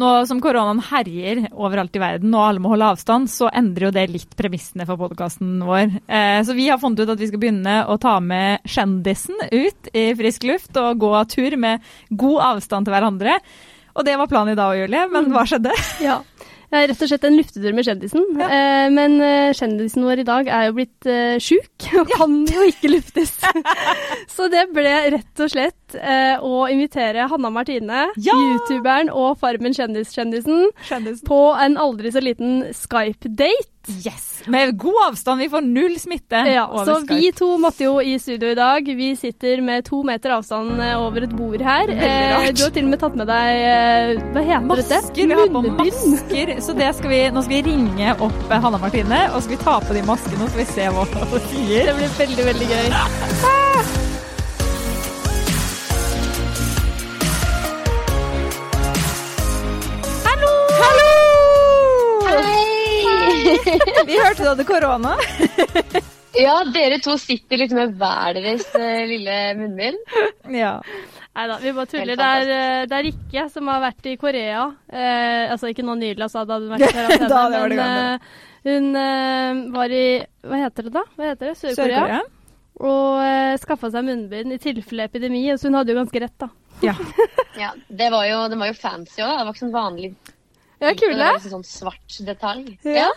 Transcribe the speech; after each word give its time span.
Nå 0.00 0.10
som 0.24 0.38
koronaen 0.40 0.78
herjer 0.86 1.42
overalt 1.52 1.96
i 1.98 2.00
verden 2.00 2.32
og 2.32 2.46
alle 2.46 2.62
må 2.64 2.70
holde 2.72 2.86
avstand, 2.94 3.28
så 3.28 3.50
endrer 3.52 3.90
jo 3.90 3.92
det 3.92 4.06
litt 4.08 4.30
premissene 4.38 4.86
for 4.88 4.96
podkasten 4.96 5.58
vår. 5.68 5.98
Eh, 6.08 6.38
så 6.48 6.56
vi 6.56 6.70
har 6.70 6.80
funnet 6.80 7.02
ut 7.02 7.12
at 7.12 7.20
vi 7.20 7.28
skal 7.28 7.42
begynne 7.42 7.74
å 7.84 7.98
ta 8.00 8.14
med 8.24 8.64
kjendisen 8.64 9.36
ut 9.52 9.90
i 9.92 10.06
frisk 10.16 10.48
luft 10.48 10.80
og 10.80 11.02
gå 11.02 11.12
tur 11.34 11.58
med 11.60 11.84
god 12.08 12.40
avstand 12.54 12.88
til 12.88 12.96
hverandre. 12.96 13.36
Og 13.92 14.08
det 14.08 14.16
var 14.16 14.32
planen 14.32 14.54
i 14.54 14.56
dag, 14.62 14.72
Julie, 14.80 15.04
men 15.12 15.28
hva 15.34 15.44
skjedde? 15.50 15.76
Ja. 16.08 16.22
Rett 16.72 17.02
og 17.04 17.08
slett 17.10 17.24
en 17.28 17.34
luftetur 17.36 17.74
med 17.76 17.84
kjendisen. 17.84 18.22
Ja. 18.40 18.46
Eh, 18.48 18.86
men 18.96 19.18
eh, 19.20 19.52
kjendisen 19.52 20.06
vår 20.08 20.22
i 20.22 20.24
dag 20.24 20.48
er 20.48 20.70
jo 20.70 20.76
blitt 20.78 21.04
eh, 21.04 21.36
sjuk 21.36 21.90
og 22.00 22.08
kan 22.16 22.38
jo 22.48 22.64
ikke 22.70 22.94
luftes. 22.94 23.34
Så 24.38 24.48
det 24.48 24.70
ble 24.72 24.94
rett 25.12 25.42
og 25.44 25.52
slett 25.52 25.81
eh, 25.98 26.36
å 26.42 26.66
invitere 26.72 27.28
Hanna 27.30 27.50
Martine, 27.52 28.06
ja! 28.16 28.36
youtuberen 28.36 29.10
og 29.12 29.38
Farmen 29.42 29.76
kjendiskjendisen, 29.76 30.70
på 31.26 31.42
en 31.58 31.78
aldri 31.80 32.12
så 32.14 32.22
liten 32.24 32.64
Skype-date. 32.76 33.68
Yes! 33.88 34.42
Med 34.46 34.78
god 34.78 34.94
avstand, 35.08 35.40
vi 35.40 35.48
får 35.50 35.60
null 35.60 35.98
smitte. 35.98 36.36
Ja, 36.36 36.84
så 36.84 37.00
Skype. 37.00 37.14
vi 37.14 37.32
to 37.34 37.48
måtte 37.58 37.84
jo 37.84 37.96
i 38.00 38.14
studio 38.18 38.52
i 38.52 38.54
dag. 38.54 38.86
Vi 38.86 39.16
sitter 39.16 39.62
med 39.62 39.84
to 39.84 40.02
meter 40.06 40.36
avstand 40.36 40.78
eh, 40.82 40.94
over 40.98 41.26
et 41.26 41.34
bord 41.34 41.62
her. 41.62 41.90
Eh, 41.90 42.50
du 42.54 42.62
har 42.62 42.74
til 42.74 42.86
og 42.86 42.92
med 42.94 43.02
tatt 43.02 43.18
med 43.18 43.30
deg 43.30 43.62
eh, 43.62 44.22
Hva 44.34 44.44
heter 44.46 44.68
masker, 44.68 45.00
dette? 45.00 45.26
Vi 45.26 45.40
har 45.40 45.50
på 45.50 45.64
masker. 45.80 46.54
Så 46.62 46.76
det 46.78 46.92
skal 46.98 47.14
vi, 47.14 47.20
nå 47.34 47.42
skal 47.42 47.58
vi 47.58 47.64
ringe 47.72 48.14
opp 48.18 48.46
eh, 48.46 48.62
Hanna 48.66 48.82
Martine, 48.82 49.24
og 49.32 49.40
så 49.40 49.48
skal 49.48 49.56
vi 49.56 49.64
ta 49.64 49.76
på 49.82 49.98
de 49.98 50.06
maskene 50.06 50.46
og 50.46 50.46
så 50.46 50.54
skal 50.54 50.64
vi 50.64 50.70
se 50.76 50.88
hva 50.94 51.26
hun 51.34 51.50
sier. 51.50 51.90
Det 51.90 51.98
blir 51.98 52.16
veldig, 52.22 52.48
veldig 52.52 52.72
gøy. 52.72 52.96
Ah! 53.02 54.01
Vi 64.08 64.18
hørte 64.18 64.42
du 64.42 64.48
hadde 64.48 64.66
korona. 64.68 65.16
ja, 66.44 66.54
dere 66.74 67.00
to 67.04 67.16
sitter 67.20 67.60
liksom 67.62 67.80
med 67.80 67.96
hver 68.00 68.38
deres 68.38 68.68
uh, 68.76 69.02
lille 69.08 69.38
munnbind. 69.58 69.98
Ja. 70.52 70.78
Nei 71.32 71.46
da, 71.48 71.56
vi 71.62 71.72
bare 71.72 71.88
tuller. 71.88 72.18
Det 72.18 72.28
er, 72.28 72.50
eh, 72.52 72.82
det 72.84 72.96
er, 72.96 73.06
Rikke 73.06 73.46
som 73.54 73.68
har 73.72 73.80
vært 73.80 74.08
i 74.10 74.18
Korea. 74.20 74.66
Eh, 74.92 75.52
altså 75.54 75.70
ikke 75.72 75.84
nå 75.86 75.94
nylig, 75.96 76.20
altså, 76.20 76.42
da 76.44 76.58
hadde 76.58 76.68
hun 76.68 76.74
vært 76.74 76.84
i 76.84 76.92
karantene. 76.98 77.70
men 77.72 77.80
uh, 77.80 78.34
hun 78.68 78.90
uh, 78.92 79.62
var 79.72 79.94
i 79.96 80.04
Hva 80.44 80.60
heter 80.66 80.88
det 80.88 80.92
da? 80.98 81.06
Hva 81.16 81.30
heter 81.30 81.48
det? 81.48 81.56
Sør-Korea. 81.62 82.20
Sør 82.20 82.38
og 82.82 83.20
uh, 83.20 83.54
skaffa 83.62 83.90
seg 83.92 84.06
munnbind 84.06 84.54
i 84.54 84.60
tilfelle 84.62 85.06
epidemi, 85.06 85.44
så 85.54 85.68
hun 85.68 85.76
hadde 85.78 85.92
jo 85.92 86.00
ganske 86.00 86.22
rett, 86.24 86.36
da. 86.40 86.48
Ja. 86.82 86.94
ja 87.60 87.72
det, 87.86 88.08
var 88.10 88.24
jo, 88.26 88.38
det 88.50 88.58
var 88.58 88.72
jo 88.72 88.78
fancy 88.78 89.20
òg. 89.22 89.36
Det 89.36 89.44
var 89.44 89.52
ikke 89.52 89.64
sånn 89.64 89.74
vanlig 89.74 90.08
ja, 90.82 90.94
kule. 90.98 91.12
Det 91.14 91.20
var 91.20 91.36
liksom 91.36 91.60
sånn 91.60 91.68
svart 91.68 92.16
detalj. 92.26 92.72
Ja. 92.82 93.04
ja. 93.04 93.10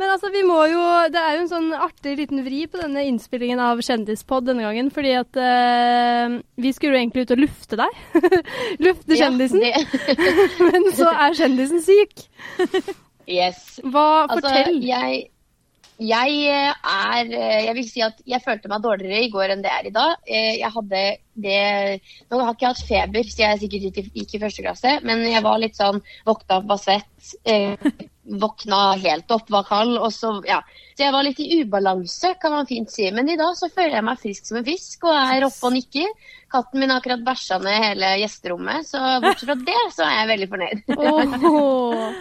Men 0.00 0.14
altså, 0.14 0.30
vi 0.32 0.40
må 0.48 0.58
jo 0.70 0.82
Det 1.12 1.20
er 1.20 1.34
jo 1.36 1.42
en 1.44 1.50
sånn 1.50 1.72
artig 1.76 2.16
liten 2.22 2.40
vri 2.46 2.62
på 2.70 2.80
denne 2.80 3.04
innspillingen 3.10 3.60
av 3.60 3.82
Kjendispod 3.84 4.46
denne 4.48 4.64
gangen. 4.64 4.88
Fordi 4.94 5.12
at 5.20 5.40
uh, 5.40 6.38
vi 6.60 6.72
skulle 6.76 6.96
jo 6.96 7.02
egentlig 7.02 7.26
ut 7.26 7.34
og 7.36 7.42
lufte 7.44 7.80
deg. 7.80 7.98
lufte 8.86 9.18
kjendisen. 9.20 9.66
Men 10.70 10.88
så 10.96 11.10
er 11.12 11.36
kjendisen 11.36 11.84
syk. 11.84 12.24
yes. 13.28 13.76
Hva, 13.84 14.24
altså, 14.24 14.40
fortell. 14.40 14.80
Jeg, 14.88 15.26
jeg 16.00 16.38
er 16.48 17.34
Jeg 17.66 17.74
vil 17.76 17.88
si 17.90 18.04
at 18.04 18.22
jeg 18.24 18.40
følte 18.46 18.70
meg 18.72 18.86
dårligere 18.86 19.26
i 19.26 19.32
går 19.32 19.52
enn 19.52 19.64
det 19.66 19.74
er 19.74 19.90
i 19.90 19.92
dag. 19.98 20.14
Eh, 20.24 20.54
jeg 20.62 20.72
hadde 20.78 21.02
det 21.44 21.60
Nå 22.32 22.40
har 22.40 22.56
ikke 22.56 22.72
hatt 22.72 22.86
feber, 22.88 23.28
så 23.28 23.44
jeg 23.44 23.50
er 23.50 23.60
sikkert 23.60 24.00
gikk 24.16 24.32
i 24.38 24.40
første 24.46 24.64
klasse, 24.64 24.96
men 25.04 25.26
jeg 25.28 25.44
var 25.44 25.60
litt 25.60 25.76
sånn 25.76 26.00
Våkna 26.24 26.62
opp, 26.62 26.72
var 26.72 26.80
svett. 26.80 27.36
Våkna 28.22 28.94
helt 29.00 29.30
opp, 29.32 29.48
var 29.50 29.64
kald. 29.68 29.96
Og 29.98 30.12
så, 30.12 30.34
ja. 30.48 30.60
så 30.96 31.06
jeg 31.06 31.14
var 31.14 31.24
litt 31.26 31.40
i 31.40 31.62
ubalanse, 31.62 32.34
kan 32.42 32.54
man 32.54 32.68
fint 32.68 32.92
si. 32.92 33.08
Men 33.14 33.30
i 33.32 33.38
dag 33.40 33.56
så 33.58 33.70
føler 33.72 33.98
jeg 33.98 34.06
meg 34.06 34.20
frisk 34.22 34.50
som 34.50 34.60
en 34.60 34.66
fisk 34.66 35.08
og 35.08 35.16
er 35.16 35.48
oppe 35.48 35.70
og 35.70 35.74
nikker. 35.76 36.12
Katten 36.50 36.82
min 36.82 36.92
har 36.92 37.00
akkurat 37.00 37.24
bæsja 37.26 37.60
ned 37.62 37.84
hele 37.84 38.14
gjesterommet, 38.20 38.88
så 38.88 39.02
bortsett 39.22 39.46
fra 39.46 39.58
det 39.66 39.82
så 39.94 40.06
er 40.06 40.16
jeg 40.18 40.30
veldig 40.32 40.48
fornøyd. 40.54 40.80
Oh, 41.50 42.16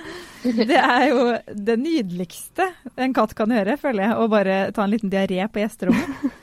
det 0.70 0.78
er 0.80 1.08
jo 1.10 1.24
det 1.68 1.80
nydeligste 1.82 2.70
en 2.96 3.16
katt 3.16 3.34
kan 3.36 3.52
gjøre, 3.54 3.80
føler 3.82 4.06
jeg. 4.06 4.20
Å 4.20 4.30
bare 4.32 4.60
ta 4.76 4.86
en 4.86 4.94
liten 4.94 5.12
diaré 5.12 5.50
på 5.52 5.64
gjesterommet. 5.64 6.38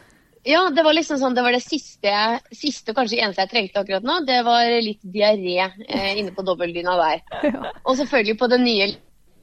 Ja, 0.46 0.60
det 0.70 0.84
var 0.86 0.94
liksom 0.94 1.18
sånn, 1.18 1.34
det 1.34 1.42
var 1.42 1.56
det 1.56 1.64
siste, 1.64 2.10
siste 2.54 2.92
og 2.92 3.00
kanskje 3.00 3.18
eneste 3.18 3.42
jeg 3.42 3.50
trengte 3.50 3.80
akkurat 3.82 4.04
nå. 4.06 4.20
Det 4.28 4.36
var 4.46 4.68
litt 4.78 5.00
diaré 5.02 5.56
eh, 5.58 6.12
inne 6.20 6.30
på 6.36 6.44
dobbeltdyna 6.46 6.94
der. 7.00 7.24
Og 7.82 7.96
selvfølgelig 7.98 8.36
på 8.38 8.48
den 8.52 8.62
nye 8.62 8.86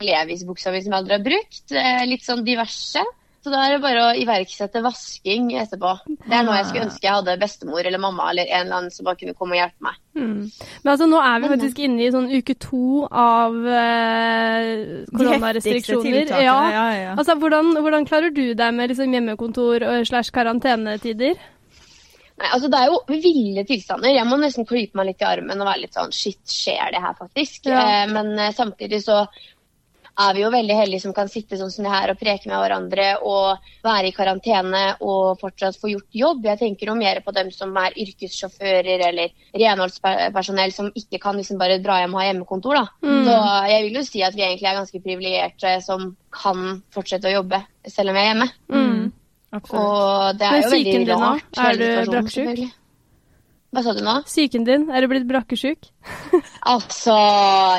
Levis-buksa 0.01 0.71
mi 0.73 0.81
som 0.81 0.95
jeg 0.95 1.01
aldri 1.01 1.17
har 1.17 1.25
brukt. 1.25 1.65
Eh, 1.75 2.05
litt 2.09 2.25
sånn 2.25 2.45
diverse. 2.47 3.03
Så 3.43 3.51
da 3.51 3.59
er 3.65 3.73
det 3.73 3.83
bare 3.83 4.03
å 4.05 4.11
iverksette 4.15 4.79
vasking 4.85 5.49
etterpå. 5.59 5.89
Det 6.07 6.31
er 6.31 6.45
noe 6.47 6.55
jeg 6.61 6.69
skulle 6.69 6.85
ønske 6.85 7.03
jeg 7.03 7.11
hadde 7.17 7.33
bestemor 7.41 7.83
eller 7.83 7.99
mamma 7.99 8.29
eller 8.31 8.47
en 8.47 8.61
eller 8.61 8.77
annen 8.77 8.93
som 8.93 9.03
bare 9.03 9.19
kunne 9.19 9.35
komme 9.35 9.57
og 9.57 9.59
hjelpe 9.59 9.83
meg. 9.83 9.97
Mm. 10.15 10.37
Men 10.85 10.91
altså 10.93 11.07
nå 11.11 11.19
er 11.19 11.41
vi 11.43 11.49
faktisk 11.51 11.81
inne 11.83 12.05
i 12.05 12.13
sånn 12.15 12.29
uke 12.31 12.55
to 12.63 13.01
av 13.09 13.57
eh, 13.67 14.69
koronarestriksjoner. 15.11 16.31
Ja. 16.39 16.55
Ja, 16.71 16.85
ja. 16.95 17.17
Altså, 17.17 17.35
hvordan, 17.41 17.73
hvordan, 17.83 18.07
klarer 18.07 18.31
du 18.31 18.45
deg 18.55 18.77
med 18.79 18.93
liksom, 18.93 19.11
hjemmekontor 19.11 19.89
slash 20.07 20.31
karantenetider? 20.31 21.35
Nei, 22.39 22.49
altså 22.49 22.69
Det 22.71 22.79
er 22.79 22.89
jo 22.89 23.19
ville 23.23 23.63
tilstander. 23.67 24.15
Jeg 24.15 24.27
må 24.27 24.37
nesten 24.41 24.65
klype 24.67 24.97
meg 24.97 25.11
litt 25.11 25.21
i 25.23 25.27
armen 25.27 25.61
og 25.61 25.67
være 25.69 25.83
litt 25.83 25.97
sånn 25.97 26.13
Shit, 26.15 26.41
skjer 26.49 26.95
det 26.95 27.01
her 27.03 27.17
faktisk? 27.19 27.67
Ja. 27.69 27.83
Eh, 27.83 28.05
men 28.11 28.33
eh, 28.39 28.55
samtidig 28.55 29.03
så 29.05 29.25
er 30.13 30.35
vi 30.35 30.43
jo 30.43 30.49
veldig 30.53 30.75
heldige 30.77 31.01
som 31.01 31.13
kan 31.15 31.29
sitte 31.31 31.57
sånn 31.57 31.71
som 31.73 31.87
det 31.87 31.93
her 31.93 32.11
og 32.13 32.19
preke 32.19 32.49
med 32.49 32.59
hverandre 32.61 33.07
og 33.25 33.63
være 33.85 34.09
i 34.09 34.13
karantene 34.13 34.83
og 35.01 35.39
fortsatt 35.41 35.79
få 35.81 35.89
gjort 35.93 36.19
jobb. 36.19 36.45
Jeg 36.51 36.61
tenker 36.61 36.91
jo 36.91 36.97
mer 36.99 37.21
på 37.25 37.33
dem 37.33 37.49
som 37.53 37.73
er 37.81 37.97
yrkessjåfører 38.03 39.07
eller 39.09 39.33
renholdspersonell 39.57 40.75
som 40.75 40.91
ikke 40.93 41.21
kan 41.23 41.39
liksom 41.39 41.57
bare 41.61 41.79
dra 41.81 41.97
hjem 42.01 42.13
og 42.13 42.21
ha 42.21 42.27
hjemmekontor. 42.29 42.77
da. 42.77 42.85
Mm. 43.09 43.25
Så 43.25 43.39
jeg 43.71 43.87
vil 43.87 43.99
jo 43.99 44.05
si 44.11 44.23
at 44.27 44.37
vi 44.37 44.45
egentlig 44.45 44.69
er 44.69 44.79
ganske 44.81 45.03
privilegerte 45.07 45.73
som 45.85 46.13
kan 46.33 46.79
fortsette 46.93 47.31
å 47.31 47.37
jobbe 47.39 47.63
selv 47.89 48.13
om 48.13 48.19
vi 48.19 48.23
er 48.23 48.31
hjemme. 48.31 48.49
Mm. 48.69 49.03
Og 49.53 50.37
det 50.37 50.49
er 50.49 50.61
jo 50.61 50.71
veldig 50.77 51.17
rart. 51.17 51.61
Er 51.61 51.77
du 51.77 51.89
brakksjuk? 52.11 52.65
Hva 53.73 53.81
sa 53.81 53.93
du 53.97 54.03
nå? 54.05 54.13
Psyken 54.27 54.65
din, 54.67 54.83
er 54.93 55.01
du 55.01 55.09
blitt 55.09 55.23
brakkesjuk? 55.25 55.87
altså, 56.73 57.15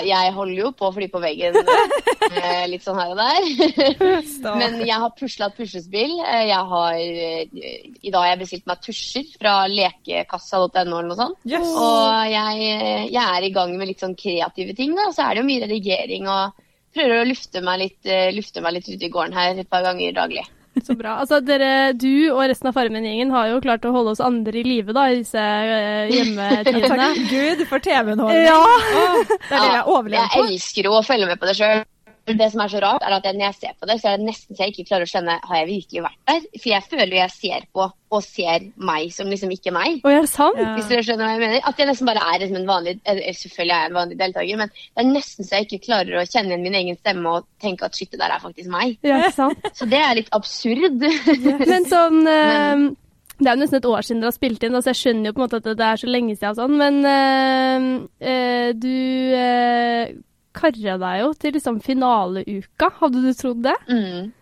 jeg 0.03 0.33
holder 0.35 0.57
jo 0.59 0.71
på 0.75 0.89
å 0.89 0.95
fly 0.97 1.07
på 1.13 1.21
veggen 1.23 1.55
eh, 1.61 2.65
litt 2.73 2.83
sånn 2.83 2.99
her 2.99 3.13
og 3.13 3.21
der. 3.21 4.57
Men 4.59 4.81
jeg 4.83 4.99
har 5.05 5.13
pusla 5.15 5.53
et 5.53 5.61
puslespill. 5.61 6.17
Eh, 6.19 6.49
jeg 6.49 6.73
har 6.73 6.99
eh, 6.99 7.87
I 8.03 8.11
dag 8.11 8.25
har 8.25 8.33
jeg 8.33 8.41
bestilt 8.43 8.67
meg 8.67 8.83
tusjer 8.83 9.31
fra 9.37 9.55
lekekassa.no 9.71 10.83
eller 10.83 11.13
noe 11.13 11.21
sånt. 11.21 11.39
Yes. 11.47 11.63
Og 11.63 12.33
jeg, 12.33 12.67
jeg, 13.15 13.23
er 13.23 13.47
i 13.47 13.55
gang 13.55 13.79
med 13.79 13.93
litt 13.93 14.03
sånn 14.03 14.19
kreative 14.19 14.75
ting, 14.75 14.99
da. 14.99 15.13
Så 15.15 15.29
er 15.29 15.37
det 15.37 15.45
jo 15.45 15.51
mye 15.53 15.63
redigering 15.69 16.27
og 16.27 16.59
prøver 16.95 17.23
å 17.23 17.31
lufte 17.31 17.63
meg 17.63 17.85
litt, 17.85 18.13
lufte 18.35 18.67
meg 18.67 18.81
litt 18.81 18.91
ute 18.91 19.07
i 19.07 19.15
gården 19.15 19.39
her 19.39 19.63
et 19.63 19.71
par 19.71 19.87
ganger 19.87 20.19
daglig. 20.19 20.43
Så 20.87 20.97
bra. 20.99 21.19
Altså, 21.23 21.39
dere, 21.45 21.93
du 21.95 22.33
og 22.33 22.43
resten 22.51 22.71
av 22.71 22.77
Farmen-gjengen 22.77 23.31
har 23.35 23.53
jo 23.53 23.63
klart 23.65 23.87
å 23.87 23.93
holde 23.95 24.17
oss 24.17 24.23
andre 24.25 24.59
i 24.59 24.65
live 24.67 24.95
da, 24.97 25.07
i 25.13 25.21
disse 25.23 25.39
uh, 25.39 26.11
hjemmetidene. 26.11 26.91
Takk 27.15 27.21
Gud 27.31 27.65
for 27.71 27.85
TV-underholdning. 27.85 28.49
Ja. 28.49 28.61
Oh, 28.61 29.21
det 29.31 29.51
er 29.51 29.55
det 29.55 29.73
jeg 29.79 29.85
overlever 29.87 30.33
på. 30.33 30.47
Jeg 30.47 30.57
elsker 30.59 30.91
jo 30.91 30.97
å 30.99 31.05
følge 31.07 31.31
med 31.31 31.41
på 31.41 31.51
det 31.51 31.59
sjøl 31.61 31.85
det 32.25 32.47
som 32.53 32.63
er 32.65 32.71
så 32.73 32.81
rart, 32.81 33.05
er 33.05 33.13
at 33.13 33.27
når 33.29 33.45
jeg 33.49 33.57
ser 33.59 33.75
på 33.77 33.89
det, 33.89 33.99
så 34.01 34.09
er 34.09 34.17
det 34.21 34.29
nesten 34.31 34.57
så 34.57 34.65
jeg 34.65 34.73
ikke 34.73 34.89
klarer 34.89 35.05
å 35.05 35.11
skjønne 35.11 35.37
har 35.45 35.59
jeg 35.61 35.69
virkelig 35.69 36.05
vært 36.07 36.31
der. 36.31 36.47
For 36.57 36.71
jeg 36.71 36.87
føler 36.89 37.17
jeg 37.19 37.35
ser 37.35 37.67
på 37.77 37.89
og 38.15 38.23
ser 38.25 38.67
meg 38.79 39.13
som 39.13 39.29
liksom 39.29 39.53
ikke 39.53 39.73
meg. 39.75 39.99
Og 40.07 40.11
er 40.13 40.23
det 40.23 40.31
sant? 40.33 40.61
Ja. 40.61 40.73
Hvis 40.79 40.89
dere 40.89 41.05
skjønner 41.05 41.27
hva 41.27 41.35
jeg 41.35 41.43
mener. 41.43 41.69
At 41.69 41.81
jeg 41.83 41.91
nesten 41.91 42.09
bare 42.09 42.25
er 42.31 42.41
liksom 42.41 42.59
en 42.61 42.69
vanlig 42.71 42.97
Selvfølgelig 43.05 43.75
er 43.75 43.83
jeg 43.83 43.91
en 43.91 43.99
vanlig 43.99 44.19
deltaker, 44.21 44.61
men 44.63 44.75
det 44.75 45.03
er 45.03 45.09
nesten 45.11 45.49
så 45.49 45.61
jeg 45.61 45.69
ikke 45.69 45.87
klarer 45.91 46.21
å 46.21 46.27
kjenne 46.29 46.55
igjen 46.55 46.65
min 46.65 46.81
egen 46.81 47.01
stemme 47.01 47.39
og 47.39 47.49
tenke 47.63 47.89
at 47.89 47.99
shit, 47.99 48.13
det 48.15 48.23
der 48.23 48.37
er 48.37 48.43
faktisk 48.43 48.71
meg. 48.73 48.99
Ja, 49.05 49.21
ikke 49.21 49.37
sant? 49.37 49.71
Så 49.79 49.89
det 49.91 50.01
er 50.01 50.21
litt 50.21 50.31
absurd. 50.37 51.03
Yes. 51.03 51.67
men 51.73 51.89
sånn 51.91 52.23
men, 52.29 52.93
det 53.41 53.51
er 53.51 53.57
jo 53.57 53.61
nesten 53.65 53.81
et 53.81 53.89
år 53.91 54.07
siden 54.07 54.21
dere 54.23 54.31
har 54.31 54.37
spilt 54.37 54.63
inn, 54.63 54.77
altså 54.79 54.93
jeg 54.93 55.01
skjønner 55.01 55.29
jo 55.29 55.35
på 55.35 55.43
en 55.43 55.45
måte 55.45 55.59
at 55.59 55.67
det 55.67 55.87
er 55.89 56.01
så 56.01 56.11
lenge 56.11 56.37
siden. 56.39 56.55
Sånn, 56.61 56.77
men 56.79 57.01
øh, 57.11 57.89
øh, 58.31 58.69
du 58.79 58.95
øh, 59.41 60.15
karra 60.55 60.97
deg 61.03 61.21
jo 61.25 61.35
til 61.39 61.59
liksom 61.59 61.83
finaleuka. 61.85 62.91
Hadde 63.01 63.23
du 63.25 63.31
trodd 63.37 63.63
det? 63.67 63.77
Mm. 63.91 64.33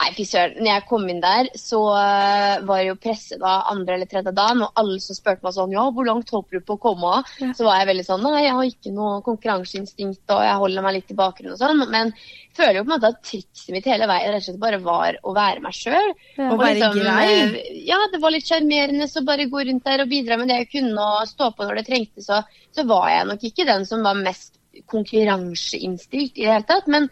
Nei, 0.00 0.14
fy 0.16 0.24
søren. 0.24 0.54
Når 0.64 0.70
jeg 0.70 0.84
kom 0.88 1.02
inn 1.12 1.18
der, 1.20 1.48
så 1.60 1.78
uh, 1.92 2.62
var 2.64 2.80
jo 2.86 2.96
presset 2.96 3.40
da 3.42 3.58
andre 3.68 3.98
eller 3.98 4.08
tredje 4.08 4.32
dagen. 4.32 4.62
Og 4.64 4.80
alle 4.80 4.96
som 5.04 5.16
spurte 5.16 5.44
meg 5.44 5.56
sånn 5.56 5.74
Ja, 5.74 5.84
hvor 5.92 6.06
langt 6.08 6.32
håper 6.32 6.56
du 6.56 6.64
på 6.64 6.78
å 6.78 6.80
komme? 6.80 7.18
Ja. 7.42 7.50
Så 7.56 7.66
var 7.66 7.80
jeg 7.80 7.90
veldig 7.90 8.06
sånn 8.06 8.24
Nei, 8.24 8.46
jeg 8.46 8.54
har 8.56 8.70
ikke 8.70 8.92
noe 8.96 9.18
konkurranseinstinkt, 9.26 10.24
og 10.32 10.40
jeg 10.46 10.60
holder 10.62 10.86
meg 10.86 10.96
litt 10.96 11.12
i 11.12 11.18
bakgrunnen 11.18 11.56
og 11.56 11.60
sånn. 11.60 11.84
Men 11.92 12.14
jeg 12.14 12.56
føler 12.56 12.78
jo 12.80 12.84
på 12.86 12.88
en 12.88 12.94
måte 12.94 13.10
at 13.12 13.20
trikset 13.28 13.74
mitt 13.74 13.90
hele 13.90 14.08
veien 14.08 14.32
rett 14.32 14.40
og 14.40 14.48
slett 14.48 14.62
bare 14.62 14.80
var 14.86 15.20
å 15.20 15.34
være 15.36 15.64
meg 15.66 15.76
sjøl. 15.76 16.08
Ja. 16.38 16.48
Og 16.48 16.62
være 16.62 16.78
liksom, 16.78 17.02
grei? 17.02 17.26
Eh, 17.34 17.82
ja, 17.90 18.00
det 18.14 18.22
var 18.24 18.32
litt 18.32 18.48
sjarmerende 18.48 19.10
å 19.10 19.26
bare 19.28 19.50
gå 19.52 19.66
rundt 19.68 19.84
der 19.90 20.06
og 20.06 20.14
bidra 20.14 20.40
med 20.40 20.48
det 20.48 20.62
jeg 20.62 20.72
kunne 20.78 21.10
og 21.10 21.28
stå 21.28 21.52
på 21.52 21.68
når 21.68 21.82
det 21.82 21.86
trengtes. 21.90 22.30
Så, 22.30 22.40
så 22.72 22.88
var 22.88 23.10
jeg 23.12 23.28
nok 23.28 23.46
ikke 23.50 23.68
den 23.68 23.84
som 23.88 24.06
var 24.06 24.16
mest 24.16 24.56
konkurranseinnstilt 24.88 26.38
i 26.38 26.46
det 26.46 26.54
hele 26.54 26.66
tatt. 26.68 26.88
Men 26.90 27.08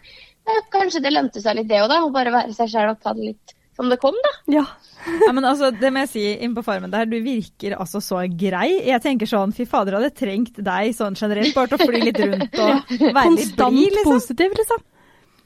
ja, 0.47 0.59
kanskje 0.73 1.03
det 1.05 1.13
lønte 1.13 1.43
seg 1.43 1.59
litt 1.59 1.69
det 1.69 1.81
òg, 1.83 1.89
da. 1.91 2.01
Å 2.03 2.11
bare 2.13 2.33
være 2.33 2.55
seg 2.57 2.71
sjøl 2.71 2.93
og 2.93 3.01
ta 3.03 3.13
det 3.17 3.31
litt 3.31 3.55
som 3.79 3.87
det 3.91 3.99
kom, 4.01 4.17
da. 4.25 4.35
Ja. 4.59 4.67
Ja, 5.23 5.31
men 5.31 5.45
altså, 5.47 5.69
det 5.71 5.93
må 5.95 6.01
jeg 6.03 6.09
si 6.11 6.21
inn 6.43 6.51
på 6.51 6.59
farmen 6.65 6.91
der, 6.91 7.05
du 7.07 7.15
virker 7.23 7.77
altså 7.79 8.01
så 8.03 8.25
grei. 8.27 8.81
Jeg 8.83 8.99
tenker 8.99 9.29
sånn, 9.29 9.53
fy 9.55 9.63
fader, 9.63 9.95
hadde 9.95 10.11
trengt 10.11 10.59
deg 10.59 10.91
sånn 10.97 11.15
generelt, 11.15 11.53
bare 11.55 11.71
til 11.71 11.79
å 11.79 11.87
fly 11.87 12.01
litt 12.03 12.19
rundt 12.19 12.57
og 12.59 12.91
være 13.17 13.31
litt 13.37 13.53
blid, 13.55 13.95
liksom. 13.95 14.11
positiv, 14.11 14.57
liksom. 14.59 14.83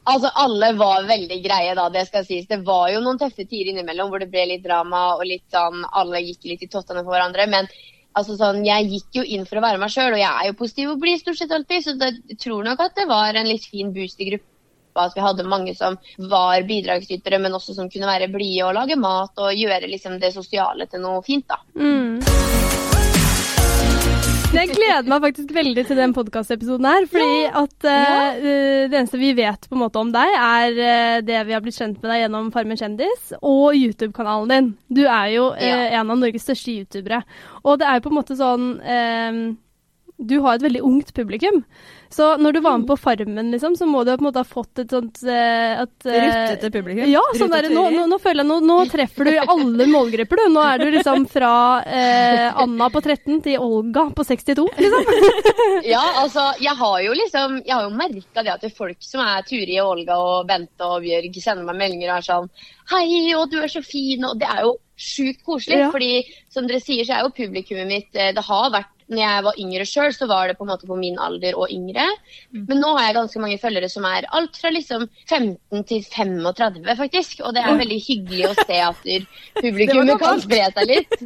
Altså, 0.10 0.32
alle 0.36 0.72
var 0.76 1.06
veldig 1.08 1.38
greie 1.46 1.76
da, 1.78 1.86
det 1.94 2.08
skal 2.10 2.26
sies. 2.28 2.48
Det 2.50 2.60
var 2.66 2.90
jo 2.92 3.04
noen 3.06 3.22
tøffe 3.22 3.46
tider 3.46 3.72
innimellom 3.72 4.10
hvor 4.12 4.24
det 4.26 4.32
ble 4.34 4.48
litt 4.50 4.66
drama 4.66 5.04
og 5.14 5.24
litt 5.30 5.46
sånn 5.54 5.86
Alle 5.94 6.20
gikk 6.26 6.50
litt 6.50 6.66
i 6.66 6.72
tottene 6.72 7.06
for 7.06 7.14
hverandre. 7.14 7.46
Men 7.54 7.70
altså 8.18 8.38
sånn, 8.40 8.64
jeg 8.68 8.90
gikk 8.92 9.20
jo 9.20 9.26
inn 9.36 9.46
for 9.50 9.60
å 9.60 9.66
være 9.66 9.82
meg 9.82 9.94
sjøl, 9.94 10.16
og 10.16 10.22
jeg 10.22 10.32
er 10.32 10.50
jo 10.50 10.58
positiv 10.60 10.94
og 10.94 11.04
blir 11.04 11.20
stort 11.22 11.40
sett 11.40 11.54
alltid. 11.56 11.86
Så 11.86 11.96
jeg 12.00 12.40
tror 12.42 12.66
nok 12.68 12.84
at 12.86 12.98
det 13.00 13.08
var 13.10 13.40
en 13.40 13.50
litt 13.50 13.66
fin 13.70 13.94
boost 13.96 14.22
i 14.22 14.32
gruppa. 14.32 14.50
At 15.08 15.16
vi 15.18 15.24
hadde 15.26 15.48
mange 15.50 15.74
som 15.74 15.98
var 16.30 16.68
bidragsytere, 16.70 17.40
men 17.42 17.58
også 17.58 17.74
som 17.74 17.90
kunne 17.90 18.10
være 18.12 18.30
blide 18.30 18.68
og 18.68 18.78
lage 18.78 19.00
mat 19.02 19.42
og 19.42 19.58
gjøre 19.58 19.90
liksom 19.90 20.20
det 20.22 20.36
sosiale 20.36 20.86
til 20.92 21.02
noe 21.02 21.24
fint. 21.26 21.50
da. 21.50 21.58
Mm. 21.74 22.73
Jeg 24.64 24.70
gleder 24.70 25.08
meg 25.10 25.24
faktisk 25.24 25.50
veldig 25.56 25.84
til 25.88 25.98
den 25.98 26.12
podkastepisoden 26.14 26.86
her. 26.86 27.08
Fordi 27.10 27.38
at 27.58 27.88
uh, 27.90 28.44
det 28.92 29.00
eneste 29.00 29.18
vi 29.18 29.32
vet 29.38 29.66
på 29.66 29.74
en 29.74 29.82
måte 29.82 29.98
om 29.98 30.12
deg, 30.14 30.30
er 30.38 30.78
uh, 30.78 31.24
det 31.26 31.40
vi 31.48 31.56
har 31.56 31.64
blitt 31.64 31.80
kjent 31.80 31.98
med 32.04 32.12
deg 32.12 32.22
gjennom 32.22 32.52
Farmen 32.54 32.78
kjendis 32.78 33.32
og 33.40 33.74
YouTube-kanalen 33.74 34.54
din. 34.54 34.70
Du 34.94 35.02
er 35.08 35.32
jo 35.34 35.48
uh, 35.56 35.86
en 35.98 36.14
av 36.14 36.22
Norges 36.22 36.46
største 36.46 36.76
youtubere. 36.76 37.24
Og 37.64 37.82
det 37.82 37.90
er 37.90 37.98
jo 37.98 38.06
på 38.06 38.14
en 38.14 38.20
måte 38.20 38.38
sånn 38.38 38.70
Du 40.22 40.36
har 40.46 40.60
et 40.60 40.68
veldig 40.68 40.86
ungt 40.86 41.10
publikum. 41.18 41.64
Så 42.14 42.28
når 42.38 42.54
du 42.54 42.60
var 42.62 42.78
med 42.78 42.88
på 42.88 42.98
Farmen, 43.00 43.50
liksom, 43.52 43.76
så 43.78 43.88
må 43.90 44.04
du 44.04 44.12
på 44.12 44.22
en 44.22 44.28
måte 44.28 44.42
ha 44.44 44.46
fått 44.48 44.84
et 44.84 44.92
sånt 44.94 45.18
uh, 45.26 45.82
at, 45.82 45.94
uh, 46.06 46.14
Ruttete 46.14 46.70
publikum. 46.74 47.08
Ja, 47.10 47.24
sånn 47.40 47.50
der, 47.54 47.70
nå, 47.74 47.88
nå, 47.96 48.06
nå 48.12 48.20
føler 48.22 48.44
jeg 48.44 48.50
nå, 48.52 48.60
nå 48.68 48.78
treffer 48.92 49.30
du 49.30 49.34
alle 49.42 49.88
målgrupper, 49.90 50.44
du. 50.44 50.54
Nå 50.54 50.66
er 50.68 50.84
du 50.84 50.92
liksom 50.94 51.26
fra 51.32 51.54
uh, 51.82 52.62
Anna 52.62 52.90
på 52.94 53.02
13 53.02 53.42
til 53.48 53.64
Olga 53.64 54.06
på 54.14 54.28
62, 54.30 54.68
liksom. 54.78 55.12
Ja, 55.94 56.04
altså, 56.22 56.46
jeg 56.64 56.76
har 56.80 57.00
jo 57.04 57.16
liksom 57.18 57.56
Jeg 57.66 57.74
har 57.74 57.88
jo 57.88 57.96
merka 57.98 58.44
det 58.46 58.52
at 58.54 58.62
det 58.64 58.70
er 58.70 58.78
folk 58.78 59.02
som 59.04 59.24
er 59.24 59.44
Turi 59.48 59.76
og 59.82 59.98
Olga 59.98 60.18
og 60.22 60.48
Bente 60.48 60.86
og 60.86 61.04
Bjørg, 61.04 61.36
sender 61.42 61.66
meg 61.68 61.80
meldinger 61.82 62.14
og 62.14 62.20
er 62.20 62.28
sånn 62.28 62.50
Hei, 62.94 63.34
og 63.36 63.50
du 63.52 63.58
er 63.64 63.72
så 63.72 63.82
fin, 63.84 64.24
og 64.28 64.38
det 64.40 64.48
er 64.52 64.66
jo 64.68 64.76
sjukt 65.00 65.42
koselig. 65.48 65.80
Ja. 65.82 65.90
fordi 65.92 66.22
som 66.54 66.68
dere 66.70 66.84
sier, 66.84 67.06
så 67.08 67.18
er 67.18 67.26
jo 67.26 67.34
publikummet 67.36 67.90
mitt 67.90 68.12
Det 68.14 68.44
har 68.46 68.74
vært 68.74 68.93
når 69.12 69.22
jeg 69.24 69.44
var 69.48 69.60
yngre 69.64 69.86
sjøl, 69.90 70.14
så 70.16 70.28
var 70.30 70.48
det 70.52 70.58
på 70.60 70.66
en 70.68 70.72
måte 70.74 70.88
på 70.90 70.98
min 71.00 71.18
alder 71.22 71.58
og 71.60 71.72
yngre. 71.74 72.06
Men 72.54 72.80
nå 72.84 72.94
har 72.98 73.10
jeg 73.10 73.18
ganske 73.20 73.44
mange 73.44 73.60
følgere 73.62 73.90
som 73.92 74.06
er 74.10 74.28
alt 74.32 74.60
fra 74.60 74.72
liksom 74.74 75.08
15 75.30 75.84
til 75.90 76.04
35, 76.08 76.96
faktisk. 77.00 77.44
Og 77.44 77.56
det 77.58 77.64
er 77.64 77.80
veldig 77.82 78.00
hyggelig 78.08 78.50
å 78.52 78.56
se 78.64 78.80
at 78.88 79.08
publikummet 79.64 80.22
kan 80.22 80.42
spre 80.44 80.66
seg 80.76 80.92
litt. 80.96 81.20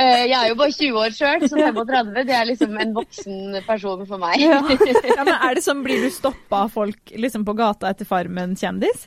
Eh, 0.00 0.22
Jeg 0.24 0.32
er 0.32 0.46
jo 0.48 0.54
bare 0.56 0.72
20 0.72 0.94
år 1.02 1.12
sjøl, 1.12 1.42
så 1.44 1.58
35 1.58 2.14
det 2.24 2.32
er 2.32 2.46
liksom 2.48 2.78
en 2.80 2.94
voksen 2.96 3.58
person 3.66 4.06
for 4.08 4.22
meg. 4.22 4.40
Ja, 4.40 4.62
men 4.64 5.34
er 5.34 5.58
det 5.58 5.64
sånn, 5.66 5.82
Blir 5.84 6.00
du 6.00 6.08
stoppa 6.10 6.62
av 6.64 6.72
folk 6.72 7.12
liksom 7.12 7.44
på 7.44 7.52
gata 7.58 7.90
etter 7.92 8.08
Farmen 8.08 8.56
kjendis? 8.58 9.04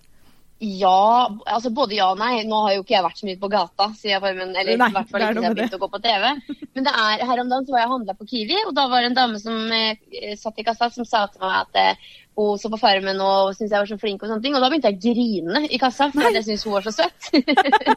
Ja, 0.63 1.27
altså 1.51 1.69
både 1.75 1.97
ja 1.97 2.09
og 2.13 2.19
nei. 2.21 2.39
Nå 2.47 2.61
har 2.65 2.75
jo 2.77 2.83
ikke 2.85 2.95
jeg 2.95 3.05
vært 3.05 3.19
så 3.19 3.27
mye 3.27 3.39
på 3.41 3.51
gata, 3.51 3.89
sier 3.99 4.15
jeg 4.15 4.23
bare, 4.23 4.37
men, 4.39 4.53
eller 4.55 4.79
Nei, 4.79 4.89
i 4.91 4.95
hvert 4.95 5.09
fall 5.11 5.25
ikke 5.25 5.33
siden 5.33 5.47
jeg 5.47 5.57
begynte 5.57 5.79
å 5.79 5.83
gå 5.83 5.89
på 5.91 6.03
TV. 6.05 6.27
Men 6.75 6.87
det 6.87 6.93
er, 7.05 7.25
her 7.29 7.41
om 7.43 7.49
dagen 7.51 7.67
så 7.67 7.75
var 7.75 7.83
jeg 7.83 7.89
og 7.89 7.95
handla 7.97 8.15
på 8.19 8.29
Kiwi, 8.29 8.59
og 8.67 8.75
da 8.77 8.85
var 8.91 9.03
det 9.03 9.09
en 9.11 9.17
dame 9.17 9.41
som 9.41 9.73
eh, 9.75 10.37
satt 10.39 10.61
i 10.61 10.67
kassa 10.67 10.91
som 10.95 11.07
sa 11.07 11.25
til 11.31 11.43
meg 11.43 11.57
at 11.65 11.81
eh, 11.81 12.13
hun 12.35 12.59
så 12.59 12.67
på 12.71 12.79
Farmen 12.79 13.19
og 13.23 13.53
syntes 13.55 13.71
jeg 13.71 13.79
var 13.79 13.89
så 13.89 13.97
flink 13.99 14.23
og 14.23 14.31
sånne 14.31 14.43
ting. 14.43 14.55
Og 14.57 14.63
da 14.63 14.69
begynte 14.71 14.91
jeg 14.91 14.97
å 14.97 15.03
grine 15.05 15.61
i 15.71 15.79
kassa, 15.79 16.09
for 16.11 16.35
jeg 16.35 16.43
syntes 16.43 16.65
hun 16.67 16.75
var 16.75 16.87
så 16.87 16.95
søt. 16.95 17.29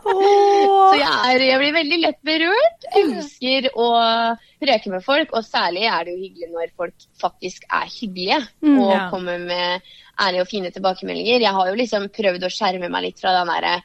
Så 0.09 0.95
jeg, 0.99 1.09
er, 1.11 1.43
jeg 1.43 1.59
blir 1.61 1.75
veldig 1.75 1.99
lett 2.01 2.19
berørt. 2.27 2.87
Elsker 3.01 3.69
å 3.79 3.89
preke 4.63 4.93
med 4.93 5.05
folk, 5.05 5.35
og 5.35 5.47
særlig 5.47 5.87
er 5.91 6.07
det 6.07 6.15
jo 6.15 6.23
hyggelig 6.23 6.51
når 6.55 6.73
folk 6.79 7.09
faktisk 7.21 7.67
er 7.69 7.91
hyggelige 7.91 8.39
Mm, 8.63 8.79
og 8.83 8.91
ja. 8.91 9.03
kommer 9.13 9.39
med 9.43 9.85
ærlige 10.21 10.45
og 10.45 10.51
fine 10.51 10.73
tilbakemeldinger. 10.75 11.47
Jeg 11.47 11.57
har 11.59 11.71
jo 11.71 11.79
liksom 11.79 12.09
prøvd 12.15 12.47
å 12.47 12.53
skjerme 12.53 12.91
meg 12.93 13.09
litt 13.09 13.23
fra 13.23 13.37
den 13.39 13.53
derre 13.53 13.79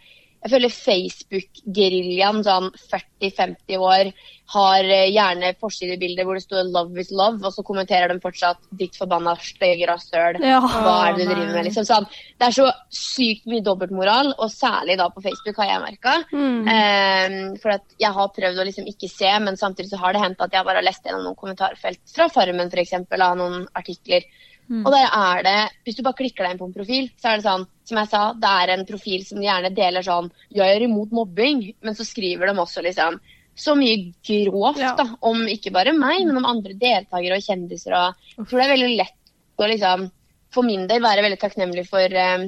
jeg 0.43 0.51
føler 0.51 0.71
Facebook-geriljaen, 0.75 2.41
sånn 2.43 2.65
40-50 2.91 3.79
år, 3.79 4.09
har 4.53 4.89
eh, 4.91 5.07
gjerne 5.07 5.53
forsidebilder 5.61 6.27
hvor 6.27 6.35
det 6.35 6.43
står 6.43 6.67
'love 6.67 6.99
is 6.99 7.13
love', 7.15 7.39
og 7.47 7.53
så 7.55 7.63
kommenterer 7.63 8.11
de 8.11 8.19
fortsatt 8.19 8.59
'ditt 8.75 8.97
forbanna 8.99 9.37
stygge 9.39 9.87
rasshøl'. 9.87 10.41
Ja. 10.43 10.59
Hva 10.59 10.97
er 11.07 11.15
det 11.15 11.29
du 11.29 11.31
driver 11.31 11.53
med? 11.55 11.69
Liksom, 11.69 11.87
sånn. 11.87 12.09
Det 12.35 12.49
er 12.49 12.57
så 12.59 12.67
sykt 12.91 13.47
mye 13.47 13.63
dobbeltmoral, 13.63 14.33
og 14.35 14.51
særlig 14.51 14.99
da 14.99 15.07
på 15.15 15.23
Facebook 15.23 15.63
har 15.63 15.71
jeg 15.71 15.85
merka. 15.87 16.19
Mm. 16.35 16.59
Um, 16.75 17.57
for 17.63 17.79
jeg 18.03 18.13
har 18.19 18.35
prøvd 18.35 18.59
å 18.59 18.67
liksom 18.67 18.91
ikke 18.91 19.09
se, 19.09 19.31
men 19.47 19.55
samtidig 19.55 19.93
så 19.93 20.03
har 20.03 20.13
det 20.13 20.25
hendt 20.25 20.43
at 20.43 20.51
jeg 20.51 20.67
bare 20.67 20.83
har 20.83 20.89
lest 20.91 21.07
gjennom 21.07 21.23
noen 21.23 21.39
kommentarfelt 21.39 22.03
fra 22.11 22.27
Farmen 22.27 22.67
f.eks. 22.67 22.99
av 22.99 23.37
noen 23.39 23.63
artikler. 23.79 24.27
Mm. 24.69 24.85
Og 24.85 24.91
der 24.93 25.07
er 25.11 25.43
det, 25.43 25.57
hvis 25.83 25.97
du 25.97 26.03
bare 26.05 26.17
klikker 26.17 26.45
deg 26.45 26.53
inn 26.53 26.61
på 26.61 26.67
en 26.69 26.75
profil, 26.75 27.09
så 27.19 27.29
er 27.31 27.39
det 27.39 27.45
sånn, 27.47 27.65
som 27.83 27.99
jeg 27.99 28.09
sa, 28.13 28.21
det 28.39 28.51
er 28.61 28.73
en 28.73 28.85
profil 28.87 29.25
som 29.27 29.41
gjerne 29.43 29.73
deler 29.75 30.05
sånn 30.05 30.29
Jeg 30.55 30.77
er 30.77 30.85
imot 30.85 31.11
mobbing, 31.11 31.65
men 31.83 31.97
så 31.97 32.05
skriver 32.07 32.47
de 32.47 32.55
også 32.63 32.83
liksom 32.85 33.19
så 33.55 33.75
mye 33.77 34.13
grovt 34.25 34.79
Ja. 34.81 34.95
da, 34.97 35.05
om 35.21 35.43
ikke 35.47 35.73
bare 35.75 35.93
meg, 35.93 36.23
men 36.25 36.39
om 36.39 36.47
andre 36.49 36.73
deltakere 36.73 37.37
og 37.37 37.43
kjendiser. 37.45 37.93
og 37.93 38.15
Jeg 38.37 38.47
tror 38.47 38.59
det 38.59 38.65
er 38.65 38.73
veldig 38.73 38.97
lett 38.97 39.61
å 39.61 39.67
liksom, 39.69 40.07
for 40.49 40.65
min 40.65 40.87
del 40.87 41.03
være 41.03 41.21
veldig 41.21 41.39
takknemlig 41.43 41.85
for 41.89 42.01
eh, 42.23 42.47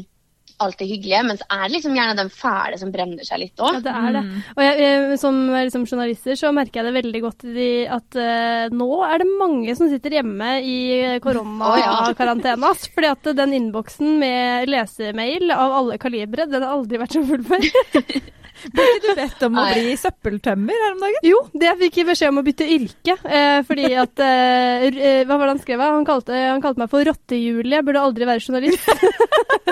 alt 0.64 0.78
det 0.80 0.88
hyggelige, 0.88 1.22
men 1.28 1.40
så 1.40 1.48
er 1.52 1.64
det 1.66 1.74
liksom 1.76 1.98
gjerne 1.98 2.18
den 2.20 2.32
fæle 2.34 2.80
som 2.80 2.92
brenner 2.94 3.28
seg 3.28 3.42
litt 3.42 3.64
Ja, 3.64 3.72
det 3.84 3.96
er 3.96 4.16
det. 4.16 4.24
Og 4.56 4.62
jeg, 4.64 4.78
jeg, 4.84 5.20
som 5.22 5.42
liksom, 5.52 5.88
journalister 5.90 6.40
så 6.40 6.52
merker 6.56 6.82
jeg 6.82 6.90
det 6.90 6.96
veldig 7.00 7.22
godt 7.26 7.48
i 7.50 7.70
at 7.98 8.20
uh, 8.20 8.76
nå 8.76 8.90
er 9.08 9.24
det 9.24 9.30
mange 9.42 9.76
som 9.78 9.92
sitter 9.92 10.20
hjemme 10.20 10.54
i 10.64 10.78
koronakarantene. 11.24 12.72
ja. 12.72 12.74
Fordi 12.96 13.12
at 13.12 13.30
den 13.42 13.58
innboksen 13.60 14.18
med 14.22 14.72
lesemail 14.72 15.52
av 15.56 15.80
alle 15.82 16.00
kalibre, 16.02 16.48
den 16.50 16.64
har 16.64 16.78
aldri 16.78 17.02
vært 17.02 17.18
så 17.18 17.26
full 17.28 17.46
før. 17.46 17.70
Ble 18.74 18.86
ikke 18.96 19.02
du 19.06 19.20
bedt 19.20 19.44
om 19.48 19.58
å 19.60 19.64
Nei. 19.66 19.74
bli 19.76 19.96
søppeltømmer 20.02 20.82
her 20.86 20.94
om 20.96 21.04
dagen? 21.06 21.20
Jo, 21.30 21.40
det 21.54 21.74
fikk 21.84 21.98
jeg 22.02 22.08
beskjed 22.10 22.32
om 22.34 22.42
å 22.42 22.46
bytte 22.48 22.68
yrke. 22.76 23.16
Eh, 23.30 23.60
fordi 23.68 23.90
at 24.06 24.24
eh, 24.26 24.86
r- 24.90 25.02
eh, 25.12 25.24
Hva 25.28 25.38
var 25.38 25.46
det 25.50 25.54
han 25.56 25.64
skrev? 25.66 25.84
Han 25.86 26.08
kalte, 26.08 26.34
han 26.50 26.64
kalte 26.64 26.82
meg 26.84 26.90
for 26.94 27.06
Rotte-Julie. 27.06 27.84
Burde 27.86 28.02
aldri 28.06 28.30
være 28.30 28.44
journalist. 28.46 28.90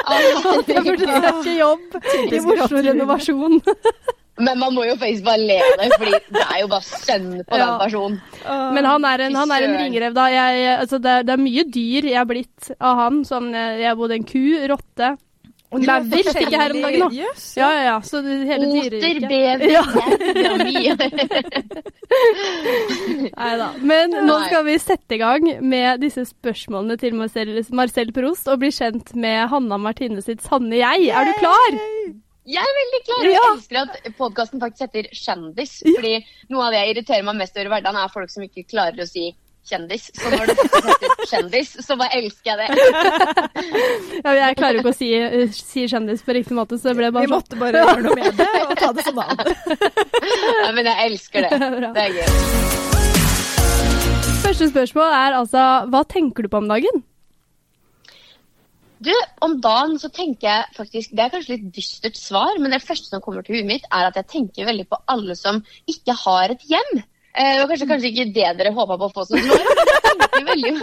Jeg 0.74 0.84
burde 0.84 1.08
søke 1.08 1.56
jobb 1.58 1.98
i 2.28 2.42
Oslo 2.60 2.82
Renovasjon. 2.86 3.60
Men 4.44 4.58
man 4.58 4.74
må 4.74 4.82
jo 4.88 4.96
faktisk 4.98 5.28
bare 5.28 5.44
le 5.46 5.60
av 5.62 5.76
det, 5.78 5.88
fordi 6.02 6.20
det 6.34 6.42
er 6.48 6.62
jo 6.64 6.70
bare 6.72 6.88
sønn 6.88 7.28
på 7.46 7.58
Ja. 7.60 7.66
den 7.68 7.76
personen. 7.84 8.16
Men 8.74 8.88
han 8.90 9.06
er 9.06 9.22
en, 9.28 9.36
han 9.38 9.52
er 9.54 9.68
en 9.68 9.76
ringrev, 9.78 10.16
da. 10.18 10.26
Jeg, 10.34 10.64
altså 10.82 10.98
det, 11.04 11.12
er, 11.20 11.28
det 11.28 11.36
er 11.36 11.44
mye 11.44 11.66
dyr 11.70 12.08
jeg 12.10 12.18
har 12.18 12.26
blitt 12.30 12.72
av 12.80 12.98
han. 12.98 13.20
Sånn, 13.30 13.52
eh, 13.54 13.84
jeg 13.84 13.92
er 13.92 14.00
både 14.00 14.18
en 14.18 14.26
ku, 14.26 14.42
rotte 14.74 15.12
og 15.74 15.80
maur 15.88 16.04
fikk 16.14 16.52
jeg 16.54 16.60
her 16.62 16.72
om 16.76 16.82
dagen 16.86 17.06
òg. 17.08 17.14
Ja, 17.18 17.32
ja, 17.58 17.70
ja. 17.88 17.96
Så 18.06 18.22
det, 18.26 18.36
hele 18.50 18.66
Oter, 18.70 19.18
bever, 19.28 19.66
Ja. 19.74 19.84
Nei 23.34 23.54
da. 23.60 23.70
Men 23.82 24.14
nå 24.28 24.36
skal 24.48 24.66
vi 24.68 24.76
sette 24.82 25.16
i 25.18 25.22
gang 25.22 25.48
med 25.66 26.02
disse 26.04 26.26
spørsmålene 26.30 26.98
til 27.02 27.16
Marcel, 27.18 27.54
Marcel 27.76 28.12
Prost 28.16 28.50
og 28.52 28.62
bli 28.64 28.72
kjent 28.74 29.14
med 29.20 29.48
Hanna 29.52 29.78
Martine 29.82 30.22
sitt 30.26 30.44
sanne 30.46 30.78
jeg. 30.80 31.10
Er 31.14 31.30
du 31.30 31.34
klar? 31.40 31.72
Jeg 32.44 32.60
er 32.60 32.74
veldig 32.80 33.02
klar. 33.08 33.22
Jeg 33.24 33.34
Ja. 33.38 33.44
elsker 33.54 33.78
at 33.86 33.94
podkasten 34.18 34.60
faktisk 34.60 34.82
heter 34.88 35.04
Kjendis. 35.16 35.78
Fordi 35.88 36.16
noe 36.52 36.66
av 36.66 36.72
det 36.74 36.80
jeg 36.82 36.90
irriterer 36.96 37.24
meg 37.24 37.36
mest 37.40 37.56
over 37.58 37.68
i 37.70 37.72
hverdagen, 37.72 38.00
er 38.04 38.12
folk 38.14 38.30
som 38.30 38.44
ikke 38.44 38.66
klarer 38.68 39.00
å 39.00 39.08
si 39.08 39.30
kjendis. 39.70 40.10
Så 40.18 40.32
når 40.32 40.50
det 40.50 40.56
heter 40.60 41.26
Kjendis, 41.30 41.72
så 41.86 41.98
bare 42.00 42.20
elsker 42.20 42.52
jeg 42.52 42.58
det. 42.60 42.68
Ja, 44.24 44.34
jeg 44.38 44.58
klarer 44.60 44.78
jo 44.78 44.84
ikke 44.84 44.94
å 44.94 44.98
si, 44.98 45.10
si 45.56 45.86
kjendis 45.92 46.24
på 46.26 46.36
riktig 46.36 46.58
måte, 46.58 46.80
så 46.80 46.92
det 46.92 46.98
ble 47.00 47.12
bare 47.16 47.28
Vi 47.28 47.34
måtte 47.34 47.60
bare 47.60 47.84
gjøre 47.84 48.04
noe 48.08 48.18
med 48.20 48.38
det 48.40 48.50
og 48.66 48.76
ta 48.80 48.92
det 48.96 49.08
som 49.08 49.18
navn. 49.20 49.38
Ja, 50.64 50.70
men 50.76 50.92
jeg 50.92 51.10
elsker 51.10 51.48
det. 51.48 51.62
Bra. 51.80 51.94
Det 51.96 52.06
er 52.08 52.20
gøy. 52.20 52.28
Første 54.44 54.70
spørsmål 54.74 55.16
er 55.16 55.40
altså 55.40 55.64
hva 55.92 56.04
tenker 56.10 56.46
du 56.46 56.52
på 56.52 56.60
om 56.60 56.70
dagen? 56.72 57.04
Du, 59.04 59.12
om 59.44 59.58
dagen 59.64 59.98
så 60.00 60.08
tenker 60.14 60.48
jeg 60.48 60.76
faktisk 60.78 61.16
Det 61.16 61.24
er 61.24 61.32
kanskje 61.34 61.58
litt 61.58 61.72
dystert 61.76 62.20
svar, 62.20 62.60
men 62.62 62.72
det 62.72 62.84
første 62.84 63.10
som 63.10 63.24
kommer 63.24 63.44
til 63.44 63.58
huet 63.58 63.68
mitt, 63.68 63.88
er 63.92 64.08
at 64.08 64.20
jeg 64.20 64.30
tenker 64.32 64.70
veldig 64.70 64.86
på 64.92 65.00
alle 65.12 65.36
som 65.40 65.60
ikke 65.92 66.16
har 66.24 66.54
et 66.54 66.64
hjem. 66.70 67.02
Eh, 67.34 67.52
det 67.54 67.60
var 67.64 67.70
kanskje, 67.72 67.90
kanskje 67.90 68.10
ikke 68.12 68.32
det 68.36 68.50
dere 68.60 68.74
håpa 68.76 68.98
på 69.02 69.10
å 69.10 69.14
få 69.14 69.26
som 69.26 69.40
svar, 69.42 69.70
jeg 70.44 70.74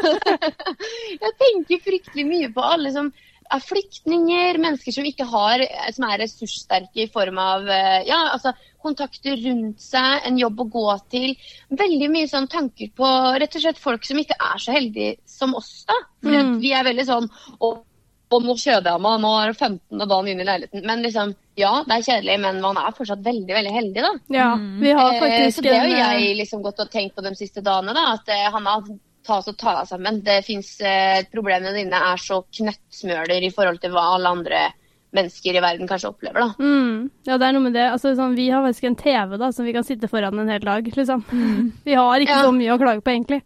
Jeg 1.24 1.34
tenker 1.42 1.84
fryktelig 1.84 2.24
mye 2.26 2.48
på 2.54 2.64
alle 2.66 2.90
som 2.94 3.12
er 3.50 3.62
flyktninger, 3.62 4.58
mennesker 4.62 4.94
som 4.94 5.06
ikke 5.06 5.26
har, 5.30 5.62
som 5.94 6.06
er 6.06 6.20
ressurssterke 6.22 7.04
i 7.04 7.08
form 7.10 7.38
av 7.42 7.70
eh, 7.70 8.00
ja, 8.08 8.20
altså, 8.34 8.52
kontakter 8.82 9.38
rundt 9.44 9.82
seg, 9.82 10.24
en 10.26 10.38
jobb 10.40 10.62
å 10.62 10.68
gå 10.74 10.86
til. 11.12 11.34
Veldig 11.70 12.10
mye 12.12 12.30
sånn 12.30 12.48
tanker 12.50 12.90
på 12.96 13.10
rett 13.42 13.58
og 13.58 13.64
slett 13.64 13.82
folk 13.82 14.06
som 14.06 14.20
ikke 14.22 14.38
er 14.38 14.62
så 14.62 14.74
heldige 14.74 15.18
som 15.28 15.54
oss. 15.58 15.84
da. 15.90 15.98
Mm. 16.26 16.58
Vi 16.62 16.74
er 16.76 16.86
veldig 16.86 17.06
sånn 17.08 17.30
å, 17.58 17.74
og 18.30 18.44
nå 18.46 18.54
kjeder 18.56 18.92
jeg 18.92 19.02
meg, 19.02 19.20
nå 19.24 19.30
er 19.42 19.50
det 19.52 19.58
15. 19.58 20.02
dagen 20.08 20.28
inn 20.30 20.40
i 20.40 20.46
leiligheten. 20.46 20.84
Men 20.86 21.02
liksom, 21.02 21.34
ja, 21.58 21.72
det 21.86 21.96
er 21.98 22.06
kjedelig, 22.06 22.36
men 22.44 22.60
man 22.62 22.78
er 22.78 22.94
fortsatt 22.96 23.22
veldig 23.26 23.54
veldig 23.56 23.72
heldig, 23.74 24.02
da. 24.06 24.12
Ja, 24.36 24.48
vi 24.80 24.92
har 24.94 25.12
faktisk... 25.18 25.24
Eh, 25.26 25.44
faktisk 25.44 25.56
så 25.60 25.66
det 25.66 25.76
har 25.78 25.86
jo 25.88 25.94
en, 25.94 26.02
eh, 26.06 26.24
jeg 26.28 26.36
liksom 26.40 26.62
gått 26.62 26.80
og 26.84 26.90
tenkt 26.92 27.16
på 27.18 27.24
de 27.26 27.34
siste 27.38 27.62
dagene. 27.66 27.94
da, 27.96 28.04
At 28.14 28.28
eh, 28.30 28.46
Hanna, 28.54 28.76
ta 29.26 29.38
oss 29.42 29.48
og 29.52 29.56
ta 29.60 29.74
deg 29.80 29.88
sammen. 29.90 30.20
Det 30.24 30.38
fins 30.46 30.70
eh, 30.80 31.24
Problemene 31.32 31.74
dine 31.76 31.98
er 32.12 32.16
så 32.22 32.38
knøttsmøler 32.56 33.42
i 33.44 33.50
forhold 33.52 33.80
til 33.82 33.92
hva 33.94 34.06
alle 34.14 34.30
andre 34.38 34.60
mennesker 35.12 35.56
i 35.58 35.60
verden 35.64 35.88
kanskje 35.90 36.12
opplever. 36.12 36.38
da. 36.38 36.54
Mm, 36.62 37.10
ja, 37.26 37.34
det 37.36 37.46
er 37.48 37.52
noe 37.56 37.64
med 37.64 37.74
det. 37.74 37.88
Altså, 37.90 38.12
sånn, 38.14 38.36
vi 38.38 38.44
har 38.54 38.62
faktisk 38.62 38.86
en 38.86 38.94
TV 39.00 39.36
da, 39.42 39.48
som 39.52 39.66
vi 39.66 39.72
kan 39.74 39.82
sitte 39.84 40.06
foran 40.08 40.38
en 40.38 40.52
hel 40.54 40.62
dag. 40.62 40.86
Liksom. 40.86 41.24
Vi 41.88 41.96
har 41.98 42.22
ikke 42.22 42.36
Ja. 42.36 42.44
så 42.46 42.52
mye 42.54 42.76
å 42.76 42.78
klage 42.78 43.02
på, 43.02 43.10
egentlig. 43.10 43.40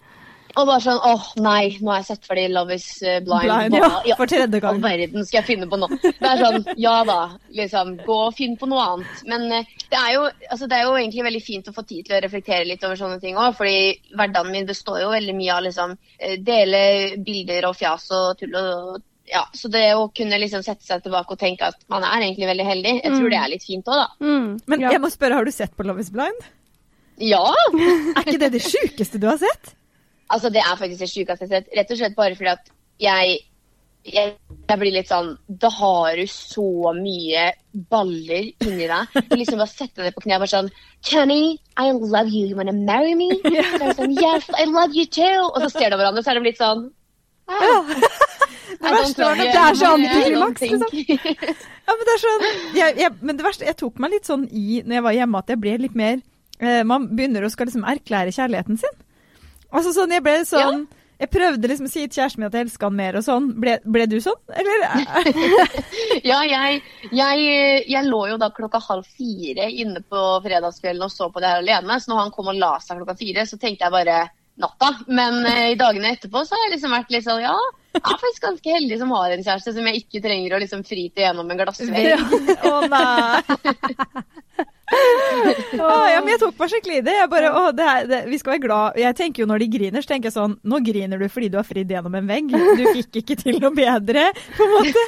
Og 0.54 0.68
bare 0.68 0.82
sånn 0.84 1.00
åh 1.02 1.25
nei, 1.42 1.76
nå 1.80 1.90
har 1.90 2.02
jeg 2.02 2.08
sett 2.12 2.26
ferdig 2.28 2.46
Love 2.52 2.76
is 2.76 2.87
eh, 3.02 3.20
blind. 3.25 3.49
Blind, 3.50 3.78
ja, 3.80 3.90
ja, 4.06 4.18
for 4.18 4.30
tredje 4.30 4.61
all 4.61 4.62
gang. 4.62 4.82
verden 4.84 5.26
skal 5.26 5.40
jeg 5.40 5.49
finne 5.49 5.68
på 5.70 5.78
nå? 5.80 5.88
Det 6.04 6.28
er 6.30 6.42
sånn, 6.42 6.68
ja 6.80 6.94
da, 7.08 7.18
liksom, 7.58 7.96
gå 8.04 8.18
og 8.28 8.37
finn 8.38 8.54
på 8.61 8.68
noe 8.70 8.84
annet. 8.92 9.25
Men 9.30 9.49
eh, 9.50 9.73
det 9.90 9.99
er, 9.99 10.12
jo, 10.16 10.28
altså, 10.50 10.68
det 10.70 10.78
er 10.78 10.87
jo 10.87 10.94
egentlig 11.00 11.26
veldig 11.26 11.42
fint 11.44 11.70
å 11.70 11.75
få 11.75 11.87
tid 11.88 12.06
til 12.06 12.18
å 12.18 12.23
reflektere 12.23 12.68
litt 12.68 12.87
over 12.87 13.00
sånne 13.00 13.18
ting 13.23 13.40
òg. 13.40 13.56
Fordi 13.58 14.14
hverdagen 14.14 14.54
min 14.54 14.68
består 14.68 15.02
jo 15.02 15.11
veldig 15.14 15.34
mye 15.40 15.56
av 15.56 15.66
liksom 15.66 15.96
eh, 16.18 16.38
dele 16.44 16.84
bilder 17.25 17.70
og 17.70 17.76
fjas 17.80 18.06
og 18.14 18.38
tull 18.40 18.56
og 18.61 19.02
ja, 19.25 19.46
Så 19.56 19.70
det 19.73 19.87
å 19.96 20.11
kunne 20.12 20.37
liksom 20.37 20.61
sette 20.64 20.84
seg 20.84 21.00
tilbake 21.04 21.32
og 21.32 21.40
tenke 21.40 21.70
at 21.70 21.78
man 21.88 22.04
er 22.04 22.26
egentlig 22.26 22.49
veldig 22.50 22.66
heldig, 22.68 22.92
jeg 23.00 23.14
tror 23.14 23.32
det 23.32 23.38
er 23.40 23.52
litt 23.54 23.64
fint 23.64 23.88
òg, 23.88 24.02
da. 24.02 24.08
Mm, 24.20 24.50
Men 24.68 24.84
ja. 24.84 24.90
jeg 24.92 25.00
må 25.00 25.11
spørre, 25.12 25.38
har 25.40 25.49
du 25.49 25.54
sett 25.54 25.73
på 25.73 25.87
Love 25.88 26.04
is 26.04 26.12
blind? 26.12 26.44
Ja! 27.23 27.46
Er 28.18 28.20
ikke 28.26 28.42
det 28.42 28.52
det 28.56 28.62
sjukeste 28.66 29.20
du 29.23 29.28
har 29.30 29.40
sett? 29.40 29.73
Altså, 30.32 30.50
det 30.50 30.62
er 30.62 30.78
faktisk 30.80 31.02
det 31.04 31.10
sjukeste 31.10 31.44
jeg 31.44 31.50
har 31.50 31.60
sett. 31.60 31.74
Rett 31.76 31.90
og 31.90 32.00
slett 32.00 32.16
bare 32.16 32.38
fordi 32.38 32.52
at 32.54 32.72
jeg, 33.02 33.38
jeg 34.08 34.32
jeg 34.64 34.80
blir 34.80 34.94
litt 34.94 35.10
sånn 35.10 35.34
Da 35.60 35.70
har 35.72 36.16
du 36.18 36.24
så 36.30 36.92
mye 36.96 37.50
baller 37.92 38.48
inni 38.64 38.88
deg. 38.88 39.14
Du 39.30 39.36
liksom 39.36 39.60
bare 39.60 39.72
setter 39.72 40.06
deg 40.06 40.16
på 40.16 40.24
kne 40.24 40.38
og 40.38 40.44
bare 40.44 40.52
sånn 40.54 40.70
Kenny, 41.04 41.58
I 41.76 41.90
love 41.92 42.30
you. 42.32 42.48
You 42.48 42.56
wanna 42.56 42.72
marry 42.72 43.14
me? 43.18 43.30
Så 43.44 43.52
er 43.52 43.86
det 43.90 43.96
sånn, 43.98 44.16
yes, 44.16 44.48
I 44.56 44.66
love 44.70 44.96
you 44.96 45.04
too. 45.04 45.50
Og 45.50 45.66
så 45.66 45.72
ser 45.74 45.92
de 45.92 46.00
hverandre, 46.00 46.24
så 46.24 46.32
er 46.32 46.40
de 46.40 46.48
litt 46.48 46.60
sånn 46.60 46.86
ah, 47.52 47.92
Det 48.80 48.92
verste 48.94 49.20
var 49.20 49.36
love 49.36 49.44
at 49.44 49.52
det 49.52 49.62
er 49.62 49.78
så 49.78 49.90
antiklimaks, 49.94 50.64
liksom. 50.64 50.94
Ja, 51.84 51.92
men 51.92 52.06
det 52.08 52.14
er 52.14 52.22
sånn 52.22 52.44
jeg, 52.78 52.94
jeg, 53.02 53.10
Men 53.20 53.38
det 53.38 53.44
verste, 53.44 53.66
jeg 53.68 53.76
tok 53.80 54.00
meg 54.00 54.14
litt 54.16 54.28
sånn 54.28 54.46
i 54.48 54.80
når 54.80 54.98
jeg 54.98 55.06
var 55.08 55.18
hjemme, 55.18 55.42
at 55.44 55.52
jeg 55.52 55.60
ble 55.60 55.74
litt 55.84 55.98
mer 55.98 56.14
eh, 56.16 56.80
Man 56.88 57.10
begynner 57.12 57.44
å 57.44 57.52
skal 57.52 57.68
liksom 57.68 57.84
erklære 57.88 58.32
kjærligheten 58.32 58.80
sin. 58.80 59.00
Altså 59.74 59.94
sånn, 59.94 60.12
jeg 60.14 60.22
ble 60.22 60.36
sånn 60.46 60.84
Jeg 61.18 61.30
prøvde 61.32 61.70
liksom 61.70 61.88
å 61.88 61.90
si 61.92 62.04
til 62.04 62.20
kjæresten 62.20 62.42
min 62.42 62.48
at 62.48 62.56
jeg 62.58 62.66
elska 62.66 62.88
han 62.88 62.96
mer 62.98 63.16
og 63.18 63.24
sånn. 63.26 63.44
Ble, 63.62 63.76
ble 63.86 64.06
du 64.10 64.16
sånn, 64.22 64.40
eller? 64.50 64.82
Ja, 66.30 66.40
jeg, 66.46 66.80
jeg, 67.14 67.44
jeg 67.90 68.08
lå 68.08 68.20
jo 68.32 68.38
da 68.40 68.50
klokka 68.54 68.80
halv 68.82 69.06
fire 69.06 69.68
inne 69.70 70.02
på 70.02 70.22
fredagskvelden 70.44 71.06
og 71.06 71.12
så 71.12 71.28
på 71.30 71.42
det 71.42 71.52
her 71.52 71.62
alene. 71.62 72.00
Så 72.02 72.10
når 72.10 72.24
han 72.24 72.34
kom 72.34 72.50
og 72.50 72.58
la 72.58 72.74
seg 72.82 72.98
klokka 72.98 73.16
fire, 73.20 73.46
så 73.46 73.60
tenkte 73.60 73.86
jeg 73.86 73.94
bare 73.94 74.18
natta. 74.60 74.90
Men 75.06 75.40
eh, 75.46 75.70
i 75.72 75.78
dagene 75.78 76.12
etterpå 76.14 76.44
så 76.44 76.56
har 76.56 76.66
jeg 76.66 76.76
liksom 76.76 76.94
vært 76.98 77.14
litt 77.14 77.26
sånn 77.26 77.42
ja, 77.44 77.56
jeg 77.94 78.02
er 78.02 78.20
faktisk 78.20 78.46
ganske 78.48 78.76
heldig 78.76 79.00
som 79.00 79.12
har 79.14 79.34
en 79.34 79.44
kjæreste 79.46 79.74
som 79.76 79.90
jeg 79.90 80.02
ikke 80.02 80.22
trenger 80.24 80.56
å 80.56 80.62
liksom 80.62 80.82
fryte 80.86 81.22
gjennom 81.22 81.50
en 81.50 81.60
glassvegg. 81.62 82.24
Å 82.66 82.78
nei! 82.90 84.64
Å, 84.94 85.96
ja, 86.08 86.20
men 86.22 86.30
jeg 86.34 86.40
tok 86.40 86.58
meg 86.60 86.70
skikkelig 86.72 86.98
i 87.00 87.04
det. 87.04 87.14
Jeg 87.18 87.30
bare, 87.32 87.50
å, 87.58 87.62
det 87.76 87.86
her, 87.88 88.06
det, 88.10 88.20
vi 88.30 88.38
skal 88.40 88.54
være 88.54 88.62
glad. 88.64 88.98
Jeg 89.02 89.16
tenker 89.18 89.42
jo 89.44 89.48
når 89.50 89.64
de 89.64 89.68
griner, 89.74 90.04
så 90.04 90.12
tenker 90.14 90.30
jeg 90.30 90.36
sånn 90.36 90.54
Nå 90.70 90.78
griner 90.86 91.20
du 91.20 91.26
fordi 91.32 91.48
du 91.52 91.58
har 91.60 91.66
fridd 91.68 91.90
gjennom 91.92 92.14
en 92.20 92.28
vegg. 92.30 92.52
Du 92.54 92.84
fikk 92.94 93.20
ikke 93.22 93.36
til 93.42 93.58
noe 93.62 93.72
bedre, 93.76 94.28
på 94.56 94.66
en 94.68 94.74
måte. 94.76 95.06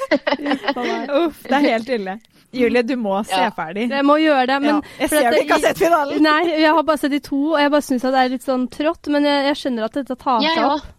Uff, 1.22 1.42
det 1.46 1.56
er 1.60 1.68
helt 1.70 1.92
ille. 1.98 2.16
Julie, 2.56 2.82
du 2.86 2.94
må 2.96 3.18
se 3.26 3.36
Ja. 3.36 3.50
ferdig. 3.52 3.88
Jeg 3.90 4.04
må 4.06 4.16
gjøre 4.22 4.46
det, 4.48 4.58
men 4.64 4.70
ja, 4.76 4.80
jeg 5.02 5.08
ser 5.12 5.26
at 5.28 5.34
du 5.34 5.40
ikke 5.42 5.56
har 5.58 5.64
sett 5.66 5.80
finalen. 5.82 6.22
Nei, 6.24 6.42
jeg 6.62 6.72
har 6.78 6.82
bare 6.88 7.00
sett 7.02 7.12
de 7.12 7.20
to, 7.20 7.40
og 7.52 7.58
jeg 7.60 7.72
bare 7.74 7.84
syns 7.84 8.06
det 8.06 8.14
er 8.22 8.30
litt 8.32 8.46
sånn 8.46 8.68
trått. 8.72 9.10
Men 9.12 9.26
jeg, 9.28 9.44
jeg 9.50 9.58
skjønner 9.62 9.88
at 9.90 9.98
dette 10.00 10.16
tar 10.16 10.40
seg 10.46 10.62
opp. 10.64 10.92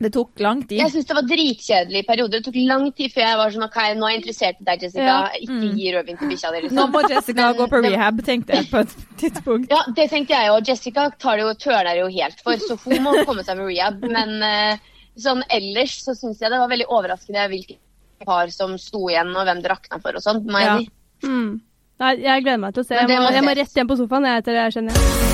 Det 0.00 0.08
tok 0.14 0.40
lang 0.40 0.62
tid. 0.64 0.78
Jeg 0.80 0.92
syns 0.94 1.08
det 1.10 1.14
var 1.18 1.26
dritkjedelig 1.28 2.00
i 2.00 2.04
perioder. 2.08 2.40
Det 2.40 2.46
tok 2.46 2.54
lang 2.70 2.86
tid 2.96 3.12
før 3.12 3.24
jeg 3.26 3.38
var 3.40 3.50
sånn 3.52 3.66
OK, 3.66 3.76
nå 3.98 4.06
er 4.06 4.12
jeg 4.14 4.20
interessert 4.22 4.62
i 4.62 4.66
deg, 4.70 4.84
Jessica. 4.86 5.08
Ja. 5.10 5.40
Ikke 5.44 5.72
gi 5.76 5.90
rødvin 5.92 6.20
til 6.20 6.30
bikkja 6.32 6.52
di, 6.54 6.62
Nå 6.78 6.86
må 6.88 7.02
Jessica 7.04 7.48
Men 7.50 7.58
gå 7.58 7.66
på 7.74 7.80
rehab, 7.84 8.22
tenkte 8.24 8.56
jeg 8.56 8.70
på 8.70 8.80
et 8.80 8.94
tidspunkt. 9.20 9.74
Ja, 9.74 9.82
det 9.98 10.06
tenkte 10.14 10.38
jeg 10.38 10.54
òg. 10.54 10.70
Jessica 10.72 11.10
tar 11.20 11.36
det 11.36 11.44
jo, 11.44 11.52
tøler 11.66 12.00
jo 12.00 12.08
helt 12.16 12.40
for, 12.40 12.56
så 12.64 12.78
hun 12.86 13.04
må 13.04 13.12
komme 13.28 13.44
seg 13.44 13.60
med 13.60 13.68
rehab. 13.68 14.00
Men 14.08 14.32
eh, 14.46 14.86
sånn 15.20 15.44
ellers 15.52 15.98
så 16.06 16.16
syns 16.16 16.40
jeg 16.40 16.48
det 16.48 16.62
var 16.62 16.72
veldig 16.72 16.88
overraskende 16.88 17.44
hvilke 17.52 17.76
par 18.24 18.48
som 18.56 18.78
sto 18.80 19.04
igjen, 19.12 19.34
og 19.36 19.44
hvem 19.48 19.60
det 19.60 19.72
rakna 19.74 20.00
for 20.00 20.16
og 20.16 20.24
sånt, 20.24 20.48
må 20.48 20.64
jeg 20.64 20.86
Ja. 20.88 21.28
Mm. 21.28 21.60
Nei, 22.00 22.14
jeg 22.24 22.46
gleder 22.46 22.62
meg 22.62 22.72
til 22.72 22.80
å 22.80 22.88
se. 22.88 22.96
Jeg 22.96 23.10
må, 23.12 23.28
jeg 23.28 23.44
må 23.44 23.52
rett 23.58 23.76
hjem 23.76 23.90
på 23.92 23.98
sofaen 24.00 24.24
jeg, 24.30 24.40
etter 24.40 24.56
det 24.56 24.64
jeg 24.64 24.78
skjønner. 24.78 25.29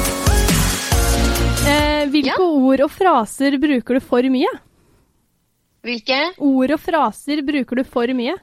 Eh, 1.66 2.06
hvilke 2.12 2.36
ord 2.42 2.82
og 2.86 2.92
fraser 2.94 3.56
bruker 3.62 3.98
du 3.98 4.04
for 4.04 4.26
mye? 4.32 4.50
Hvilke? 5.86 6.18
Ord 6.42 6.74
og 6.76 6.82
fraser 6.82 7.42
bruker 7.46 7.80
du 7.80 7.84
for 7.86 8.10
mye? 8.18 8.34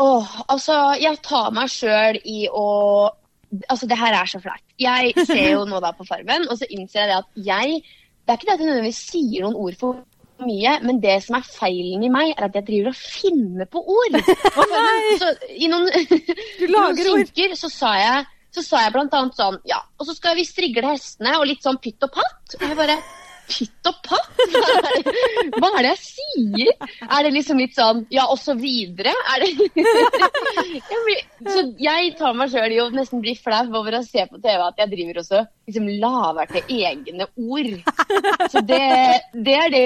Åh, 0.00 0.30
altså, 0.50 0.76
jeg 0.98 1.20
tar 1.22 1.52
meg 1.54 1.70
sjøl 1.72 2.18
i 2.24 2.46
å 2.50 2.64
Altså, 3.70 3.86
det 3.86 3.94
her 3.94 4.10
er 4.18 4.26
så 4.26 4.40
flaut. 4.42 4.62
Jeg 4.82 5.12
ser 5.28 5.52
jo 5.52 5.60
nå 5.70 5.78
da 5.78 5.92
på 5.94 6.02
Farmen, 6.08 6.48
og 6.50 6.56
så 6.58 6.66
innser 6.74 7.04
jeg 7.04 7.10
det 7.12 7.18
at 7.20 7.28
jeg 7.46 7.76
Det 7.84 8.32
er 8.32 8.38
ikke 8.40 8.48
det 8.48 8.54
at 8.56 8.62
jeg 8.64 8.66
nødvendigvis 8.66 9.02
sier 9.12 9.44
noen 9.44 9.58
ord 9.62 9.76
for 9.78 10.00
mye, 10.42 10.72
men 10.82 10.98
det 10.98 11.20
som 11.22 11.36
er 11.38 11.44
feilen 11.46 12.02
i 12.02 12.10
meg, 12.10 12.32
er 12.34 12.48
at 12.48 12.56
jeg 12.58 12.66
driver 12.66 12.90
og 12.90 12.98
finner 12.98 13.68
på 13.70 13.78
ord. 13.94 14.16
Oh! 14.58 15.04
Så 15.20 15.28
I 15.54 15.68
noen, 15.70 15.86
Du 15.86 16.64
i 16.66 16.72
noen 16.72 16.98
synker, 16.98 17.52
ord. 17.54 17.60
så 17.60 17.70
sa 17.70 17.92
jeg 18.00 18.26
så 18.54 18.64
sa 18.64 18.84
jeg 18.84 18.94
annet 18.94 19.36
sånn 19.36 19.60
Ja, 19.68 19.82
og 19.98 20.08
så 20.08 20.14
skal 20.16 20.38
vi 20.38 20.46
strigle 20.48 20.94
hestene, 20.94 21.36
og 21.38 21.48
litt 21.50 21.64
sånn 21.64 21.80
pytt 21.82 22.02
og 22.06 22.14
patt. 22.14 22.56
Og 22.60 22.66
jeg 22.68 22.78
bare 22.78 22.98
Pytt 23.44 23.88
og 23.88 23.96
patt? 24.04 24.38
Hva 25.58 25.68
er 25.76 25.84
det 25.84 25.90
jeg 25.90 26.00
sier? 26.00 26.86
Er 27.04 27.26
det 27.26 27.32
liksom 27.34 27.58
litt 27.60 27.74
sånn 27.76 28.04
Ja, 28.14 28.24
og 28.32 28.38
så 28.40 28.54
videre? 28.56 29.12
Er 29.34 29.44
det 29.44 29.50
jeg 30.94 31.02
blir, 31.04 31.20
Så 31.50 31.64
jeg 31.82 32.14
tar 32.20 32.38
meg 32.38 32.52
sjøl 32.54 32.72
i 32.72 32.80
å 32.80 32.88
nesten 32.94 33.20
bli 33.24 33.36
flau 33.36 33.66
over 33.76 33.98
å 33.98 34.04
se 34.06 34.24
på 34.30 34.40
TV 34.40 34.64
at 34.64 34.80
jeg 34.80 34.92
driver 34.94 35.20
også 35.20 35.42
liksom 35.68 35.90
lager 36.00 36.50
til 36.54 36.72
egne 36.88 37.28
ord. 37.36 37.70
Så 38.52 38.64
det, 38.64 38.80
det 39.32 39.58
er 39.60 39.70
det 39.72 39.84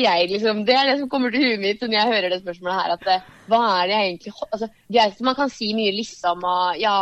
jeg 0.00 0.28
liksom, 0.30 0.64
Det 0.64 0.74
er 0.74 0.86
det 0.88 0.98
som 1.00 1.08
kommer 1.12 1.32
til 1.34 1.42
huet 1.44 1.60
mitt 1.60 1.82
når 1.84 1.92
jeg 1.92 2.10
hører 2.12 2.32
det 2.32 2.40
spørsmålet 2.40 2.78
her. 2.78 2.92
at 2.94 3.08
eh, 3.12 3.24
Hva 3.52 3.60
er 3.82 3.88
det 3.90 3.96
jeg 3.96 4.08
egentlig 4.08 4.32
altså, 4.48 4.68
Greit, 4.96 5.20
Man 5.28 5.36
kan 5.36 5.52
si 5.52 5.72
mye 5.76 5.94
liksom 5.96 6.46
og 6.48 6.78
ja, 6.80 6.94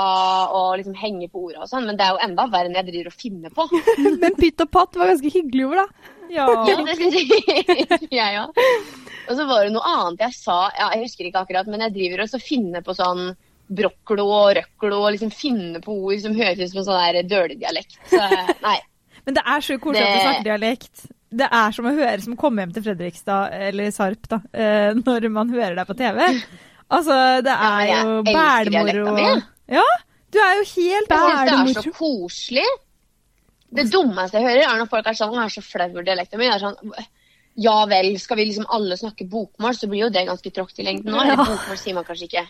og 0.50 0.78
liksom 0.80 0.97
henge 0.99 1.28
på 1.30 1.44
orda 1.49 1.62
og 1.66 1.70
sånn, 1.70 1.87
men 1.87 1.99
det 2.00 2.06
er 2.06 2.16
jo 2.16 2.25
enda 2.26 2.49
verre 2.50 2.70
enn 2.70 2.78
jeg 2.80 2.88
driver 2.88 3.12
og 3.12 3.20
finner 3.20 3.54
på. 3.54 3.68
Men 4.25 4.38
pytt 4.38 4.64
og 4.64 4.73
patt 4.75 4.99
var 4.99 5.12
ganske 5.12 5.30
hyggelig 5.37 5.68
ord, 5.68 5.85
da. 5.85 5.87
Ja. 6.30 6.49
Ja, 6.70 6.76
det 6.87 6.97
syns 6.99 7.16
jeg 8.11 8.38
òg. 8.42 8.59
Og 9.30 9.38
så 9.38 9.47
var 9.47 9.64
det 9.66 9.73
noe 9.75 9.87
annet 9.87 10.26
jeg 10.26 10.37
sa, 10.38 10.59
ja, 10.78 10.90
jeg 10.94 11.06
husker 11.06 11.26
ikke 11.28 11.44
akkurat, 11.44 11.70
men 11.70 11.82
jeg 11.87 11.94
driver 11.94 12.23
og 12.26 12.42
finner 12.42 12.85
på 12.87 12.94
sånn 12.99 13.32
brokklo 13.70 14.26
og 14.26 14.52
røklo 14.59 14.99
og 15.04 15.12
liksom 15.14 15.30
finner 15.35 15.82
på 15.85 15.94
ord 15.94 16.23
som 16.23 16.35
høres 16.35 16.59
ut 16.59 16.73
som 16.73 16.82
en 16.82 16.88
sånn 16.88 17.30
dølig 17.30 17.61
dialekt. 17.61 17.99
Så 18.11 18.18
nei. 18.64 18.78
Men 19.26 19.37
det 19.37 19.44
er 19.47 19.62
så 19.62 19.78
koselig 19.78 20.06
at 20.06 20.16
du 20.16 20.23
snakker 20.25 20.47
dialekt. 20.49 21.04
Det 21.30 21.46
er 21.46 21.70
som 21.76 21.84
å 21.87 21.94
høre 21.94 22.20
som 22.25 22.34
å 22.34 22.37
komme 22.40 22.58
hjem 22.64 22.72
til 22.75 22.82
Fredrikstad, 22.82 23.52
eller 23.70 23.90
Sarp, 23.94 24.26
da, 24.28 24.40
eh, 24.52 24.90
når 24.99 25.28
man 25.30 25.49
hører 25.49 25.76
deg 25.78 25.87
på 25.87 25.96
TV. 25.96 26.18
Altså, 26.90 27.42
det 27.46 27.52
Ja, 27.54 27.68
er 27.78 27.87
jeg 27.87 28.04
jo 28.04 28.16
elsker 28.25 28.70
dialekta 28.70 29.04
bælmoro. 29.04 29.14
mi. 29.14 29.42
Ja, 29.76 29.84
du 30.32 30.38
er 30.42 30.54
jo 30.58 30.64
helt 30.75 31.08
bælmoro. 31.08 31.30
Jeg 31.30 31.49
synes 31.49 31.75
det 31.75 31.76
er 31.76 31.92
så 31.92 31.99
koselig. 32.00 32.66
Det 33.72 33.84
dummeste 33.92 34.32
jeg 34.40 34.42
hører, 34.49 34.64
er 34.66 34.78
når 34.80 34.88
folk 34.90 35.06
er 35.06 35.12
sånn 35.14 35.34
jeg 35.38 35.44
er 35.44 35.54
så 35.54 35.62
flau 35.62 35.87
over 35.90 36.02
dialekten 36.02 36.38
min'. 36.40 36.52
Er 36.52 36.58
sånn 36.58 36.92
Ja 37.56 37.84
vel, 37.87 38.18
skal 38.18 38.37
vi 38.38 38.44
liksom 38.46 38.64
alle 38.70 38.96
snakke 38.96 39.28
bokmål, 39.28 39.75
så 39.75 39.87
blir 39.88 40.00
jo 40.06 40.08
det 40.10 40.26
ganske 40.26 40.50
tråkt 40.54 40.78
i 40.78 40.82
lengden 40.87 41.12
nå. 41.12 41.25
Ja. 41.26 41.37
bokmål 41.37 41.76
sier 41.78 41.94
man 41.94 42.04
kanskje 42.04 42.26
ikke. 42.28 42.46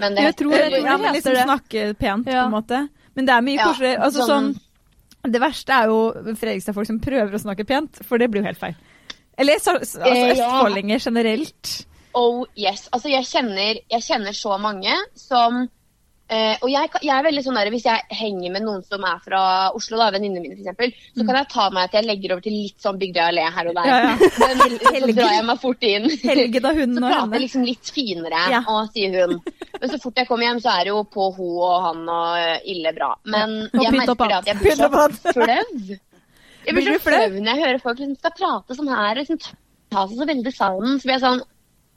Men 0.00 0.14
det 0.14 0.22
Jeg 0.24 0.36
tror 0.36 0.50
det- 0.50 0.72
er 0.72 0.82
men 0.98 1.00
å 1.00 1.12
liksom 1.12 1.34
snakke 1.44 1.98
pent, 1.98 2.24
på 2.26 2.32
en 2.32 2.50
måte. 2.50 2.88
Men 3.14 3.26
det 3.26 3.34
er 3.34 3.40
mye 3.42 3.56
Ja, 3.56 3.64
koselig. 3.72 3.98
Altså, 3.98 4.26
sånn, 4.26 4.54
sånn- 4.54 4.60
det 5.24 5.40
verste 5.40 5.72
er 5.72 5.90
jo 5.92 5.98
Fredrikstad-folk 6.36 6.88
som 6.88 7.00
prøver 7.02 7.34
å 7.34 7.40
snakke 7.40 7.66
pent, 7.68 8.02
for 8.04 8.20
det 8.20 8.28
blir 8.30 8.42
jo 8.42 8.48
helt 8.48 8.60
feil. 8.60 8.76
Eller 9.40 9.58
så, 9.62 9.78
altså, 9.80 10.02
Eh, 10.06 10.34
østfoldinger 10.34 11.00
generelt. 11.02 11.86
Oh 12.14 12.44
yes. 12.56 12.88
Altså, 12.92 13.10
jeg 13.10 13.26
kjenner, 13.26 13.80
jeg 13.90 14.04
kjenner 14.06 14.36
så 14.36 14.58
mange 14.62 14.94
som 15.18 15.64
Eh, 16.24 16.54
og 16.64 16.70
jeg, 16.72 16.88
jeg 17.04 17.12
er 17.12 17.24
veldig 17.26 17.42
sånn 17.44 17.56
der, 17.58 17.68
Hvis 17.68 17.84
jeg 17.84 18.00
henger 18.16 18.52
med 18.54 18.62
noen 18.64 18.80
som 18.86 19.02
er 19.04 19.18
fra 19.20 19.40
Oslo, 19.76 19.98
da, 20.00 20.06
venninnene 20.14 20.54
mine 20.54 20.72
f.eks., 20.72 21.02
så 21.18 21.26
kan 21.28 21.36
jeg 21.36 21.48
ta 21.52 21.66
meg 21.74 21.90
at 21.90 21.96
jeg 21.98 22.06
legger 22.08 22.32
over 22.32 22.46
til 22.46 22.54
litt 22.56 22.80
sånn 22.80 23.00
Bygdøy 23.02 23.20
allé 23.26 23.44
her 23.52 23.68
og 23.68 23.76
der. 23.76 23.90
Ja, 23.90 23.98
ja. 24.06 24.30
Men 24.40 24.62
så 25.04 25.10
drar 25.18 25.34
jeg 25.34 25.44
meg 25.50 25.60
fort 25.60 25.84
inn. 25.84 26.08
Helge 26.22 26.62
da 26.64 26.72
hun 26.78 26.94
Så 26.96 27.04
prater 27.04 27.36
jeg 27.36 27.44
liksom 27.44 27.66
litt 27.68 27.92
finere, 27.98 28.46
Ja. 28.54 28.62
og 28.72 28.88
sier 28.96 29.18
hun. 29.20 29.36
Men 29.76 29.92
så 29.92 30.00
fort 30.00 30.22
jeg 30.22 30.30
kommer 30.30 30.48
hjem, 30.48 30.62
så 30.64 30.72
er 30.78 30.88
det 30.88 30.94
jo 30.94 31.04
på 31.12 31.28
ho 31.36 31.50
og 31.68 31.76
han 31.90 32.02
og 32.16 32.40
eh, 32.40 32.56
ille 32.72 32.94
bra. 32.96 33.10
Men 33.28 33.54
ja. 33.66 33.84
jeg 33.84 33.96
merker 33.98 34.24
det 34.24 34.40
at 34.40 34.50
jeg 34.54 34.62
blir 34.62 34.80
så 34.80 34.90
flau. 35.28 36.00
Jeg 36.64 36.72
Blir 36.78 36.94
så 36.94 37.00
flau 37.04 37.34
når 37.44 37.50
jeg 37.50 37.60
hører 37.60 37.80
folk 37.82 37.98
liksom 38.00 38.14
skal 38.16 38.32
prate 38.38 38.76
sånn 38.78 38.88
her, 38.88 39.10
og 39.10 39.18
liksom 39.20 39.40
ta 39.92 40.04
seg 40.08 40.16
så 40.16 40.26
veldig 40.30 40.52
sammen. 40.56 40.94
Så 40.96 41.04
blir 41.04 41.18
jeg 41.18 41.24
sånn 41.26 41.42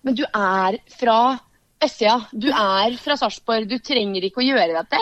Men 0.03 0.17
du 0.19 0.25
er 0.27 0.77
fra 0.91 1.19
Østsida. 1.83 2.15
Du 2.33 2.47
er 2.49 2.95
fra 2.97 3.15
Sarpsborg. 3.19 3.67
Du 3.69 3.77
trenger 3.85 4.23
ikke 4.25 4.41
å 4.41 4.45
gjøre 4.47 4.79
dette. 4.79 4.97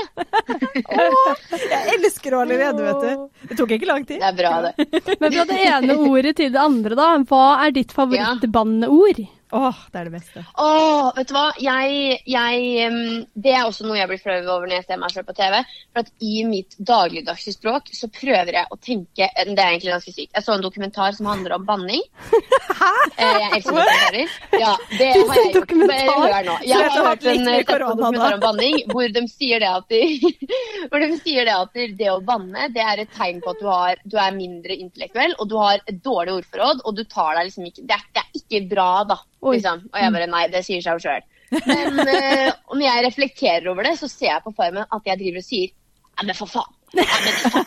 Jeg 1.56 1.94
elsker 1.96 2.36
henne 2.36 2.42
allerede, 2.44 2.84
vet 2.84 3.06
du. 3.06 3.46
Det 3.52 3.58
tok 3.62 3.72
ikke 3.78 3.88
lang 3.88 4.04
tid. 4.10 4.20
Det 4.20 4.28
er 4.28 4.36
bra, 4.36 4.52
det. 4.66 4.74
Men 5.22 5.38
fra 5.38 5.46
det 5.52 5.60
ene 5.70 5.96
ordet 6.10 6.36
til 6.42 6.52
det 6.52 6.60
andre, 6.60 6.98
da. 7.00 7.08
Hva 7.32 7.46
er 7.64 7.76
ditt 7.78 7.96
favorittbanneord? 7.96 9.24
Åh, 9.54 9.78
det 9.92 10.00
er 10.00 10.08
det 10.10 10.14
beste. 10.16 10.42
Åh, 10.58 11.12
vet 11.16 11.30
du 11.30 11.34
hva? 11.36 11.46
Jeg, 11.62 12.18
jeg, 12.26 13.26
det 13.38 13.52
er 13.54 13.68
også 13.68 13.86
noe 13.86 14.00
jeg 14.00 14.10
blir 14.10 14.22
flau 14.24 14.40
over 14.42 14.66
når 14.66 14.80
jeg 14.80 14.88
ser 14.88 15.00
meg 15.02 15.14
selv 15.14 15.28
på 15.30 15.36
TV. 15.38 15.60
For 15.94 16.02
at 16.02 16.26
i 16.26 16.40
mitt 16.50 16.74
dagligdagse 16.82 17.54
språk 17.54 17.92
så 17.94 18.10
prøver 18.10 18.58
jeg 18.58 18.72
å 18.74 18.80
tenke 18.82 19.30
Det 19.30 19.54
er 19.54 19.76
egentlig 19.76 19.94
ganske 19.94 20.16
sykt. 20.16 20.32
Jeg 20.34 20.46
så 20.48 20.56
en 20.56 20.66
dokumentar 20.66 21.14
som 21.18 21.30
handler 21.30 21.58
om 21.60 21.68
banning. 21.68 22.02
Hæ? 22.82 22.92
Jeg 23.20 23.52
elsker 23.60 23.78
dokumentarer. 23.78 24.34
Ja, 24.58 24.74
det 24.98 25.12
har 25.14 25.38
jeg 25.38 25.54
gjort. 25.54 25.76
Bare 25.86 26.16
Hør 26.16 26.50
nå. 26.50 26.58
Jeg 26.66 26.90
har 26.90 27.08
hørt 27.10 27.30
en 27.30 27.46
korona, 27.70 27.94
dokumentar 28.02 28.38
om 28.40 28.44
banning 28.44 28.82
hvor 28.92 29.14
de 29.14 29.26
sier 29.30 29.62
det 29.62 29.70
at 29.70 29.94
de, 29.94 30.02
hvor 30.90 31.06
de 31.06 31.20
sier 31.22 31.48
det 31.48 31.56
at 31.56 31.80
det 32.00 32.10
å 32.12 32.18
banne 32.26 32.70
det 32.74 32.84
er 32.84 33.04
et 33.04 33.14
tegn 33.16 33.42
på 33.44 33.54
at 33.54 33.62
du, 33.62 33.70
har, 33.70 34.02
du 34.04 34.18
er 34.22 34.36
mindre 34.36 34.76
intellektuell, 34.76 35.38
og 35.40 35.50
du 35.52 35.56
har 35.62 35.80
et 35.86 36.02
dårlig 36.04 36.40
ordforråd, 36.40 36.84
og 36.86 36.98
du 36.98 37.04
tar 37.06 37.38
deg 37.38 37.50
liksom 37.50 37.70
ikke 37.70 37.86
Det 37.86 37.96
er, 37.96 38.06
det 38.16 38.24
er 38.24 38.42
ikke 38.42 38.62
bra, 38.74 38.90
da. 39.08 39.20
Liksom. 39.54 39.88
Og 39.94 40.02
jeg 40.02 40.14
bare 40.18 40.30
Nei, 40.32 40.46
det 40.54 40.66
sier 40.66 40.82
seg 40.84 40.98
jo 40.98 41.06
sjøl. 41.06 41.24
Men 41.66 42.00
uh, 42.10 42.50
når 42.74 42.86
jeg 42.86 43.06
reflekterer 43.06 43.68
over 43.72 43.86
det, 43.86 43.98
så 44.00 44.10
ser 44.12 44.32
jeg 44.32 44.46
på 44.46 44.56
formen 44.58 44.86
at 44.86 45.12
jeg 45.12 45.22
driver 45.22 45.44
og 45.44 45.48
sier 45.50 45.70
Nei, 46.16 46.30
men 46.30 46.38
for 46.38 46.48
faen. 46.48 46.72
Nei, 46.96 47.04
men 47.04 47.34
for 47.44 47.52
faen. 47.52 47.66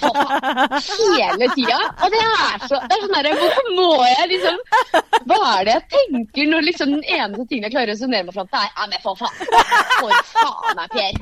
For 0.00 0.14
faen. 0.24 0.84
Hele 1.18 1.48
tida. 1.52 1.78
Og 2.00 2.14
det 2.14 2.22
er 2.24 2.62
så 2.64 2.78
det 2.80 2.96
er 2.96 3.02
sånn 3.02 3.16
derre 3.18 3.34
Hvorfor 3.36 3.66
må 3.76 3.90
jeg 4.08 4.30
liksom 4.30 4.56
Hva 5.28 5.40
er 5.50 5.68
det 5.68 5.74
jeg 5.74 5.84
tenker 5.92 6.48
når 6.48 6.68
liksom 6.70 6.94
den 6.94 7.04
eneste 7.04 7.44
tingen 7.50 7.66
jeg 7.68 7.74
klarer 7.74 7.92
å 7.92 7.92
resonnere 7.92 8.24
meg 8.28 8.36
fram 8.38 8.48
til, 8.48 8.60
er 8.62 8.70
Nei, 8.78 8.86
men 8.94 9.00
for 9.04 9.14
faen. 9.20 9.34
For 10.00 10.10
faen 10.32 10.74
meg, 10.80 10.88
Per. 10.96 11.12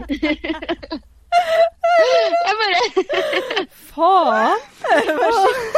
Jeg 2.46 2.54
bare 2.60 2.80
Faen! 3.90 4.58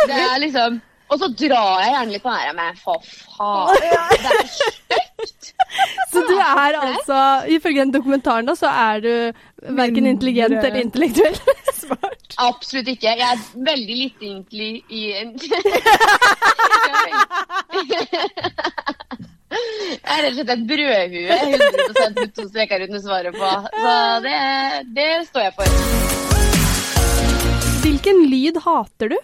Det 0.05 0.19
er 0.19 0.39
liksom 0.45 0.83
Og 1.15 1.21
så 1.23 1.29
drar 1.39 1.83
jeg 1.85 1.93
gjerne 1.95 2.11
litt 2.17 2.25
på 2.25 2.33
her 2.35 2.55
med 2.59 2.79
for 2.83 2.99
faen. 3.07 3.69
Det 3.79 3.91
er 3.95 4.47
så 4.51 4.71
stygt. 4.75 5.53
Så 6.11 6.23
du 6.27 6.35
er 6.35 6.79
altså, 6.81 7.19
ifølge 7.55 7.85
den 7.85 7.93
dokumentaren, 7.95 8.47
da, 8.49 8.55
så 8.59 8.67
er 8.71 9.03
du 9.05 9.13
verken 9.79 10.07
intelligent 10.11 10.59
eller 10.59 10.81
intellektuell. 10.83 11.39
Smart. 11.85 12.35
Absolutt 12.43 12.89
ikke. 12.91 13.15
Jeg 13.21 13.29
er 13.31 13.39
veldig 13.71 13.97
lite 14.01 14.25
intelligent. 14.33 15.43
Jeg 19.55 20.19
er 20.19 20.25
rett 20.25 20.33
og 20.33 20.39
slett 20.41 20.51
et 20.51 20.65
brødhue 20.67 21.35
100 21.37 22.17
med 22.17 22.33
to 22.35 22.47
streker 22.49 22.83
under 22.89 23.01
svaret 23.05 23.37
på. 23.39 23.51
Så 23.85 23.93
det, 24.25 24.39
det 24.97 25.07
står 25.29 25.47
jeg 25.47 25.55
for. 25.61 25.67
Hvilken 27.85 28.25
lyd 28.33 28.59
hater 28.65 29.15
du? 29.15 29.19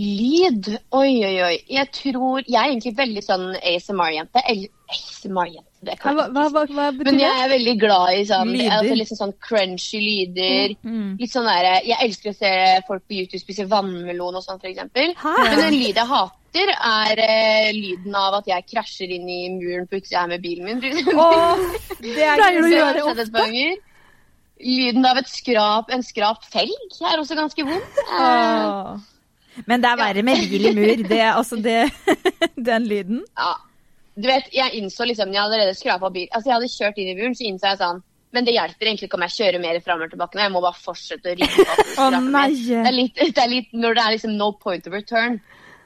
Lyd? 0.00 0.68
Oi, 0.96 1.12
oi, 1.26 1.34
oi. 1.44 1.56
Jeg 1.68 1.90
tror 1.92 2.40
Jeg 2.46 2.56
er 2.56 2.70
egentlig 2.70 2.94
veldig 2.96 3.22
sånn 3.24 3.50
ASMR-jente. 3.58 4.40
ASMR-jente, 4.40 5.68
det 5.84 5.96
kan 6.00 6.16
Hva, 6.16 6.24
hva, 6.32 6.46
hva, 6.54 6.62
hva 6.70 6.86
betyr 6.94 7.10
Men 7.10 7.20
jeg 7.20 7.42
er 7.42 7.50
veldig 7.52 7.74
glad 7.82 8.14
i 8.16 8.22
sånn, 8.30 8.54
altså 8.64 8.96
liksom 8.96 9.18
sånn 9.18 9.34
crunchy 9.44 10.00
lyder. 10.00 10.74
Mm. 10.86 11.18
Litt 11.20 11.34
sånn 11.34 11.50
der, 11.50 11.68
Jeg 11.84 12.00
elsker 12.06 12.32
å 12.32 12.38
se 12.38 12.54
folk 12.88 13.04
på 13.04 13.18
YouTube 13.18 13.42
spise 13.42 13.68
vannmelon 13.68 14.40
og 14.40 14.46
sånn, 14.46 14.62
f.eks. 14.62 14.88
Men 14.96 15.64
en 15.66 15.76
lyd 15.76 16.00
jeg 16.00 16.08
hater, 16.14 16.74
er 16.74 17.22
eh, 17.26 17.68
lyden 17.76 18.16
av 18.18 18.40
at 18.40 18.48
jeg 18.50 18.68
krasjer 18.72 19.12
inn 19.18 19.28
i 19.28 19.40
muren 19.52 19.86
på 19.86 20.00
utsida 20.00 20.24
her 20.24 20.32
med 20.32 20.42
bilen 20.42 20.80
min. 20.80 21.12
Åh, 21.12 21.60
det 22.02 22.16
er 22.24 22.40
Pleier 22.40 22.58
du 22.64 22.72
å 22.72 22.74
gjøre 22.74 23.14
det 23.20 23.30
ganger. 23.36 23.78
Lyden 24.60 25.06
av 25.08 25.20
et 25.20 25.28
skrap, 25.30 25.92
en 25.92 26.02
skrapt 26.04 26.48
felg 26.52 27.00
er 27.04 27.20
også 27.20 27.36
ganske 27.36 27.68
vond. 27.68 28.04
Eh. 28.16 29.08
Men 29.66 29.82
det 29.82 29.90
er 29.90 29.98
verre 30.00 30.22
med 30.26 30.44
bil 30.50 30.70
i 30.70 30.76
mur. 30.76 31.02
Det, 31.08 31.24
altså 31.30 31.58
det, 31.60 31.80
den 32.70 32.88
lyden. 32.90 33.24
ja. 33.38 33.56
Du 34.20 34.26
vet, 34.28 34.48
jeg 34.52 34.74
innså 34.76 35.06
liksom, 35.08 35.30
jeg 35.32 35.40
hadde 35.40 35.56
allerede 35.56 35.78
skrapa 35.78 36.10
bil. 36.12 36.26
Altså, 36.34 36.50
jeg 36.50 36.56
hadde 36.58 36.72
kjørt 36.72 36.98
inn 37.00 37.12
i 37.12 37.18
muren, 37.18 37.36
så 37.38 37.46
innså 37.46 37.70
jeg 37.70 37.80
sånn 37.80 38.00
Men 38.34 38.46
det 38.46 38.52
hjelper 38.54 38.86
egentlig 38.90 39.08
ikke 39.08 39.18
om 39.18 39.24
jeg 39.26 39.36
kjører 39.36 39.62
mer 39.62 39.78
framover 39.82 40.10
tilbake 40.12 40.36
nå. 40.36 40.42
Jeg 40.44 40.54
må 40.54 40.60
bare 40.62 40.78
fortsette 40.78 41.32
å 41.32 41.38
rydde. 41.38 42.20
nei! 42.26 42.50
Det 42.68 42.82
er, 42.82 42.94
litt, 42.94 43.16
det 43.22 43.42
er 43.42 43.50
litt 43.50 43.72
når 43.74 43.96
det 43.96 44.04
er 44.04 44.14
liksom 44.14 44.36
no 44.38 44.52
point 44.60 44.86
of 44.86 44.94
return. 44.94 45.40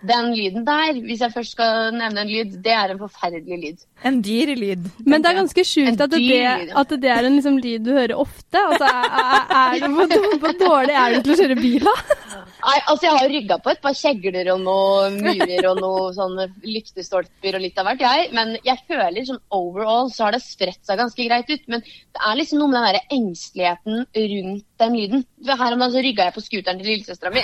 Den 0.04 0.34
lyden 0.36 0.66
der, 0.66 0.98
hvis 1.06 1.22
jeg 1.24 1.32
først 1.32 1.54
skal 1.56 1.94
nevne 1.96 2.26
en 2.26 2.28
lyd, 2.28 2.58
det 2.66 2.74
er 2.76 2.92
en 2.92 3.00
forferdelig 3.00 3.58
lyd. 3.62 3.86
En 4.04 4.18
dyr 4.24 4.52
lyd. 4.58 4.90
Men 5.06 5.24
det 5.24 5.30
er 5.30 5.38
ganske 5.38 5.64
sjukt 5.64 6.04
at, 6.04 6.12
at 6.12 6.92
det 7.00 7.12
er 7.14 7.24
en 7.24 7.38
liksom 7.38 7.56
lyd 7.64 7.86
du 7.86 7.94
hører 7.96 8.12
ofte. 8.20 8.60
Altså, 8.60 8.90
er, 8.90 9.08
er, 9.22 9.54
er 9.62 9.86
du, 9.86 9.96
hvor, 9.96 10.36
hvor 10.42 10.58
dårlig 10.60 10.98
er 11.00 11.16
du 11.16 11.22
til 11.24 11.32
å 11.32 11.38
kjøre 11.40 11.56
bil, 11.62 11.88
da? 11.88 11.96
Nei, 12.64 12.76
altså 12.88 13.06
Jeg 13.06 13.16
har 13.18 13.32
rygga 13.32 13.56
på 13.60 13.72
et 13.72 13.80
par 13.84 13.96
kjegler 13.98 14.50
og 14.54 14.60
noen 14.64 15.18
murer 15.24 15.68
og 15.70 15.80
noen 15.82 16.14
sånne 16.18 16.46
lyktestolper 16.64 17.58
og 17.58 17.64
litt 17.64 17.80
av 17.80 17.88
hvert, 17.88 18.04
jeg. 18.04 18.30
Men 18.36 18.54
jeg 18.64 18.80
føler 18.88 19.26
sånn 19.28 19.42
overall 19.54 20.10
så 20.12 20.26
har 20.26 20.36
det 20.36 20.42
spredt 20.44 20.80
seg 20.86 21.00
ganske 21.00 21.28
greit 21.28 21.50
ut. 21.50 21.64
Men 21.72 21.84
det 21.84 22.22
er 22.22 22.38
liksom 22.40 22.62
noe 22.62 22.72
med 22.72 22.78
den 22.80 22.88
der 22.88 23.16
engsteligheten 23.18 24.04
rundt 24.34 24.66
den 24.84 24.98
lyden. 24.98 25.24
Her 25.44 25.76
om 25.76 25.82
dagen 25.84 25.94
så 25.94 26.04
rygga 26.04 26.28
jeg 26.28 26.36
på 26.36 26.44
scooteren 26.44 26.80
til 26.80 26.90
lillesøstera 26.92 27.34
mi. 27.34 27.42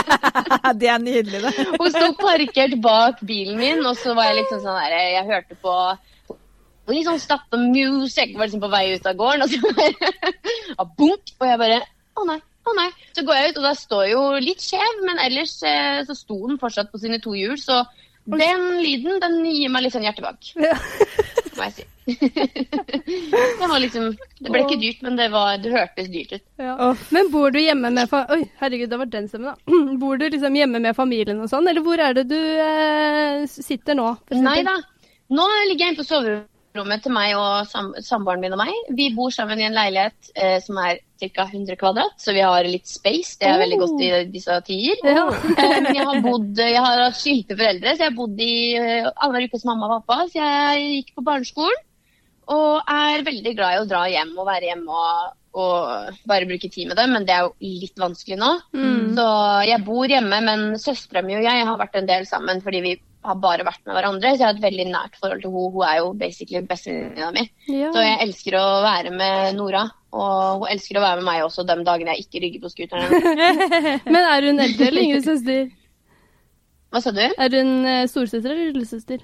det 0.82 0.90
er 0.90 1.02
nydelig, 1.02 1.42
det. 1.44 1.68
Hun 1.80 1.92
sto 1.94 2.08
parkert 2.20 2.78
bak 2.82 3.22
bilen 3.26 3.60
min, 3.60 3.84
og 3.86 3.94
så 4.00 4.16
var 4.18 4.30
jeg 4.30 4.42
liksom 4.42 4.64
sånn 4.64 4.80
der 4.80 4.98
Jeg 5.16 5.28
hørte 5.28 5.58
på 5.62 5.76
og 6.82 6.96
sånn 7.06 7.20
Stop 7.22 7.54
music, 7.54 8.34
var 8.34 8.48
liksom 8.48 8.62
på 8.62 8.70
vei 8.72 8.88
ut 8.96 9.04
av 9.06 9.18
gården, 9.18 9.44
og 9.44 9.52
så 9.52 9.74
bare 9.76 10.86
bunk, 10.98 11.36
Og 11.38 11.46
jeg 11.46 11.60
bare 11.60 11.84
Å 12.18 12.26
nei. 12.28 12.40
Å 12.62 12.76
nei. 12.78 12.88
Så 13.16 13.24
går 13.26 13.38
jeg 13.38 13.52
ut, 13.52 13.60
og 13.60 13.66
da 13.66 13.74
står 13.78 14.04
jo 14.12 14.22
litt 14.42 14.62
skjev, 14.62 15.02
men 15.06 15.18
ellers 15.22 15.56
eh, 15.66 16.02
så 16.06 16.16
sto 16.16 16.38
den 16.46 16.60
fortsatt 16.62 16.92
på 16.92 17.00
sine 17.02 17.18
to 17.22 17.34
hjul. 17.34 17.56
Så 17.60 17.82
den 18.30 18.68
lyden, 18.82 19.18
den 19.22 19.40
gir 19.50 19.72
meg 19.72 19.86
litt 19.86 19.96
sånn 19.96 20.06
hjertebank, 20.06 20.52
Ja. 20.62 20.76
må 21.56 21.66
jeg 21.66 21.74
si. 21.76 21.88
det 22.12 23.66
var 23.68 23.78
liksom 23.78 24.08
Det 24.40 24.50
ble 24.50 24.62
ikke 24.64 24.78
dyrt, 24.80 25.02
men 25.06 25.18
det, 25.18 25.28
var, 25.30 25.58
det 25.62 25.72
hørtes 25.74 26.08
dyrt 26.10 26.32
ut. 26.36 26.44
Ja. 26.62 26.76
Oh. 26.88 27.02
Men 27.14 27.28
bor 27.34 27.52
du 27.54 27.60
hjemme 27.62 27.92
med 27.94 28.10
fa 28.10 28.24
Oi, 28.34 28.40
herregud, 28.62 28.90
det 28.90 29.00
var 29.02 29.10
den 29.10 29.28
stemmen, 29.30 29.52
da. 29.52 29.76
Bor 30.02 30.18
du 30.18 30.26
liksom 30.28 30.56
hjemme 30.58 30.80
med 30.82 30.96
familien 30.98 31.42
og 31.44 31.50
sånn, 31.52 31.68
eller 31.70 31.84
hvor 31.84 32.02
er 32.02 32.16
det 32.18 32.26
du 32.30 32.38
eh, 32.38 33.44
sitter 33.50 33.98
nå? 33.98 34.08
Nei 34.38 34.62
da. 34.66 34.78
Nå 35.32 35.46
ligger 35.68 35.86
jeg 35.86 35.94
inne 35.94 36.00
på 36.00 36.08
soverommet 36.08 36.51
til 36.72 37.12
meg 37.12 37.34
og 37.36 37.66
sam 37.68 37.92
samboeren 38.00 38.40
min 38.40 38.52
og 38.56 38.58
meg. 38.62 38.72
Vi 38.96 39.10
bor 39.14 39.30
sammen 39.30 39.60
i 39.60 39.66
en 39.66 39.76
leilighet 39.76 40.30
eh, 40.34 40.58
som 40.64 40.78
er 40.78 41.00
ca. 41.20 41.44
100 41.44 41.76
kvadrat, 41.78 42.16
så 42.18 42.32
vi 42.34 42.40
har 42.40 42.64
litt 42.64 42.86
space. 42.88 43.36
Det 43.38 43.46
er 43.46 43.60
veldig 43.60 43.78
Oh. 43.78 43.86
godt 43.86 44.00
i 44.02 44.10
disse 44.32 44.56
tider. 44.66 44.96
Ja. 45.04 45.26
Men 45.84 45.94
jeg 45.94 46.06
har 46.08 46.20
bodd, 46.24 46.56
jeg 46.58 46.80
har 46.80 47.02
hatt 47.04 47.20
skilte 47.20 47.56
foreldre, 47.56 47.94
så 47.94 48.02
jeg 48.06 48.10
har 48.10 48.16
bodd 48.16 48.40
i 48.40 48.74
eh, 48.76 49.06
annenhver 49.12 49.46
uke 49.46 49.58
hos 49.60 49.64
mamma 49.68 49.86
og 49.86 50.02
pappa. 50.02 50.26
Så 50.32 50.40
jeg 50.40 50.88
gikk 50.96 51.14
på 51.14 51.26
barneskolen. 51.28 51.84
Og 52.52 52.82
er 52.90 53.22
veldig 53.22 53.52
glad 53.54 53.76
i 53.76 53.82
å 53.84 53.86
dra 53.86 54.02
hjem 54.10 54.32
og 54.34 54.48
være 54.48 54.66
hjemme 54.72 54.90
og, 54.90 55.36
og 55.62 56.16
bare 56.26 56.48
bruke 56.48 56.68
tid 56.72 56.88
med 56.90 56.98
dem, 56.98 57.12
men 57.14 57.24
det 57.28 57.36
er 57.36 57.44
jo 57.46 57.52
litt 57.84 58.00
vanskelig 58.02 58.38
nå. 58.40 58.50
Mm. 58.74 59.12
Så 59.14 59.26
jeg 59.68 59.84
bor 59.86 60.10
hjemme, 60.10 60.40
men 60.42 60.64
søstera 60.82 61.22
mi 61.22 61.36
og 61.38 61.46
jeg 61.46 61.68
har 61.68 61.78
vært 61.78 62.00
en 62.00 62.08
del 62.10 62.26
sammen 62.26 62.58
fordi 62.64 62.80
vi 62.82 62.96
har 63.22 63.38
bare 63.42 63.66
vært 63.66 63.82
med 63.86 63.96
hverandre. 63.96 64.32
Så 64.34 64.42
jeg 64.42 64.48
har 64.48 64.56
et 64.56 64.64
veldig 64.64 64.86
nært 64.90 65.18
forhold 65.20 65.42
til 65.42 65.52
henne. 65.52 65.72
Hun 65.74 65.84
er 65.88 65.98
jo 66.00 66.12
basically 66.18 66.62
bestevenninna 66.66 67.30
mi. 67.34 67.44
Ja. 67.70 67.90
Så 67.94 68.04
jeg 68.04 68.18
elsker 68.26 68.56
å 68.58 68.64
være 68.84 69.12
med 69.14 69.58
Nora. 69.58 69.84
Og 70.12 70.64
hun 70.64 70.72
elsker 70.74 70.98
å 70.98 71.04
være 71.04 71.20
med 71.22 71.28
meg 71.30 71.44
også 71.46 71.64
de 71.68 71.78
dagene 71.86 72.16
jeg 72.16 72.26
ikke 72.26 72.42
rygger 72.44 72.64
på 72.64 72.72
scooteren. 72.74 73.14
Men 74.14 74.20
er 74.22 74.48
hun 74.48 74.64
eldre 74.66 74.90
eller 74.90 75.06
yngre 75.06 75.22
søster? 75.24 75.70
Hva 76.92 77.00
sa 77.00 77.14
du? 77.16 77.22
Er 77.24 77.54
hun 77.56 77.86
eh, 77.88 78.04
storesøster 78.10 78.52
eller 78.52 78.74
lillesøster? 78.74 79.22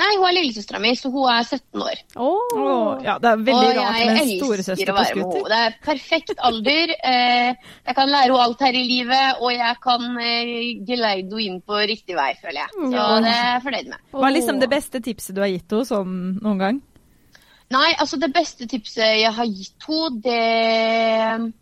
Nei, 0.00 0.10
hun 0.16 0.26
er 0.28 0.34
lillesøstera 0.36 0.80
mi, 0.82 0.92
så 0.98 1.10
hun 1.12 1.28
er 1.30 1.46
17 1.46 1.84
år. 1.84 2.02
Åh. 2.16 2.54
Åh, 2.56 3.02
ja, 3.04 3.16
det 3.22 3.30
er 3.30 3.44
veldig 3.46 3.70
og 3.70 3.78
rart 3.80 4.10
med 4.10 4.32
storesøster 4.40 4.92
på 4.96 5.06
scooter. 5.10 5.48
Det 5.52 5.60
er 5.66 5.78
perfekt 5.90 6.36
alder. 6.38 6.96
Eh, 7.10 7.56
jeg 7.86 7.94
kan 7.96 8.08
lære 8.08 8.28
henne 8.28 8.42
alt 8.44 8.60
her 8.62 8.76
i 8.76 8.82
livet, 8.86 9.40
og 9.42 9.50
jeg 9.52 9.76
kan 9.82 10.04
eh, 10.22 10.50
geleide 10.86 11.32
henne 11.32 11.42
inn 11.42 11.56
på 11.66 11.78
riktig 11.90 12.14
vei, 12.16 12.28
føler 12.38 12.60
jeg. 12.60 12.70
Så 12.76 13.06
det 13.24 13.32
er 13.32 13.48
jeg 13.48 13.62
fornøyd 13.64 13.88
med. 13.90 14.04
Hva 14.14 14.28
er 14.28 14.36
liksom 14.36 14.60
det 14.60 14.68
beste 14.70 15.00
tipset 15.04 15.36
du 15.36 15.42
har 15.42 15.50
gitt 15.50 15.74
henne 15.74 15.88
sånn 15.88 16.14
noen 16.38 16.60
gang? 16.60 16.78
Nei, 17.74 17.88
altså 18.02 18.18
det 18.20 18.30
beste 18.34 18.68
tipset 18.70 19.20
jeg 19.22 19.32
har 19.34 19.50
gitt 19.50 19.88
henne, 19.88 20.22
det 20.24 21.52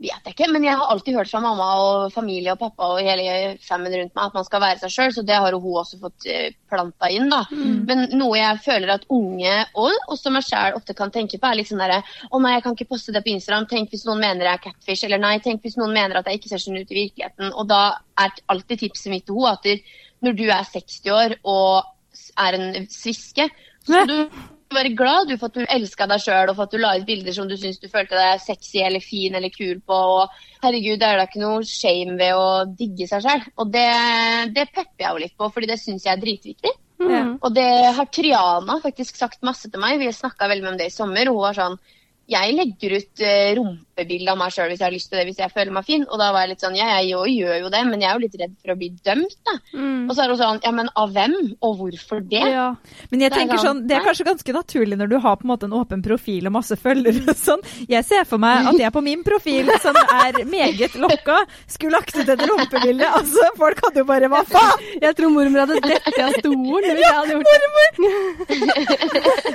vet 0.00 0.28
jeg 0.28 0.34
ikke. 0.34 0.48
Men 0.52 0.64
jeg 0.66 0.76
har 0.78 0.90
alltid 0.92 1.16
hørt 1.16 1.30
fra 1.30 1.40
mamma 1.44 1.66
og 1.80 2.12
familie 2.14 2.52
og 2.52 2.60
pappa 2.60 2.90
og 2.94 3.02
hele 3.04 3.56
fammen 3.64 3.94
rundt 3.94 4.14
meg 4.16 4.28
at 4.28 4.36
man 4.36 4.46
skal 4.46 4.62
være 4.62 4.80
seg 4.82 4.92
sjøl, 4.92 5.14
så 5.16 5.24
det 5.26 5.38
har 5.40 5.54
jo 5.54 5.60
hun 5.62 5.78
også 5.82 6.00
fått 6.02 6.26
eh, 6.30 6.54
planta 6.70 7.10
inn, 7.12 7.30
da. 7.32 7.42
Men 7.88 8.06
noe 8.16 8.38
jeg 8.38 8.62
føler 8.64 8.94
at 8.96 9.06
unge, 9.12 9.54
og 9.78 10.12
også 10.12 10.32
meg 10.34 10.46
sjæl, 10.46 10.76
ofte 10.78 10.96
kan 10.98 11.12
tenke 11.14 11.40
på, 11.40 11.50
er 11.50 11.64
sånn 11.66 11.82
derre 11.82 12.02
Å 12.30 12.40
nei, 12.42 12.56
jeg 12.56 12.66
kan 12.66 12.76
ikke 12.76 12.90
poste 12.92 13.14
det 13.14 13.24
på 13.24 13.32
Instagram. 13.32 13.68
Tenk 13.70 13.94
hvis 13.94 14.06
noen 14.08 14.22
mener 14.22 14.46
jeg 14.46 14.60
er 14.60 14.64
catfish. 14.68 15.06
Eller 15.06 15.22
nei, 15.22 15.36
tenk 15.44 15.64
hvis 15.64 15.78
noen 15.80 15.94
mener 15.96 16.20
at 16.20 16.28
jeg 16.28 16.40
ikke 16.40 16.52
ser 16.52 16.62
sånn 16.62 16.80
ut 16.80 16.92
i 16.92 17.00
virkeligheten. 17.02 17.54
Og 17.54 17.70
da 17.70 17.82
er 18.20 18.34
alltid 18.52 18.84
tipset 18.84 19.12
mitt 19.12 19.26
til 19.26 19.40
henne 19.40 19.56
at 19.56 19.94
når 20.24 20.36
du 20.38 20.46
er 20.48 20.68
60 20.72 21.12
år 21.12 21.36
og 21.44 22.36
er 22.40 22.56
en 22.56 22.86
sviske, 22.90 23.48
så 23.84 24.02
skal 24.02 24.12
du 24.12 24.46
være 24.74 24.94
glad 24.98 25.28
du 25.30 25.36
for 25.36 25.50
at 25.50 25.56
du 25.58 25.64
elska 25.76 26.06
deg 26.10 26.22
sjøl, 26.22 26.50
og 26.50 26.56
for 26.58 26.66
at 26.66 26.74
du 26.74 26.80
la 26.82 26.94
ut 26.98 27.06
bilder 27.06 27.34
som 27.36 27.48
du 27.48 27.54
syns 27.58 27.78
du 27.82 27.86
følte 27.92 28.18
deg 28.18 28.42
sexy 28.42 28.80
eller 28.82 29.04
fin 29.04 29.36
eller 29.38 29.52
kul 29.54 29.78
på. 29.80 30.00
Og 30.16 30.64
herregud, 30.64 30.98
det 31.00 31.08
er 31.08 31.20
da 31.20 31.28
ikke 31.28 31.42
noe 31.42 31.62
shame 31.68 32.16
ved 32.18 32.34
å 32.34 32.48
digge 32.78 33.08
seg 33.10 33.24
sjøl. 33.26 33.46
Og 33.62 33.70
det, 33.74 33.86
det 34.56 34.66
pepper 34.72 35.06
jeg 35.06 35.12
jo 35.12 35.22
litt 35.26 35.36
på, 35.38 35.50
fordi 35.54 35.70
det 35.70 35.80
syns 35.82 36.06
jeg 36.08 36.16
er 36.16 36.24
dritviktig. 36.24 36.74
Mm. 36.96 37.34
Og 37.44 37.50
det 37.52 37.68
har 37.98 38.08
Triana 38.08 38.78
faktisk 38.82 39.18
sagt 39.20 39.44
masse 39.44 39.68
til 39.70 39.82
meg. 39.82 40.00
Vi 40.00 40.08
snakka 40.16 40.48
veldig 40.48 40.64
mye 40.64 40.74
om 40.74 40.80
det 40.80 40.90
i 40.90 40.94
sommer. 40.94 41.28
Hun 41.28 41.42
var 41.44 41.58
sånn 41.58 41.78
Jeg 42.26 42.54
legger 42.56 42.96
ut 42.98 43.22
uh, 43.22 43.66
rumpebilde 43.96 44.30
av 44.30 44.38
meg 44.38 44.52
sjøl 44.52 44.68
hvis 44.70 44.80
jeg 44.80 44.86
har 44.86 44.94
lyst 44.94 45.08
til 45.10 45.18
det, 45.18 45.24
hvis 45.30 45.40
jeg 45.40 45.52
føler 45.54 45.72
meg 45.72 45.86
fin. 45.86 46.04
Og 46.10 46.20
da 46.20 46.28
var 46.34 46.44
jeg 46.44 46.50
litt 46.54 46.64
sånn 46.64 46.76
Ja, 46.76 46.88
jeg 47.00 47.10
jo, 47.14 47.22
gjør 47.26 47.60
jo 47.64 47.70
det, 47.72 47.82
men 47.88 48.00
jeg 48.02 48.10
er 48.10 48.14
jo 48.18 48.24
litt 48.24 48.36
redd 48.40 48.54
for 48.60 48.72
å 48.72 48.76
bli 48.78 48.90
dømt, 49.06 49.36
da. 49.46 49.54
Mm. 49.72 50.06
Og 50.06 50.12
så 50.14 50.22
er 50.24 50.32
hun 50.32 50.40
sånn 50.40 50.60
Ja, 50.64 50.72
men 50.76 50.90
av 50.96 51.12
hvem? 51.16 51.36
Og 51.64 51.76
hvorfor 51.80 52.20
det? 52.26 52.42
Ja. 52.56 52.66
Men 53.10 53.24
jeg 53.24 53.30
er 53.32 53.36
tenker 53.36 53.56
sånn, 53.56 53.66
sånn, 53.66 53.82
det 53.88 53.96
er 53.96 54.04
kanskje 54.06 54.28
ganske 54.28 54.56
naturlig 54.56 54.98
når 55.00 55.12
du 55.12 55.16
har 55.24 55.38
på 55.40 55.46
en 55.46 55.52
måte 55.52 55.68
en 55.68 55.76
åpen 55.80 56.04
profil 56.04 56.50
og 56.50 56.56
masse 56.58 56.76
følgere 56.80 57.24
og 57.32 57.40
sånn. 57.40 57.64
Jeg 57.88 58.04
ser 58.08 58.26
for 58.28 58.42
meg 58.42 58.68
at 58.72 58.80
jeg 58.80 58.92
på 58.94 59.02
min 59.04 59.24
profil, 59.26 59.70
som 59.82 59.96
er 59.96 60.42
meget 60.50 60.96
lokka, 61.00 61.38
skulle 61.70 61.96
lagt 61.96 62.16
ut 62.16 62.28
et 62.28 62.44
rumpebilde. 62.50 63.08
Altså, 63.16 63.48
folk 63.56 63.80
hadde 63.86 64.02
jo 64.02 64.08
bare 64.08 64.28
Hva 64.32 64.42
faen? 64.48 64.84
Jeg 65.00 65.14
tror 65.16 65.30
mormor 65.32 65.64
hadde 65.64 65.80
dette 65.86 66.22
av 66.24 66.34
stolen 66.40 66.84
hvis 66.86 67.02
jeg 67.04 67.16
hadde 67.16 67.32
gjort 67.36 67.46
det. 67.46 67.56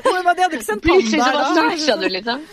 Mormor, 0.08 0.34
de 0.36 0.46
hadde 0.46 0.58
ikke 0.58 0.68
sendt 0.68 0.86
Plutselig 0.86 1.20
så 1.20 1.28
pandaer 1.28 1.36
bare 1.36 1.44
da. 1.44 1.54
snatcha 1.58 1.98
du, 2.02 2.08
liksom. 2.16 2.44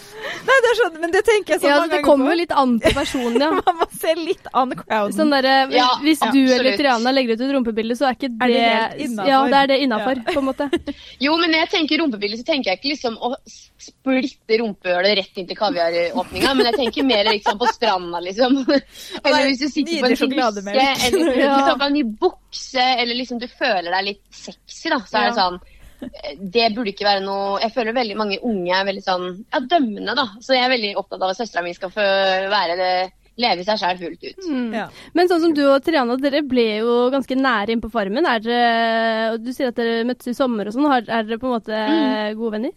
Nei, 0.48 0.56
det 0.64 0.70
er 0.70 0.78
sånn, 0.80 0.96
men 1.02 1.12
det 1.14 1.22
tenker 1.26 1.54
jeg 1.54 1.62
sånn 1.62 1.70
Ja, 1.70 1.77
mange 1.80 1.96
det 1.96 2.02
kommer 2.06 2.30
jo 2.32 2.36
litt 2.40 2.52
an 2.62 2.74
på 2.82 2.92
personen, 2.96 3.40
ja. 3.42 3.50
Man 3.66 3.78
må 3.80 3.86
se 4.00 4.14
litt 4.18 4.48
an 4.52 4.74
crowden. 4.78 5.14
Sånn 5.16 5.32
derre, 5.34 5.54
Ja, 5.74 5.88
hvis 6.02 6.20
du 6.20 6.40
eller. 6.44 6.76
Triana 6.78 7.12
legger 7.14 7.34
ut 7.38 7.44
et 7.46 7.54
rumpebilde, 7.56 7.96
så 7.98 8.08
er 8.10 8.18
ikke 8.18 8.30
det 8.34 8.44
Er 8.44 8.52
det 8.52 8.62
helt 8.66 9.00
innenfor? 9.06 9.30
Ja, 9.32 9.40
det 9.52 9.62
er 9.62 9.72
det 9.72 9.78
innafor, 9.86 10.22
på 10.28 10.38
en 10.42 10.48
måte. 10.50 10.68
Jo, 11.24 11.36
men 11.40 11.50
når 11.54 11.64
jeg 11.64 11.70
tenker 11.76 12.02
rumpebilde, 12.02 12.38
så 12.40 12.46
tenker 12.48 12.70
jeg 12.72 12.80
ikke 12.80 12.92
liksom 12.94 13.16
å 13.24 13.32
splitte 13.78 14.58
rumpehølet 14.60 15.16
rett 15.20 15.38
inn 15.40 15.46
til 15.48 15.56
kaviaråpninga, 15.58 16.54
men 16.58 16.68
jeg 16.70 16.78
tenker 16.82 17.06
mer 17.08 17.30
liksom 17.30 17.58
på 17.60 17.68
stranda, 17.72 18.20
liksom. 18.24 18.58
Eller 19.24 19.48
hvis 19.48 19.62
du 19.62 19.68
sitter 19.70 20.02
på 20.02 20.12
en 20.12 20.36
buske, 20.36 20.84
eller 21.08 21.40
Ja. 21.40 21.56
du 21.56 21.64
tar 21.70 21.78
på 21.80 21.86
en 21.88 21.96
ny 21.96 22.04
bukse, 22.20 22.84
eller 22.98 23.14
liksom 23.14 23.40
du 23.42 23.48
føler 23.48 23.90
deg 23.94 24.08
litt 24.12 24.22
sexy, 24.34 24.90
da, 24.92 24.98
så 25.06 25.22
er 25.22 25.28
det 25.30 25.36
sånn 25.38 25.58
det 26.00 26.66
burde 26.76 26.92
ikke 26.92 27.06
være 27.06 27.22
noe 27.24 27.58
Jeg 27.62 27.72
føler 27.74 27.96
veldig 27.96 28.16
mange 28.18 28.36
unge 28.46 28.74
er 28.74 28.84
veldig 28.86 29.02
sånn 29.02 29.28
ja, 29.52 29.60
dømmende, 29.60 30.14
da. 30.18 30.26
Så 30.44 30.54
jeg 30.54 30.64
er 30.66 30.74
veldig 30.74 30.92
opptatt 31.00 31.22
av 31.24 31.32
at 31.32 31.40
søstera 31.40 31.64
mi 31.66 31.72
skal 31.74 31.90
få 31.94 32.04
være 32.52 32.76
det, 32.78 32.90
leve 33.38 33.64
seg 33.66 33.78
sjæl 33.78 33.98
fullt 34.00 34.24
ut. 34.28 34.46
Mm. 34.50 34.72
Ja. 34.74 34.86
Men 35.14 35.28
sånn 35.30 35.42
som 35.44 35.54
du 35.54 35.62
og 35.70 35.82
Triana, 35.86 36.16
dere 36.18 36.42
ble 36.46 36.66
jo 36.80 36.96
ganske 37.14 37.36
nære 37.38 37.74
inn 37.74 37.82
på 37.82 37.90
Farmen. 37.92 38.26
Er 38.26 38.42
dere, 38.42 39.32
og 39.34 39.44
du 39.46 39.52
sier 39.54 39.70
at 39.70 39.78
dere 39.78 40.06
møttes 40.08 40.32
i 40.32 40.38
sommer 40.38 40.66
og 40.70 40.74
sånn. 40.74 40.88
Er 40.90 41.06
dere 41.26 41.38
på 41.38 41.46
en 41.50 41.56
måte 41.58 41.74
Mm. 41.88 42.38
gode 42.38 42.52
venner? 42.58 42.74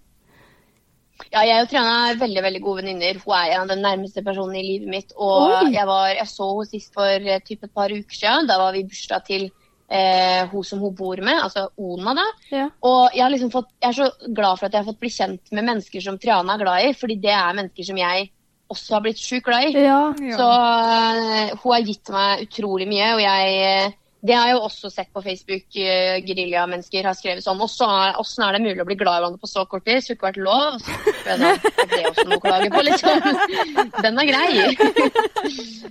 Ja, 1.32 1.42
jeg 1.46 1.64
og 1.64 1.70
Triana 1.70 1.96
er 2.12 2.20
veldig 2.20 2.42
veldig 2.44 2.62
gode 2.66 2.82
venninner. 2.82 3.20
Hun 3.22 3.34
er 3.38 3.52
en 3.56 3.62
av 3.62 3.68
de 3.72 3.78
nærmeste 3.82 4.24
personene 4.26 4.60
i 4.60 4.66
livet 4.68 4.90
mitt. 4.90 5.14
Og 5.18 5.70
jeg, 5.72 5.86
var, 5.88 6.10
jeg 6.18 6.28
så 6.28 6.48
henne 6.50 6.70
sist 6.70 6.94
for 6.98 7.06
eh, 7.34 7.40
typ 7.46 7.64
et 7.68 7.74
par 7.74 7.94
uker 7.94 8.18
siden. 8.18 8.50
Da 8.50 8.58
var 8.62 8.74
vi 8.74 8.82
i 8.82 8.88
bursdag 8.90 9.26
til 9.30 9.50
eh, 9.92 10.42
hun 10.52 10.66
som 10.66 10.82
hun 10.84 10.96
bor 10.96 11.22
med, 11.24 11.38
altså 11.44 11.68
Ona. 11.78 12.16
da. 12.18 12.28
Ja. 12.52 12.68
Og 12.88 13.16
jeg, 13.16 13.24
har 13.24 13.34
liksom 13.34 13.54
fått, 13.54 13.72
jeg 13.82 13.90
er 13.92 13.98
så 13.98 14.32
glad 14.32 14.60
for 14.60 14.68
at 14.68 14.76
jeg 14.76 14.84
har 14.84 14.92
fått 14.92 15.02
bli 15.04 15.12
kjent 15.14 15.56
med 15.56 15.68
mennesker 15.68 16.06
som 16.06 16.20
Triana 16.22 16.56
er 16.56 16.64
glad 16.64 16.86
i. 16.88 16.94
Fordi 16.98 17.18
det 17.24 17.34
er 17.36 17.58
mennesker 17.58 17.90
som 17.92 18.00
jeg 18.00 18.30
også 18.72 18.96
har 18.96 19.04
blitt 19.04 19.22
sjukt 19.22 19.48
glad 19.50 19.70
i. 19.70 19.84
Ja. 19.84 20.02
Ja. 20.24 20.38
Så 20.40 20.52
eh, 20.52 21.56
hun 21.58 21.74
har 21.76 21.88
gitt 21.88 22.14
meg 22.14 22.46
utrolig 22.48 22.88
mye, 22.92 23.10
og 23.18 23.24
jeg 23.26 23.58
eh, 23.68 23.98
det 24.22 24.36
har 24.38 24.48
jeg 24.52 24.56
jo 24.58 24.62
også 24.68 24.90
sett 24.94 25.10
på 25.14 25.22
Facebook. 25.26 25.66
Uh, 25.76 26.18
Geriljamennesker 26.28 27.08
har 27.10 27.16
skrevet 27.18 27.44
sånn 27.46 27.62
Åssen 27.66 28.16
åssen 28.22 28.44
er 28.46 28.58
det 28.58 28.62
mulig 28.66 28.84
å 28.84 28.88
bli 28.90 28.98
glad 29.00 29.18
i 29.18 29.22
hverandre 29.24 29.42
på 29.42 29.50
så 29.50 29.64
kort 29.70 29.86
tid? 29.88 30.02
Skulle 30.04 30.20
ikke 30.20 30.30
vært 30.30 30.42
lov. 30.46 30.78
Så, 30.82 31.26
er 31.32 31.42
det 31.42 31.52
er 31.52 31.92
det 31.96 32.04
også 32.12 32.26
noe 32.30 32.38
å 32.38 32.44
klage 32.46 32.70
på, 32.74 32.84
liksom. 32.86 33.16
Den 34.06 34.22
er 34.22 34.30
grei. 34.30 34.52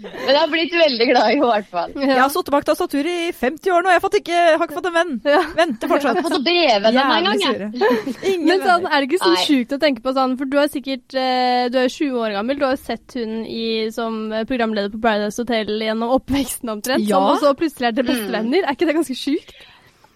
Men 0.00 0.30
jeg 0.30 0.38
har 0.40 0.50
blitt 0.52 0.74
veldig 0.76 1.06
glad 1.10 1.24
i 1.26 1.34
henne, 1.34 1.46
i 1.46 1.50
hvert 1.50 1.70
fall. 1.72 1.92
Jeg 2.00 2.18
har 2.20 2.30
sittet 2.32 2.52
bak 2.54 2.66
tastatur 2.68 3.08
i 3.10 3.16
50 3.36 3.72
år 3.74 3.84
nå, 3.84 3.90
jeg 3.92 3.98
har, 3.98 4.04
fått 4.04 4.18
ikke, 4.20 4.38
har 4.60 4.64
ikke 4.66 4.78
fått 4.78 4.88
en 4.90 4.96
venn. 4.96 5.12
Ja. 5.26 5.40
Venter 5.58 5.86
Jeg 5.86 5.90
har 5.90 5.94
fortsatt. 5.96 6.20
fått 6.26 6.46
denne 6.46 6.64
Jævlig 6.70 7.24
gangen. 7.26 7.40
sure. 7.44 7.68
Ingen 8.30 8.46
Men 8.50 8.64
sånn, 8.64 8.86
er 8.88 8.96
det 9.04 9.08
ikke 9.10 9.22
så 9.24 9.32
sjukt 9.44 9.74
å 9.76 9.80
tenke 9.82 10.04
på 10.04 10.14
sånn, 10.16 10.36
for 10.40 10.50
du 10.50 10.56
er 10.60 10.70
sikkert 10.72 11.16
eh, 11.18 11.66
Du 11.72 11.78
er 11.80 11.88
jo 11.88 11.92
20 11.96 12.20
år 12.24 12.34
gammel, 12.38 12.58
du 12.60 12.64
har 12.66 12.76
jo 12.76 12.82
sett 12.84 13.16
hun 13.18 13.34
i, 13.46 13.64
som 13.94 14.20
programleder 14.48 14.92
på 14.94 15.00
Paradise 15.02 15.42
Hotel 15.42 15.72
gjennom 15.80 16.14
oppveksten 16.16 16.72
omtrent, 16.76 17.06
Ja. 17.08 17.18
sånn, 17.18 17.28
og 17.34 17.42
så 17.44 17.52
plutselig 17.58 17.90
er 17.90 17.96
det. 17.98 18.06
Bestevenner. 18.20 18.64
Er 18.68 18.76
ikke 18.76 18.86
det 18.90 18.96
ganske 19.00 19.16
sjukt? 19.18 19.54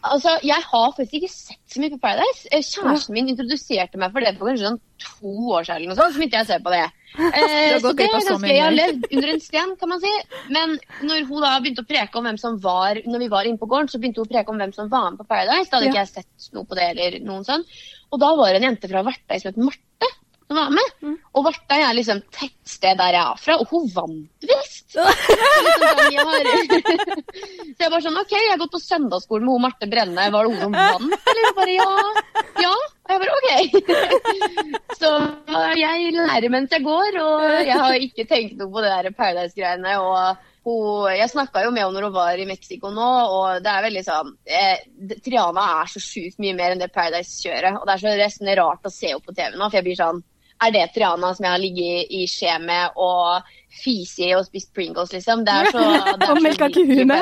Altså, 0.05 0.35
Jeg 0.45 0.61
har 0.61 0.91
faktisk 0.93 1.15
ikke 1.17 1.31
sett 1.33 1.63
så 1.73 1.81
mye 1.81 1.91
på 1.95 2.01
Paradise. 2.03 2.45
Eh, 2.53 2.61
Kjæresten 2.61 3.15
min 3.17 3.31
introduserte 3.33 3.97
meg 3.97 4.13
for 4.13 4.21
det 4.21 4.35
for 4.37 4.51
kanskje 4.51 4.67
sånn 4.69 4.81
to 5.01 5.31
år 5.57 5.65
siden, 5.65 5.77
eller 5.81 5.89
noe 5.95 5.97
sånt, 5.97 6.13
så 6.13 6.21
begynte 6.21 6.37
jeg 6.37 6.45
å 6.45 6.51
se 6.53 6.59
på 6.67 6.75
det. 6.75 6.85
Eh, 7.15 7.79
så 7.79 7.93
det 7.95 8.09
er 8.09 8.11
ganske, 8.11 8.49
Jeg 8.51 8.59
har 8.65 8.73
levd 8.75 9.05
under 9.15 9.29
en 9.31 9.41
sten, 9.41 9.77
kan 9.79 9.89
man 9.89 10.01
si. 10.03 10.11
Men 10.51 10.73
når 11.07 11.29
hun 11.29 11.45
da 11.45 11.53
begynte 11.63 11.85
å 11.85 11.87
preke 11.87 12.19
om 12.19 12.25
hvem 12.27 12.39
som 12.43 12.57
var 12.59 12.99
Når 13.07 13.23
vi 13.23 13.29
var 13.31 13.47
inne 13.47 13.61
på 13.61 13.69
gården, 13.71 13.87
så 13.93 14.01
begynte 14.03 14.19
hun 14.19 14.27
å 14.27 14.33
preke 14.33 14.51
om 14.51 14.59
hvem 14.59 14.73
som 14.75 14.89
var 14.91 15.13
med 15.13 15.21
på 15.23 15.29
Paradise. 15.31 15.71
Da 15.71 15.77
hadde 15.79 15.87
Ja. 15.87 15.93
ikke 15.95 16.03
jeg 16.03 16.25
sett 16.27 16.49
noe 16.59 16.67
på 16.67 16.75
det 16.75 16.89
eller 16.91 17.21
noen 17.23 17.47
sånn. 17.47 17.63
Og 18.11 18.19
da 18.19 18.33
var 18.35 18.51
det 18.51 18.59
en 18.61 18.67
jente 18.75 18.91
fra 18.91 19.05
Vartei 19.07 19.39
som 19.41 19.53
het 19.53 19.63
Marte. 19.63 20.11
Som 20.51 20.57
var 20.59 20.71
med. 20.75 20.91
Mm. 21.07 21.15
Og 21.39 21.45
Vartei 21.47 21.81
er 21.87 21.95
liksom 21.95 22.21
tettsted 22.35 22.99
der 22.99 23.15
jeg 23.15 23.23
er 23.31 23.39
fra, 23.47 23.57
og 23.63 23.71
hun 23.71 23.87
vant 23.95 24.29
visst! 24.43 24.54
Så 24.95 25.03
jeg 27.83 27.91
bare 27.91 28.03
sånn 28.05 28.21
OK, 28.21 28.33
jeg 28.35 28.53
har 28.53 28.61
gått 28.61 28.75
på 28.77 28.83
søndagsskolen 28.83 29.47
med 29.47 29.57
hun 29.57 29.65
Marte 29.65 29.89
Brenne. 29.91 30.29
Var 30.31 30.47
det 30.47 30.53
hun 30.53 30.61
som 30.63 30.75
vant? 30.77 31.17
Eller 31.33 31.43
jeg 31.43 31.57
bare 31.59 31.75
ja. 31.75 31.91
Ja. 32.63 32.75
Og 33.05 33.11
jeg 33.13 33.21
bare 33.23 33.37
OK. 33.39 33.51
Så 35.01 35.11
jeg 35.81 36.15
lærer 36.17 36.51
mens 36.53 36.73
jeg 36.73 36.87
går, 36.87 37.19
og 37.21 37.47
jeg 37.67 37.79
har 37.83 38.07
ikke 38.07 38.27
tenkt 38.31 38.59
noe 38.61 38.71
på 38.73 38.85
det 38.85 38.93
der 38.95 39.17
Paradise-greiene. 39.19 39.99
og 40.01 40.51
hun, 40.65 41.11
jeg 41.13 41.29
snakka 41.29 41.61
jo 41.67 41.73
med 41.75 41.83
henne 41.85 41.99
når 41.99 42.07
hun 42.09 42.15
var 42.15 42.41
i 42.41 42.47
Mexico 42.49 42.89
nå, 42.95 43.09
og 43.37 43.59
det 43.65 43.69
er 43.69 43.85
veldig 43.85 44.05
sånn 44.07 44.31
eh, 44.49 44.79
Triana 45.21 45.65
er 45.83 45.91
så 45.93 46.01
sjukt 46.01 46.39
mye 46.41 46.57
mer 46.57 46.73
enn 46.73 46.81
det 46.81 46.89
Paradise-kjøret. 46.95 47.77
Og 47.81 47.85
det 47.85 47.93
er 47.97 48.05
så 48.05 48.15
nesten 48.23 48.55
rart 48.63 48.89
å 48.89 48.93
se 48.95 49.11
henne 49.13 49.25
på 49.27 49.35
TV 49.37 49.59
nå, 49.59 49.67
for 49.67 49.81
jeg 49.81 49.87
blir 49.91 50.01
sånn 50.01 50.23
Er 50.63 50.71
det 50.73 50.85
Triana 50.95 51.35
som 51.35 51.45
jeg 51.45 51.53
har 51.53 51.61
ligget 51.63 52.15
i 52.15 52.25
skje 52.31 52.55
med 52.63 52.95
og 53.01 53.43
fise 53.75 54.29
i 54.29 54.35
og 54.37 54.47
spist 54.47 54.71
Pringles, 54.75 55.13
liksom? 55.13 55.43
Det 55.45 55.55
er 55.55 55.71
så, 55.75 55.83
det 56.21 56.29
er 56.29 56.33
Og 56.33 56.43
melka 56.45 56.69
kuene. 56.73 57.19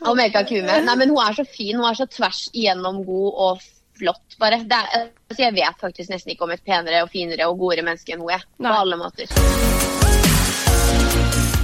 Og 0.00 0.16
melka 0.16 0.44
ku 0.48 0.56
med. 0.64 0.86
Nei, 0.86 0.96
men 0.96 1.12
hun 1.12 1.20
er 1.24 1.36
så 1.36 1.44
fin. 1.48 1.76
Hun 1.76 1.88
er 1.88 1.98
så 1.98 2.06
tvers 2.08 2.46
igjennom 2.52 3.02
god 3.08 3.42
og 3.46 3.64
flott, 4.00 4.36
bare. 4.40 4.62
Det 4.68 4.78
er, 4.78 5.10
altså, 5.28 5.42
jeg 5.42 5.56
vet 5.58 5.82
faktisk 5.82 6.12
nesten 6.12 6.32
ikke 6.34 6.46
om 6.46 6.54
et 6.54 6.64
penere 6.64 7.02
og 7.04 7.12
finere 7.12 7.48
og 7.50 7.58
godere 7.60 7.84
menneske 7.84 8.14
enn 8.14 8.24
hun 8.24 8.32
er. 8.36 8.46
På 8.56 8.68
Nei. 8.68 8.78
alle 8.84 9.00
måter. 9.00 9.28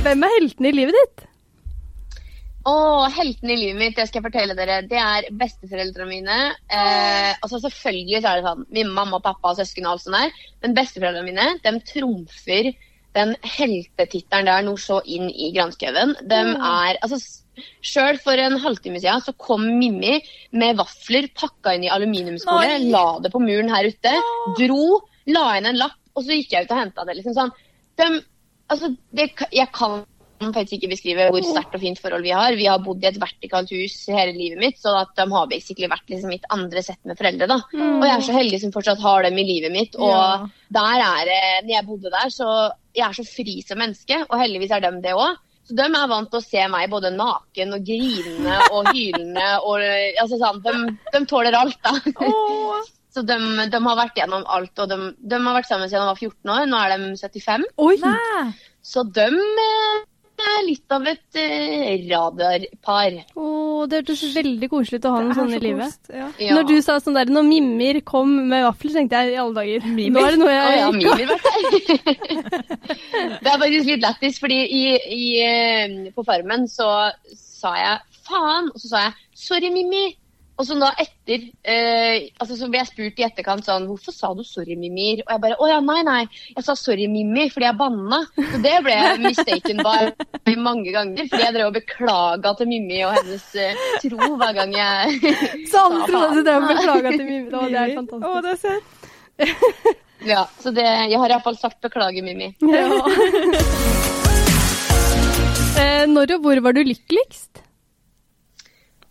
Hvem 0.05 0.27
er 0.27 0.37
heltene 0.37 0.71
i 0.71 0.77
livet 0.77 1.01
ditt? 1.01 1.25
Og 2.67 3.07
helten 3.15 3.53
i 3.53 3.59
livet 3.61 3.79
mitt, 3.79 3.95
det 3.95 4.09
skal 4.09 4.21
jeg 4.21 4.27
fortelle 4.27 4.57
dere, 4.59 4.81
det 4.91 4.99
er 4.99 5.29
besteforeldrene 5.39 6.11
mine. 6.11 6.39
Eh, 6.67 7.31
altså 7.39 7.61
Selvfølgelig 7.63 8.23
så 8.23 8.33
er 8.33 8.41
det 8.41 8.49
sånn 8.49 8.67
min 8.75 8.91
mamma 8.91 9.21
og 9.21 9.25
pappa 9.27 9.53
og 9.53 9.61
søsken 9.61 9.87
og 9.87 9.95
alt 9.95 10.07
sånt 10.07 10.19
der, 10.19 10.45
men 10.65 10.75
besteforeldrene 10.77 11.29
mine 11.29 11.49
de 11.63 11.75
trumfer 11.93 12.73
den 13.17 13.33
heltetittelen 13.47 14.51
der 14.51 14.65
noe 14.67 14.81
så 14.81 14.99
inn 15.09 15.31
i 15.31 15.53
granskauen. 15.55 16.17
De 16.27 16.41
er 16.55 16.99
altså 17.01 17.21
Sjøl 17.81 18.19
for 18.21 18.37
en 18.37 18.59
halvtime 18.61 19.01
siden 19.01 19.23
så 19.25 19.33
kom 19.41 19.63
Mimmi 19.79 20.19
med 20.61 20.77
vafler 20.77 21.31
pakka 21.41 21.73
inn 21.73 21.87
i 21.87 21.93
aluminiumsfolie, 21.93 22.83
la 22.93 23.07
det 23.25 23.31
på 23.33 23.41
muren 23.41 23.73
her 23.73 23.89
ute, 23.89 24.13
dro, 24.59 24.99
la 25.33 25.47
inn 25.57 25.71
en 25.71 25.81
lapp, 25.81 25.97
og 26.13 26.27
så 26.27 26.37
gikk 26.37 26.53
jeg 26.53 26.67
ut 26.67 26.75
og 26.75 26.83
henta 26.83 27.07
det. 27.09 27.17
liksom 27.17 27.37
sånn. 27.39 27.55
De, 27.97 28.11
altså, 28.73 28.93
det, 29.17 29.31
jeg 29.57 29.71
kan 29.73 30.03
faktisk 30.41 30.77
ikke 30.79 30.91
beskrive 30.93 31.29
hvor 31.33 31.45
sterkt 31.47 31.75
og 31.77 31.81
fint 31.83 32.01
forhold 32.03 32.23
vi 32.27 32.33
har. 32.37 32.57
Vi 32.59 32.67
har 32.69 32.83
bodd 32.85 33.03
i 33.05 33.09
et 33.09 33.19
vertikalt 33.21 33.71
hus 33.73 33.95
hele 34.13 34.35
livet 34.37 34.59
mitt, 34.61 34.79
så 34.83 34.93
at 35.01 35.15
de 35.17 35.27
har 35.33 35.47
basically 35.51 35.89
vært 35.91 36.09
liksom 36.13 36.33
mitt 36.35 36.45
andre 36.55 36.83
sett 36.85 37.01
med 37.09 37.19
foreldre. 37.19 37.49
da. 37.51 37.59
Og 37.77 38.05
jeg 38.05 38.15
er 38.17 38.27
så 38.29 38.37
heldig 38.37 38.61
som 38.63 38.75
fortsatt 38.75 39.01
har 39.01 39.23
dem 39.29 39.39
i 39.39 39.47
livet 39.49 39.73
mitt. 39.73 39.97
Og 39.97 40.11
Ja. 40.13 40.47
der 40.73 41.01
er 41.07 41.25
det, 41.31 41.41
når 41.67 41.75
jeg 41.77 41.87
bodde 41.87 42.11
der, 42.13 42.29
så 42.31 42.51
jeg 42.97 43.09
er 43.09 43.13
så 43.17 43.25
fri 43.29 43.61
som 43.67 43.79
menneske, 43.79 44.23
og 44.31 44.39
heldigvis 44.41 44.71
er 44.77 44.81
de 44.81 44.93
det 45.03 45.15
òg. 45.17 45.37
Så 45.67 45.75
de 45.75 45.83
er 45.83 46.07
vant 46.09 46.31
til 46.31 46.39
å 46.39 46.45
se 46.47 46.69
meg 46.71 46.91
både 46.91 47.11
naken 47.17 47.73
og 47.75 47.83
grinende 47.89 48.59
og 48.71 48.87
hylende. 48.95 49.49
og 49.67 49.81
altså 50.23 50.39
sånn, 50.39 50.61
de, 50.63 50.99
de 51.13 51.25
tåler 51.27 51.57
alt, 51.59 51.81
da. 51.83 51.97
Oh. 52.23 52.77
Så 53.17 53.23
de, 53.25 53.33
de 53.73 53.79
har 53.81 53.97
vært 53.97 54.19
gjennom 54.21 54.43
alt, 54.53 54.77
og 54.79 54.91
de, 54.91 54.97
de 55.25 55.37
har 55.41 55.55
vært 55.57 55.69
sammen 55.71 55.89
siden 55.89 56.03
de 56.05 56.11
var 56.11 56.19
14 56.21 56.51
år. 56.53 56.67
Nå 56.69 56.77
er 56.85 56.91
de 57.01 57.15
75. 57.17 57.63
Oi! 57.81 57.95
Så 58.85 59.05
de 59.09 59.25
eh, 59.25 60.03
er 60.53 60.65
litt 60.67 60.95
av 60.95 61.07
et 61.11 61.39
uh, 61.39 62.09
radarpar. 62.11 63.19
Åh, 63.37 63.81
det 63.91 64.01
hørtes 64.01 64.25
veldig 64.35 64.69
koselig 64.73 65.01
ut 65.01 65.09
å 65.09 65.15
ha 65.15 65.23
noen 65.25 65.39
sånne 65.39 65.57
så 65.57 65.61
i 65.61 65.65
livet. 65.65 66.11
Ja. 66.11 66.29
Ja. 66.43 66.57
Når 66.59 66.69
du 66.71 66.75
sa 66.85 66.99
sånn 67.03 67.19
der, 67.19 67.31
når 67.33 67.47
Mimir 67.49 68.01
kom 68.07 68.35
med 68.51 68.67
vafler, 68.67 68.97
tenkte 68.99 69.23
jeg 69.23 69.35
i 69.35 69.41
alle 69.43 69.57
dager. 69.61 69.89
Mimmer? 69.97 70.21
Nå 70.21 70.27
er 70.27 70.37
det 70.37 70.43
noe 70.43 70.53
jeg 70.55 70.67
jeg 70.67 70.83
ja, 70.83 70.91
Mimmer, 70.97 71.25
vært 71.33 71.47
der. 71.47 71.65
det 73.43 73.53
er 73.53 73.65
faktisk 73.65 73.91
litt 73.91 74.05
lættis, 74.05 74.39
fordi 74.43 74.61
i, 74.67 74.85
i, 75.17 75.25
eh, 75.47 75.97
på 76.17 76.27
Farmen 76.27 76.69
så 76.71 76.91
sa 77.33 77.75
jeg 77.81 78.23
faen, 78.27 78.71
og 78.73 78.81
så 78.83 78.93
sa 78.93 79.05
jeg 79.09 79.19
sorry, 79.47 79.73
Mimmi. 79.75 80.07
Og 80.57 80.65
så 80.65 80.73
da 80.81 80.89
etter 80.97 81.43
eh, 81.69 82.33
altså 82.41 82.57
så 82.57 82.65
ble 82.73 82.79
jeg 82.81 82.89
spurt 82.89 83.19
i 83.21 83.25
etterkant 83.27 83.61
sånn 83.67 83.85
Hvorfor 83.91 84.13
sa 84.15 84.31
du 84.37 84.43
sorry, 84.47 84.77
Mimir? 84.81 85.21
Og 85.27 85.31
jeg 85.35 85.41
bare 85.43 85.57
Å 85.61 85.67
ja, 85.69 85.81
nei, 85.85 86.01
nei. 86.07 86.23
Jeg 86.55 86.65
sa 86.65 86.75
sorry, 86.81 87.07
Mimmi, 87.13 87.45
fordi 87.53 87.67
jeg 87.69 87.77
banna. 87.81 88.21
Så 88.39 88.57
det 88.65 88.73
ble 88.87 88.95
jeg 88.97 89.21
mistaken 89.25 89.77
by 89.85 90.55
mange 90.65 90.91
ganger. 90.95 91.25
Fordi 91.29 91.43
jeg 91.45 91.55
drev 91.59 91.67
og 91.69 91.77
beklaga 91.77 92.49
til 92.57 92.67
Mimmi 92.73 92.99
og 93.05 93.13
hennes 93.19 93.47
eh, 93.61 93.75
tro 94.07 94.21
hver 94.41 94.53
gang 94.57 94.73
jeg 94.77 95.21
Så 95.69 95.77
alle 95.83 96.01
trodde 96.09 96.25
at 96.25 96.33
du 96.39 96.43
drev 96.49 96.59
og 96.63 96.69
beklaga 96.73 97.09
til 97.13 97.27
Mimir. 97.29 97.53
Å, 97.53 97.55
det 97.69 97.77
er 97.83 97.89
Å, 97.97 97.97
fantastisk. 98.01 98.41
det 98.49 98.53
er 98.57 98.61
søtt. 98.65 98.89
Ja, 100.27 100.49
så 100.59 100.73
det, 100.75 100.83
jeg 100.83 101.19
har 101.21 101.29
iallfall 101.31 101.57
sagt 101.61 101.77
beklager, 101.85 102.23
Mimmi. 102.25 102.49
Ja. 102.65 102.89
eh, 105.85 106.05
når 106.09 106.33
og 106.39 106.43
hvor 106.49 106.57
var 106.65 106.73
du 106.75 106.81
lykkeligst? 106.89 107.66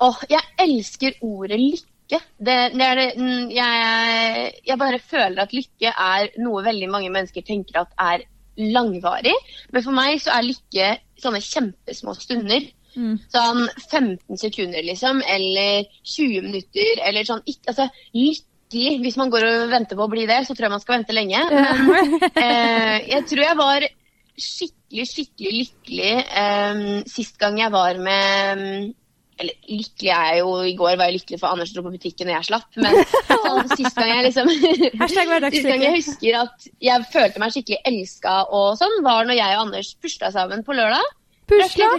Åh, 0.05 0.21
jeg 0.29 0.43
elsker 0.65 1.19
ordet 1.25 1.59
lykke. 1.61 2.19
Det, 2.37 2.55
det 2.77 2.89
det, 2.99 3.05
mm, 3.17 3.51
jeg, 3.55 4.55
jeg 4.67 4.79
bare 4.81 5.01
føler 5.01 5.41
at 5.41 5.55
lykke 5.55 5.91
er 5.91 6.31
noe 6.43 6.63
veldig 6.65 6.89
mange 6.93 7.11
mennesker 7.13 7.45
tenker 7.45 7.81
at 7.81 7.95
er 7.97 8.25
langvarig. 8.57 9.35
Men 9.73 9.85
for 9.85 9.95
meg 9.95 10.19
så 10.23 10.35
er 10.35 10.47
lykke 10.47 10.89
sånne 11.21 11.41
kjempesmå 11.43 12.15
stunder. 12.19 12.67
Mm. 12.95 13.15
Sånn 13.31 13.65
15 13.89 14.39
sekunder, 14.39 14.83
liksom. 14.85 15.21
Eller 15.27 15.87
20 16.03 16.45
minutter. 16.45 17.01
Eller 17.07 17.27
sånn 17.27 17.43
ikke, 17.45 17.73
altså, 17.73 17.89
lykkelig. 18.15 18.99
Hvis 19.03 19.17
man 19.19 19.31
går 19.31 19.45
og 19.47 19.69
venter 19.71 19.97
på 19.97 20.07
å 20.07 20.11
bli 20.11 20.25
det, 20.29 20.41
så 20.45 20.55
tror 20.55 20.67
jeg 20.67 20.75
man 20.75 20.83
skal 20.83 20.99
vente 20.99 21.15
lenge. 21.15 21.41
Men 21.51 22.17
eh, 22.43 22.97
jeg 23.13 23.27
tror 23.29 23.43
jeg 23.45 23.59
var 23.59 23.87
skikkelig, 24.35 25.05
skikkelig 25.07 25.51
lykkelig 25.61 26.13
eh, 26.43 26.85
sist 27.07 27.37
gang 27.39 27.59
jeg 27.61 27.71
var 27.71 28.01
med 28.03 28.61
mm, 28.61 28.87
eller 29.41 29.55
lykkelig 29.67 30.11
er 30.15 30.27
jeg 30.29 30.41
jo 30.41 30.51
I 30.63 30.73
går 30.79 30.97
var 30.99 31.09
jeg 31.09 31.17
lykkelig 31.17 31.39
for 31.41 31.51
Anders 31.51 31.71
dro 31.75 31.83
på 31.85 31.93
butikken 31.95 32.29
og 32.29 32.35
jeg 32.37 32.47
slapp. 32.49 32.67
Men 32.79 32.99
sånn, 33.31 33.71
sist 33.75 33.97
gang 33.99 34.11
jeg 34.13 34.27
liksom 34.29 34.51
Sist 35.55 35.69
gang 35.69 35.83
jeg 35.83 35.95
husker 35.97 36.37
at 36.43 36.69
jeg 36.87 37.07
følte 37.11 37.41
meg 37.43 37.55
skikkelig 37.55 37.81
elska 37.91 38.35
og 38.55 38.77
sånn, 38.79 39.01
var 39.05 39.27
når 39.27 39.39
jeg 39.39 39.57
og 39.57 39.65
Anders 39.67 39.91
pusla 40.03 40.31
sammen 40.35 40.63
på 40.67 40.77
lørdag. 40.77 41.11
Pusla? 41.51 41.89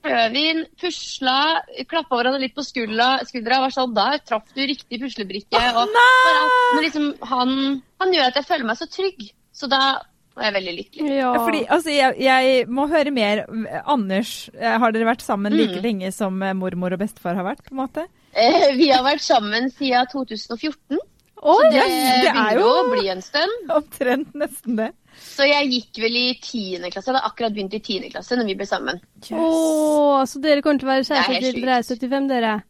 Rødvin, 0.00 0.62
pusla, 0.80 1.60
klappa 1.88 2.16
hverandre 2.16 2.40
litt 2.40 2.54
på 2.56 2.64
skuldra. 2.64 3.18
skuldra 3.28 3.58
var 3.66 3.74
sånn, 3.74 3.92
Da 3.96 4.14
traff 4.24 4.48
du 4.56 4.62
riktig 4.64 5.00
puslebrikke. 5.02 5.60
og 5.76 5.92
bare 5.92 6.46
at 6.46 6.80
liksom, 6.86 7.10
han, 7.28 7.82
han 8.00 8.14
gjør 8.16 8.30
at 8.30 8.40
jeg 8.40 8.48
føler 8.48 8.70
meg 8.70 8.80
så 8.80 8.88
trygg. 8.88 9.28
Så 9.52 9.68
da 9.68 10.00
var 10.36 10.44
jeg 10.46 10.52
er 10.52 10.56
veldig 10.60 10.74
lykkelig. 10.78 11.10
Ja. 11.18 11.32
Fordi, 11.44 11.60
altså, 11.68 11.90
jeg, 11.90 12.14
jeg 12.22 12.68
må 12.68 12.86
høre 12.88 13.10
mer. 13.10 13.44
Anders, 13.86 14.48
eh, 14.58 14.78
har 14.78 14.92
dere 14.92 15.08
vært 15.10 15.22
sammen 15.26 15.52
like 15.56 15.76
Mm. 15.80 15.82
lenge 15.82 16.12
som 16.14 16.42
eh, 16.42 16.52
mormor 16.54 16.92
og 16.92 16.98
bestefar 17.02 17.34
har 17.34 17.44
vært? 17.44 17.64
på 17.66 17.72
en 17.74 17.82
måte? 17.86 18.06
Eh, 18.34 18.70
vi 18.76 18.88
har 18.90 19.02
vært 19.02 19.20
sammen 19.26 19.70
siden 19.74 20.06
2014. 20.12 20.98
Så 21.40 21.54
Det, 21.72 21.72
det 21.72 21.82
er 21.82 22.32
begynner 22.32 22.58
jo- 22.60 22.70
å 22.84 22.90
bli 22.92 23.08
en 23.08 23.22
stund. 23.22 23.70
Omtrent 23.72 24.34
nesten 24.34 24.76
det. 24.76 24.90
Så 25.20 25.42
jeg 25.48 25.68
gikk 25.72 25.98
vel 26.04 26.16
i 26.16 26.34
tiende 26.40 26.90
klasse. 26.92 27.08
Jeg 27.10 27.16
hadde 27.16 27.26
akkurat 27.30 27.54
begynt 27.56 27.74
i 27.74 27.80
tiende 27.80 28.10
klasse 28.12 28.36
når 28.36 28.46
vi 28.46 28.54
ble 28.60 28.66
sammen. 28.68 29.00
Åh, 29.32 30.20
så 30.28 30.40
dere 30.40 30.62
kommer 30.62 30.78
til 30.80 30.88
å 30.88 30.92
være 30.92 31.04
Det 31.08 31.16
er 31.16 31.22
kjærester 31.24 31.52
til 31.52 31.64
dere 31.64 31.78
er 31.78 31.82
75, 31.82 32.28
dere? 32.28 32.62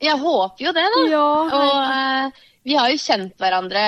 Jeg 0.00 0.16
håper 0.16 0.64
jo 0.64 0.72
det, 0.72 0.86
da. 0.96 1.00
Ja. 1.12 1.24
Og 1.60 1.76
eh, 1.92 2.44
vi 2.64 2.74
har 2.76 2.90
jo 2.92 2.98
kjent 3.00 3.34
hverandre. 3.40 3.82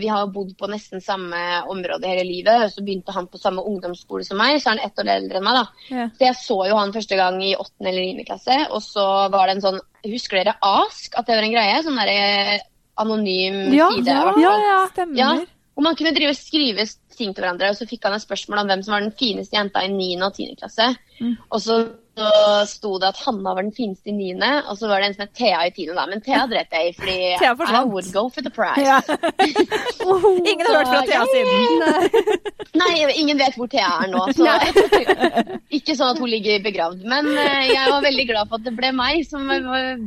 Vi 0.00 0.08
har 0.08 0.26
bodd 0.32 0.54
på 0.56 0.68
nesten 0.72 1.02
samme 1.04 1.40
område 1.68 2.08
hele 2.08 2.24
livet. 2.24 2.70
Så 2.72 2.80
begynte 2.84 3.12
han 3.12 3.26
på 3.28 3.36
samme 3.38 3.60
ungdomsskole 3.68 4.24
som 4.24 4.38
meg, 4.40 4.56
så 4.62 4.70
er 4.70 4.78
han 4.78 4.86
ett 4.88 5.02
år 5.02 5.10
eldre 5.16 5.36
enn 5.40 5.44
meg. 5.44 5.58
da. 5.58 5.90
Ja. 5.92 6.06
Så 6.16 6.24
jeg 6.24 6.38
så 6.40 6.56
jo 6.70 6.78
han 6.80 6.94
første 6.96 7.18
gang 7.18 7.36
i 7.44 7.52
åttende 7.56 7.90
eller 7.92 8.06
niende 8.06 8.24
klasse, 8.24 8.56
og 8.70 8.80
så 8.82 9.04
var 9.34 9.46
det 9.50 9.58
en 9.58 9.66
sånn 9.68 9.80
Husker 10.06 10.38
dere 10.38 10.54
Ask? 10.62 11.12
At 11.18 11.26
det 11.26 11.34
var 11.36 11.42
en 11.44 11.52
greie? 11.56 11.82
Sånn 11.82 11.96
derre 11.98 12.60
anonym 12.96 13.74
Ja, 13.74 13.90
side. 13.92 14.06
ja, 14.06 14.32
ja, 14.40 14.54
ja. 14.64 14.78
Stemmer. 14.92 15.18
Ja, 15.18 15.30
og 15.76 15.82
man 15.84 15.96
kunne 15.98 16.14
drive 16.16 16.32
og 16.32 16.38
skrive 16.38 16.86
ting 17.16 17.34
til 17.34 17.42
hverandre, 17.44 17.68
og 17.72 17.76
så 17.76 17.84
fikk 17.88 18.04
han 18.08 18.14
et 18.16 18.22
spørsmål 18.24 18.62
om 18.62 18.70
hvem 18.70 18.82
som 18.86 18.94
var 18.96 19.04
den 19.04 19.12
fineste 19.12 19.56
jenta 19.58 19.82
i 19.84 19.90
9. 19.92 20.22
og 20.24 20.32
10. 20.38 20.54
klasse. 20.60 20.86
Mm. 21.20 21.34
Og 21.50 21.60
så, 21.60 21.76
så 22.16 22.66
sto 22.68 22.94
det 23.00 23.10
at 23.12 23.18
Hanna 23.26 23.52
var 23.54 23.66
den 23.66 23.74
fineste 23.76 24.08
i 24.08 24.14
9., 24.16 24.48
og 24.70 24.78
så 24.78 24.88
var 24.88 25.02
det 25.02 25.10
en 25.10 25.16
som 25.16 25.24
het 25.26 25.34
Thea 25.36 25.66
i 25.68 25.72
10., 25.74 25.92
da. 25.98 26.06
Men 26.08 26.22
Thea 26.24 26.44
dreit 26.48 26.72
jeg 26.72 26.88
i, 26.88 26.94
fordi 26.96 27.16
Thea 27.42 27.52
I 27.52 27.82
would 27.84 28.08
go 28.14 28.26
for 28.32 28.46
the 28.46 28.52
prize. 28.52 28.80
Ja. 28.80 29.00
Ingen 30.50 30.66
har 30.66 30.78
hørt 30.78 30.92
fra 30.94 31.02
Thea 31.10 31.24
siden. 31.32 32.20
Nei. 32.80 32.94
Ingen 33.20 33.40
vet 33.40 33.56
hvor 33.60 33.68
Thea 33.72 33.90
er 34.04 34.12
nå, 34.12 34.24
så 34.36 34.48
ikke 35.76 35.96
sånn 35.96 36.14
at 36.14 36.20
hun 36.22 36.30
ligger 36.32 36.62
begravd. 36.64 37.04
Men 37.08 37.28
eh, 37.32 37.72
jeg 37.72 37.92
var 37.92 38.04
veldig 38.04 38.28
glad 38.30 38.50
for 38.50 38.60
at 38.60 38.68
det 38.68 38.76
ble 38.76 38.92
meg 38.96 39.24
som 39.28 39.48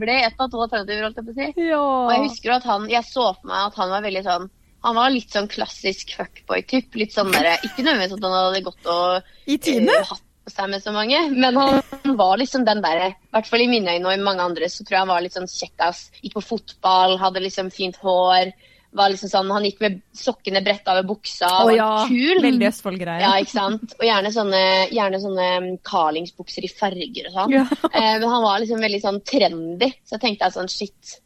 ble 0.01 0.21
et 0.23 0.39
av 0.41 0.49
to 0.49 0.63
alternativer, 0.65 1.05
holdt 1.07 1.21
jeg 1.21 1.27
på 1.27 1.35
å 1.35 1.39
si. 1.39 1.67
Ja. 1.69 1.81
Og 1.81 2.15
jeg 2.15 2.25
husker 2.29 2.57
at 2.57 2.65
han, 2.69 2.89
jeg 2.89 3.05
så 3.05 3.33
for 3.35 3.51
meg 3.51 3.67
at 3.69 3.77
han 3.81 3.93
var 3.93 4.05
veldig 4.07 4.25
sånn 4.25 4.49
han 4.85 4.95
var 4.95 5.11
litt 5.11 5.33
sånn 5.35 5.49
klassisk 5.51 6.13
fuckboy-typ. 6.15 6.93
Litt 6.95 7.11
sånn 7.11 7.33
der, 7.33 7.51
Ikke 7.67 7.83
nødvendigvis 7.83 8.15
at 8.15 8.23
han 8.23 8.35
hadde 8.37 8.61
gått 8.63 8.89
og 8.93 9.51
I 9.51 9.57
tiende? 9.59 9.97
Uh, 9.99 10.13
hatt 10.13 10.23
på 10.49 10.55
seg 10.55 10.71
med 10.71 10.83
så 10.83 10.93
mange, 10.95 11.21
men 11.31 11.57
han 11.59 12.15
var 12.17 12.39
liksom 12.41 12.65
den 12.67 12.81
derre 12.83 13.11
I 13.13 13.35
hvert 13.35 13.49
fall 13.49 13.63
i 13.63 13.69
mine 13.69 13.95
øyne 13.95 14.09
og 14.09 14.15
i 14.15 14.23
mange 14.25 14.45
andre, 14.45 14.69
så 14.71 14.83
tror 14.83 14.97
jeg 14.97 15.05
han 15.05 15.13
var 15.13 15.23
litt 15.23 15.37
sånn 15.37 15.49
kjekkas. 15.49 16.09
Gikk 16.23 16.39
på 16.39 16.45
fotball, 16.55 17.17
hadde 17.21 17.43
liksom 17.45 17.71
fint 17.73 17.99
hår. 18.01 18.51
Var 18.97 19.11
liksom 19.13 19.29
sånn, 19.29 19.51
Han 19.53 19.67
gikk 19.67 19.83
med 19.83 19.99
sokkene 20.17 20.63
bretta 20.65 20.95
over 20.95 21.05
buksa. 21.11 21.49
Å 21.61 21.73
ja. 21.75 21.89
kul. 22.09 22.39
Veldig 22.41 22.69
Østfold-greie. 22.71 23.21
Ja, 23.21 23.35
ikke 23.37 23.53
sant? 23.53 23.93
Og 23.99 24.05
gjerne 24.07 24.31
sånne, 24.33 24.61
gjerne 24.95 25.19
sånne 25.21 25.49
mm, 25.59 25.67
Carlingsbukser 25.85 26.65
i 26.65 26.71
farger 26.73 27.29
og 27.29 27.35
sånn. 27.35 27.53
Ja. 27.59 27.67
Eh, 27.89 28.15
men 28.17 28.25
han 28.31 28.45
var 28.47 28.63
liksom 28.63 28.81
veldig 28.81 29.01
sånn 29.03 29.21
trendy, 29.29 29.91
så 30.01 30.17
jeg 30.17 30.23
tenkte 30.25 30.49
jeg 30.49 30.57
sånn 30.57 30.73
shit, 30.73 31.19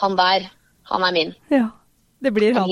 han 0.00 0.16
der, 0.16 0.48
han 0.94 1.06
er 1.10 1.14
min. 1.18 1.36
ja. 1.52 1.68
Det 2.20 2.34
blir 2.36 2.52
han. 2.52 2.68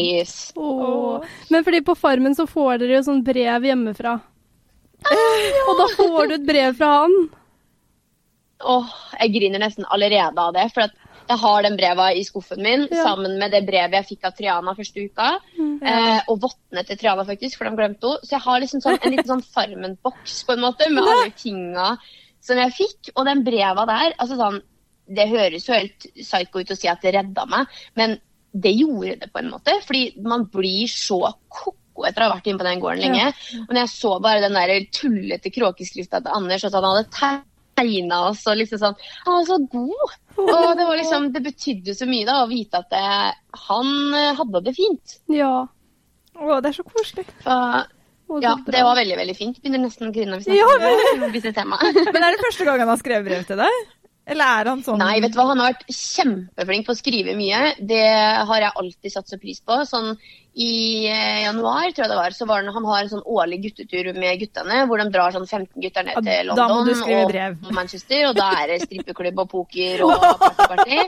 Åh. 0.61 1.23
Men 1.49 1.64
fordi 1.64 1.79
på 1.81 1.94
Farmen 1.97 2.35
så 2.37 2.44
får 2.44 2.83
dere 2.83 2.99
jo 2.99 3.05
sånn 3.07 3.23
brev 3.25 3.64
hjemmefra. 3.64 4.18
Og 5.07 5.75
da 5.79 5.87
får 5.95 6.29
du 6.31 6.35
et 6.39 6.47
brev 6.49 6.75
fra 6.79 6.89
han. 7.05 7.15
Åh, 8.69 8.95
jeg 9.21 9.35
griner 9.37 9.63
nesten 9.63 9.87
allerede 9.95 10.43
av 10.43 10.55
det, 10.57 10.65
for 10.75 10.89
jeg 11.29 11.39
har 11.43 11.63
den 11.63 11.77
breva 11.77 12.09
i 12.17 12.25
skuffen 12.25 12.63
min, 12.65 12.87
Ja. 12.91 13.05
sammen 13.05 13.39
med 13.39 13.53
det 13.53 13.67
brevet 13.67 13.93
jeg 13.93 14.07
fikk 14.09 14.25
av 14.25 14.33
Triana 14.37 14.75
første 14.75 15.05
uka. 15.05 15.29
Eh, 15.59 16.21
og 16.29 16.41
vottene 16.41 16.85
til 16.89 16.97
Triana, 16.97 17.25
faktisk, 17.29 17.59
for 17.59 17.69
de 17.69 17.77
glemte 17.77 18.03
henne. 18.09 18.25
Så 18.25 18.31
jeg 18.35 18.41
har 18.41 18.61
liksom 18.61 18.81
sånn, 18.83 18.99
en 19.03 19.13
liten 19.13 19.31
sånn 19.31 19.45
Farmen-boks 19.45 20.45
på 20.49 20.53
en 20.57 20.61
måte, 20.65 20.89
med 20.91 21.05
alle 21.05 21.31
tinga 21.37 21.99
som 22.41 22.57
jeg 22.57 22.73
fikk. 22.73 23.11
Og 23.17 23.25
den 23.27 23.45
breva 23.45 23.87
der, 23.87 24.15
altså 24.19 24.37
sånn 24.37 24.63
Det 25.09 25.25
høres 25.27 25.65
jo 25.67 25.73
helt 25.73 26.05
psycho 26.21 26.59
ut 26.61 26.71
å 26.71 26.77
si 26.77 26.87
at 26.87 27.01
det 27.01 27.15
redda 27.15 27.47
meg, 27.49 27.67
men 27.97 28.19
det 28.53 28.75
gjorde 28.77 29.21
det 29.21 29.33
på 29.33 29.39
en 29.41 29.51
måte. 29.51 29.73
Fordi 29.87 30.21
man 30.21 30.45
blir 30.53 30.85
så 30.87 31.33
ko-ko 31.99 32.09
etter 32.09 32.25
å 32.25 32.29
ha 32.29 32.37
vært 32.37 32.49
inne 32.49 32.61
på 32.61 32.69
den 32.69 32.83
gården 32.83 33.03
lenge. 33.03 33.27
Og 33.67 33.73
når 33.75 33.83
jeg 33.83 33.93
så 33.95 34.15
bare 34.23 34.45
den 34.45 34.57
der 34.57 34.75
tullete 34.95 35.53
kråkeskrifta 35.55 36.23
til 36.23 36.35
Anders, 36.35 36.65
og 36.65 36.71
at 36.71 36.79
han 36.79 36.89
hadde 36.89 37.35
tegna 37.79 38.23
oss 38.29 38.41
og 38.51 38.59
liksom 38.59 38.81
sånn 38.83 38.97
Han 39.27 39.37
var 39.37 39.45
så 39.47 39.59
god! 39.71 40.17
Og 40.39 40.73
det 40.79 40.87
var 40.87 40.97
liksom, 40.99 41.31
det 41.35 41.43
betydde 41.43 41.95
så 41.99 42.07
mye 42.07 42.27
da 42.27 42.41
å 42.45 42.49
vite 42.51 42.79
at 42.79 42.91
det, 42.93 43.05
han 43.67 43.93
eh, 44.15 44.35
hadde 44.39 44.63
det 44.69 44.75
fint. 44.77 45.17
Ja. 45.35 45.67
Å, 46.39 46.59
det 46.63 46.71
er 46.71 46.77
så 46.77 46.85
koselig. 46.87 47.27
Så, 47.43 47.57
Å, 48.29 48.39
ja, 48.45 48.53
det 48.63 48.85
var 48.85 48.99
veldig 49.01 49.17
veldig 49.19 49.35
fint. 49.35 49.59
Begynner 49.59 49.83
nesten 49.83 50.11
å 50.11 50.15
grine 50.15 50.39
hvis 50.39 50.47
vi 50.47 50.59
Ja, 50.61 50.69
men... 50.79 51.25
om 51.27 51.35
disse 51.35 51.51
temaene. 51.57 51.91
Men 52.15 52.27
er 52.27 52.37
det 52.37 52.43
første 52.45 52.67
gang 52.69 52.85
han 52.85 52.93
har 52.93 53.01
skrevet 53.01 53.27
brev 53.27 53.47
til 53.49 53.59
deg? 53.59 53.79
Eller 54.29 54.61
er 54.61 54.69
han 54.69 54.83
sånn 54.85 55.01
Nei, 55.01 55.14
vet 55.25 55.33
du 55.33 55.38
hva, 55.41 55.47
han 55.53 55.62
har 55.62 55.73
vært 55.73 55.87
kjempeflink 55.95 56.85
på 56.87 56.93
å 56.93 56.99
skrive 56.99 57.33
mye. 57.38 57.61
Det 57.81 58.03
har 58.51 58.61
jeg 58.67 58.77
alltid 58.83 59.14
satt 59.14 59.33
så 59.33 59.38
pris 59.41 59.62
på. 59.64 59.79
Sånn 59.88 60.12
i 60.59 61.07
eh, 61.07 61.45
januar, 61.45 61.87
tror 61.95 62.05
jeg 62.05 62.12
det 62.12 62.19
var, 62.19 62.35
så 62.35 62.47
var 62.51 62.61
han, 62.64 62.73
han 62.75 62.87
har 62.91 63.05
en 63.05 63.11
sånn 63.12 63.25
årlig 63.31 63.61
guttetur 63.69 64.11
med 64.19 64.41
guttene, 64.43 64.83
hvor 64.91 65.01
de 65.01 65.07
drar 65.14 65.35
sånn 65.37 65.47
15 65.47 65.85
gutter 65.85 66.09
ned 66.09 66.19
til 66.27 66.51
London 66.51 66.91
og 67.07 67.31
brev. 67.31 67.59
Manchester, 67.77 68.31
og 68.33 68.38
da 68.41 68.49
er 68.64 68.73
det 68.73 68.81
strippeklubb 68.85 69.45
og 69.45 69.53
poker 69.53 70.03
og 70.09 70.17
party-party. 70.25 70.99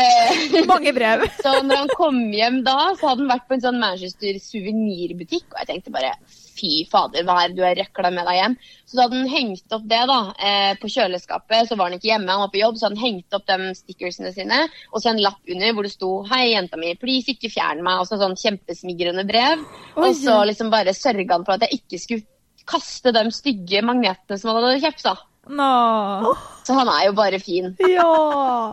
Eh, 0.00 0.66
Mange 0.66 0.92
brev. 0.96 1.24
Så 1.44 1.54
når 1.66 1.84
han 1.84 1.94
kom 1.98 2.18
hjem 2.34 2.60
da, 2.66 2.76
så 2.98 3.12
hadde 3.12 3.24
han 3.24 3.32
vært 3.32 3.46
på 3.48 3.56
en 3.56 3.64
sånn 3.64 3.80
Manchester 3.82 4.38
suvenirbutikk, 4.42 5.48
og 5.52 5.62
jeg 5.62 5.70
tenkte 5.72 5.94
bare 5.94 6.12
fy 6.60 6.84
fader, 6.90 7.24
hva 7.26 7.38
er 7.42 7.52
det 7.52 7.58
du 7.58 7.64
har 7.64 7.78
røkla 7.78 8.12
med 8.14 8.28
deg 8.28 8.38
hjem? 8.38 8.56
Så 8.84 8.96
da 8.96 9.06
hadde 9.06 9.20
han 9.20 9.32
hengt 9.32 9.76
opp 9.76 9.86
det 9.90 10.00
da, 10.10 10.18
eh, 10.38 10.72
på 10.80 10.90
kjøleskapet, 10.94 11.68
så 11.68 11.78
var 11.78 11.88
han 11.88 11.98
ikke 11.98 12.10
hjemme, 12.10 12.30
han 12.30 12.44
var 12.44 12.52
på 12.52 12.60
jobb, 12.62 12.76
så 12.78 12.86
hadde 12.86 13.00
han 13.00 13.06
hengt 13.06 13.38
opp 13.38 13.46
de 13.48 13.72
stickersene 13.78 14.34
sine, 14.36 14.60
og 14.92 15.02
så 15.02 15.12
en 15.12 15.22
lapp 15.24 15.54
under 15.54 15.72
hvor 15.76 15.88
det 15.88 15.94
sto 15.94 16.10
hei 16.30 16.42
jenta 16.52 16.80
mi, 16.80 16.92
please 17.00 17.34
ikke 17.34 17.52
fjern 17.52 17.82
meg, 17.86 18.02
og 18.02 18.10
så 18.10 18.20
sånn 18.20 18.36
kjempesmigrende 18.40 19.24
brev. 19.28 19.64
Oi. 19.96 20.10
Og 20.10 20.12
så 20.18 20.36
liksom 20.50 20.72
bare 20.74 20.96
sørga 20.96 21.38
han 21.38 21.48
for 21.48 21.56
at 21.56 21.66
jeg 21.66 21.82
ikke 21.82 22.02
skulle 22.04 22.28
kaste 22.70 23.14
de 23.16 23.24
stygge 23.34 23.82
magnetene 23.82 24.38
som 24.38 24.52
han 24.52 24.62
hadde 24.62 24.84
kjøpt 24.84 25.08
da. 25.08 25.16
Nå. 25.50 26.34
Så 26.66 26.76
han 26.76 26.90
er 26.92 27.08
jo 27.08 27.16
bare 27.18 27.40
fin. 27.42 27.74
Ja. 27.88 28.06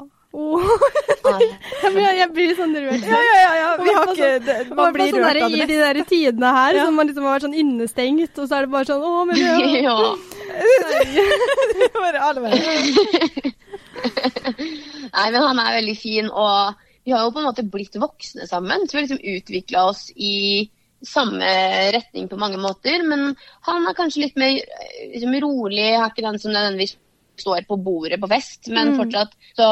Åh. 0.33 0.63
Jeg 1.97 2.27
blir, 2.35 2.51
sånn 2.57 2.75
rørt. 2.75 3.05
Ja, 3.07 3.19
ja, 3.23 3.37
ja, 3.41 3.53
ja. 3.61 3.69
Vi 3.81 3.93
har 3.95 4.11
ikke 4.11 4.31
det, 4.45 4.55
Og 4.69 4.75
Man 4.77 4.93
blir 4.95 5.11
sånn 5.13 5.23
rørt 5.23 5.41
av 5.45 5.51
det. 5.51 5.57
I 5.57 5.59
det. 5.61 5.67
de 5.71 5.77
der 5.81 5.99
tidene 6.09 6.51
her, 6.57 6.73
Ja. 6.75 6.85
som 6.85 6.95
man 6.99 7.07
liksom 7.07 7.23
har 7.25 7.37
vært 7.37 7.45
sånn 7.47 7.55
innestengt, 7.57 8.37
og 8.37 8.47
så 8.49 8.57
er 8.57 8.61
det 8.67 8.71
bare 8.75 8.85
sånn 8.89 9.03
Å, 9.07 9.25
men 9.25 9.37
ja. 9.41 9.55
ja. 9.87 9.97
Bare 11.95 12.19
alle 12.27 12.39
bare. 12.43 12.57
Nei, 15.17 15.27
men 15.31 15.41
han 15.41 15.59
er 15.63 15.77
veldig 15.79 15.97
fin, 15.97 16.27
og 16.29 16.75
vi 17.07 17.13
har 17.15 17.23
jo 17.23 17.31
på 17.33 17.39
en 17.41 17.47
måte 17.47 17.63
blitt 17.71 17.95
voksne 17.99 18.47
sammen. 18.49 18.83
Så 18.85 18.93
vi 18.93 18.99
har 18.99 19.07
liksom 19.07 19.23
utvikla 19.37 19.85
oss 19.89 20.09
i 20.15 20.67
samme 21.05 21.47
retning 21.95 22.27
på 22.27 22.39
mange 22.41 22.59
måter. 22.61 23.03
Men 23.07 23.31
han 23.67 23.87
er 23.87 23.95
kanskje 23.97 24.25
litt 24.25 24.37
mer 24.39 24.57
eh, 24.59 25.11
liksom, 25.13 25.35
rolig, 25.43 25.93
har 25.95 26.11
ikke 26.11 26.25
den 26.25 26.39
som 26.41 26.51
nødvendigvis 26.51 26.97
står 27.39 27.65
på 27.67 27.77
bordet 27.83 28.19
på 28.21 28.27
fest. 28.29 28.67
Men 28.69 28.93
Mm. 28.93 28.97
fortsatt 28.99 29.31
så 29.55 29.67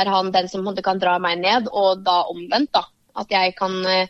er 0.00 0.10
han 0.10 0.30
den 0.32 0.48
som 0.48 0.64
kan 0.82 0.98
dra 0.98 1.18
meg 1.18 1.38
ned, 1.38 1.68
og 1.72 2.02
da 2.04 2.24
omvendt, 2.30 2.72
da. 2.72 2.84
At 3.16 3.28
jeg 3.30 3.54
kan 3.56 3.84
eh, 3.86 4.06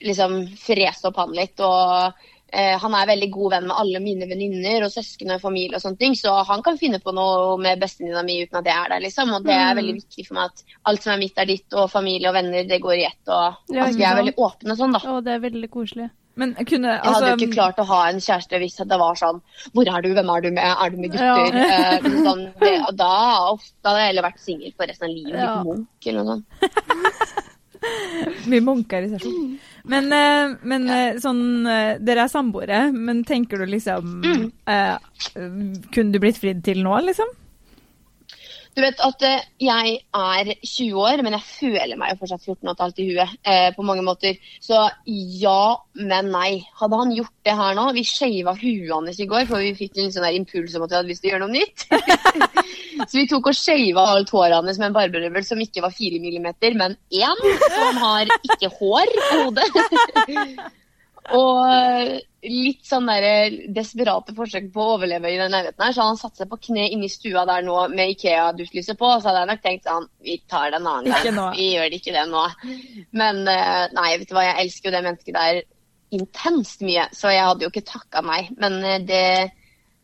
liksom 0.00 0.46
frese 0.56 1.08
opp 1.08 1.16
han 1.16 1.32
litt. 1.34 1.58
og 1.60 2.12
eh, 2.52 2.78
han 2.78 2.94
er 2.94 3.06
veldig 3.10 3.30
god 3.30 3.50
venn 3.52 3.66
med 3.68 3.76
alle 3.76 4.00
mine 4.00 4.26
venninner 4.28 4.84
og 4.86 4.90
søsken 4.94 5.34
og 5.34 5.40
familie. 5.42 5.76
og 5.76 5.82
sånne 5.82 5.98
ting, 5.98 6.14
Så 6.14 6.32
han 6.46 6.62
kan 6.62 6.78
finne 6.78 6.98
på 6.98 7.12
noe 7.12 7.58
med 7.58 7.78
bestevenninna 7.80 8.22
mi 8.24 8.42
uten 8.46 8.58
at 8.58 8.64
jeg 8.64 8.74
er 8.84 8.88
der. 8.88 9.00
liksom, 9.00 9.32
og 9.34 9.42
Det 9.44 9.52
er 9.52 9.74
Mm. 9.74 9.76
veldig 9.82 9.94
viktig 10.02 10.26
for 10.26 10.34
meg 10.34 10.44
at 10.44 10.62
alt 10.86 11.02
som 11.02 11.12
er 11.12 11.18
mitt, 11.18 11.36
er 11.36 11.44
ditt, 11.44 11.72
og 11.74 11.90
familie 11.90 12.28
og 12.28 12.34
venner, 12.34 12.64
det 12.64 12.80
går 12.80 12.94
i 12.96 13.04
ett. 13.04 13.28
og 13.28 13.54
At 13.76 13.94
vi 13.94 14.02
er 14.02 14.16
veldig 14.22 14.34
åpne 14.36 14.76
sånn, 14.76 14.92
da. 14.92 15.10
Og 15.12 15.24
det 15.24 15.34
er 15.34 15.50
veldig 15.50 15.70
koselig. 15.70 16.10
Men 16.38 16.52
kunne 16.60 16.92
Jeg 16.92 17.00
hadde 17.02 17.10
altså 17.16 17.30
jo 17.32 17.36
ikke 17.40 17.54
klart 17.56 17.80
å 17.82 17.86
ha 17.88 18.00
en 18.12 18.20
kjæreste 18.22 18.60
hvis 18.62 18.76
det 18.92 18.98
var 19.00 19.16
sånn 19.18 19.40
Hvor 19.74 19.88
er 19.90 20.04
du? 20.04 20.10
Hvem 20.14 20.28
er 20.34 20.44
du 20.44 20.48
med? 20.54 20.68
Er 20.70 20.92
du 20.94 20.98
med 21.02 21.10
gutter? 21.16 21.58
Ja. 21.58 21.68
Eh, 21.98 22.06
sånn, 22.24 22.44
det, 22.62 22.72
og 22.86 22.94
da, 23.00 23.10
uff, 23.54 23.64
da 23.82 23.90
hadde 23.92 24.02
jeg 24.04 24.10
heller 24.12 24.26
vært 24.28 24.40
singel 24.44 24.72
for 24.78 24.86
resten 24.90 25.08
av 25.08 25.14
livet. 25.16 25.40
Ja. 25.42 25.56
Munk 25.66 26.08
eller 26.12 26.24
noe 26.24 26.38
sånt. 26.38 27.44
Mye 28.50 28.62
munker 28.64 29.04
i 29.06 29.10
sesjon. 29.12 29.52
Men, 29.88 30.08
eh, 30.12 30.54
men 30.68 30.86
ja. 30.90 31.02
sånn 31.22 31.42
eh, 31.70 31.92
Dere 32.02 32.24
er 32.26 32.32
samboere, 32.32 32.80
men 32.92 33.22
tenker 33.28 33.62
du 33.62 33.68
liksom 33.70 34.16
Mm. 34.24 34.48
eh, 34.66 34.96
Kunne 35.94 36.10
du 36.12 36.18
blitt 36.22 36.40
fridd 36.42 36.64
til 36.66 36.82
nå, 36.84 36.96
liksom? 37.06 37.30
Du 38.76 38.82
vet 38.84 39.00
at 39.02 39.24
eh, 39.26 39.44
jeg 39.62 39.94
er 40.14 40.50
20 40.62 41.00
år, 41.02 41.22
men 41.24 41.36
jeg 41.36 41.46
føler 41.46 41.98
meg 41.98 42.12
jo 42.12 42.20
fortsatt 42.22 42.44
14 42.44 42.68
og 42.68 42.72
et 42.72 42.82
halvt 42.84 43.02
i 43.02 43.06
huet 43.10 43.36
eh, 43.48 43.68
på 43.76 43.86
mange 43.86 44.04
måter. 44.06 44.38
Så 44.64 44.82
ja, 45.06 45.62
men 45.98 46.30
nei. 46.34 46.50
Hadde 46.78 47.00
han 47.00 47.14
gjort 47.16 47.34
det 47.46 47.56
her 47.58 47.76
nå 47.78 47.88
Vi 47.96 48.04
shava 48.06 48.54
huet 48.58 48.92
hans 48.94 49.20
i 49.20 49.28
går, 49.30 49.46
for 49.50 49.64
vi 49.64 49.74
fikk 49.78 49.98
en 50.02 50.12
sånn 50.14 50.28
impuls 50.30 50.76
om 50.78 50.86
at 50.86 50.92
vi 50.92 50.98
hadde 51.00 51.12
lyst 51.12 51.24
til 51.24 51.32
å 51.32 51.34
gjøre 51.34 51.46
noe 51.46 51.56
nytt. 51.56 51.86
så 53.08 53.12
vi 53.16 53.28
tok 53.30 53.50
og 53.52 53.58
shava 53.58 54.08
alt 54.14 54.34
håret 54.34 54.58
hans 54.58 54.80
med 54.80 54.90
en 54.90 54.98
barberøvel 54.98 55.46
som 55.46 55.62
ikke 55.64 55.84
var 55.84 55.94
4 55.94 56.22
millimeter, 56.22 56.76
men 56.78 56.98
én. 57.14 57.46
Han 57.78 58.02
har 58.04 58.36
ikke 58.50 58.72
hår 58.78 59.16
på 59.18 59.46
hodet. 59.46 59.70
Og 61.36 61.58
eh, 61.68 62.18
litt 62.48 62.86
sånn 62.86 63.08
der 63.10 63.56
desperate 63.74 64.34
forsøk 64.36 64.68
på 64.74 64.82
å 64.82 64.92
overleve 64.96 65.32
i 65.32 65.38
den 65.40 65.52
leiligheten 65.52 65.84
her, 65.84 65.94
så 65.96 66.06
han 66.06 66.20
satte 66.20 66.42
seg 66.42 66.50
på 66.50 66.60
kne 66.68 66.86
inne 66.92 67.08
i 67.08 67.12
stua 67.12 67.44
der 67.48 67.64
nå 67.66 67.80
med 67.92 68.14
Ikea-duftlyset 68.14 68.98
på, 68.98 69.08
og 69.10 69.22
så 69.22 69.30
hadde 69.30 69.42
jeg 69.42 69.50
nok 69.50 69.64
tenkt 69.64 69.88
sånn 69.88 70.06
Vi 70.24 70.38
tar 70.50 70.70
det 70.70 70.80
en 70.80 70.88
annen 70.92 71.10
gang. 71.10 71.50
Vi 71.58 71.72
gjør 71.74 71.90
det 71.90 72.00
ikke 72.00 72.14
det 72.14 72.24
nå. 72.30 72.44
Men 73.18 73.42
eh, 73.50 73.84
nei, 73.98 74.08
vet 74.20 74.30
du 74.30 74.36
hva, 74.38 74.46
jeg 74.46 74.64
elsker 74.64 74.90
jo 74.90 74.96
det 74.96 75.04
mennesket 75.08 75.38
der 75.38 75.62
intenst 76.14 76.84
mye, 76.86 77.08
så 77.12 77.32
jeg 77.34 77.44
hadde 77.44 77.66
jo 77.66 77.72
ikke 77.72 77.88
takka 77.88 78.24
nei. 78.24 78.42
Men 78.60 78.82
eh, 78.84 79.00
det 79.04 79.24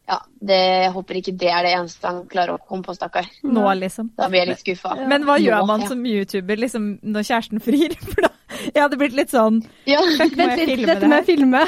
Ja, 0.04 0.18
det, 0.36 0.56
jeg 0.84 0.88
håper 0.92 1.16
ikke 1.16 1.32
det 1.40 1.48
er 1.48 1.64
det 1.64 1.70
eneste 1.78 2.04
han 2.04 2.18
klarer 2.28 2.58
å 2.58 2.60
komme 2.60 2.84
på, 2.84 2.92
stakkar. 2.92 3.24
Nå, 3.40 3.62
liksom. 3.80 4.10
Da 4.18 4.26
blir 4.28 4.42
jeg 4.42 4.50
litt 4.50 4.60
skuffa. 4.60 4.98
Men 5.08 5.24
hva 5.24 5.38
gjør 5.40 5.64
man 5.64 5.86
som 5.88 6.02
YouTuber 6.04 6.60
liksom, 6.60 6.90
når 7.00 7.24
kjæresten 7.30 7.62
frir? 7.64 7.96
For 8.10 8.26
da 8.26 8.33
jeg 8.74 8.82
hadde 8.82 8.98
blitt 9.00 9.14
litt 9.16 9.32
sånn 9.32 9.60
Ja, 9.88 10.00
Vent 10.18 10.36
litt, 10.36 10.84
dette 10.84 11.00
det 11.00 11.08
med 11.08 11.16
her? 11.16 11.22
å 11.22 11.28
filme. 11.28 11.60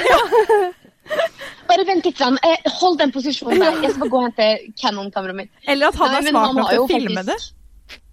bare 1.69 1.85
vent 1.87 2.07
litt. 2.07 2.19
Sånn. 2.19 2.39
Hold 2.79 2.99
den 3.01 3.13
posisjonen 3.15 3.63
der. 3.63 3.77
Jeg 3.83 3.93
skal 3.93 4.01
bare 4.03 4.13
gå 4.13 4.19
og 4.19 4.25
hente 4.27 4.47
Canon-kameraet 4.81 5.39
mitt. 5.39 5.53
Eller 5.67 5.91
at 5.91 6.01
han 6.01 6.17
er 6.17 6.27
smart 6.27 6.57
nok 6.57 6.73
til 6.73 6.83
å 6.83 6.89
filme 6.91 7.23
det? 7.27 7.37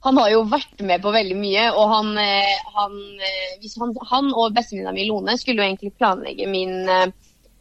Han 0.04 0.20
har 0.20 0.30
jo 0.30 0.44
vært 0.52 0.82
med 0.84 1.02
på 1.02 1.10
veldig 1.14 1.36
mye, 1.40 1.64
og 1.72 1.90
han, 1.90 2.10
eh, 2.20 2.54
han, 2.76 2.96
eh, 3.24 3.68
han, 3.80 3.94
han 4.10 4.26
og 4.36 4.54
bestevenninna 4.54 4.92
mi 4.94 5.06
Lone 5.08 5.34
skulle 5.40 5.62
jo 5.62 5.66
egentlig 5.66 5.94
planlegge 5.96 6.46
min, 6.50 6.84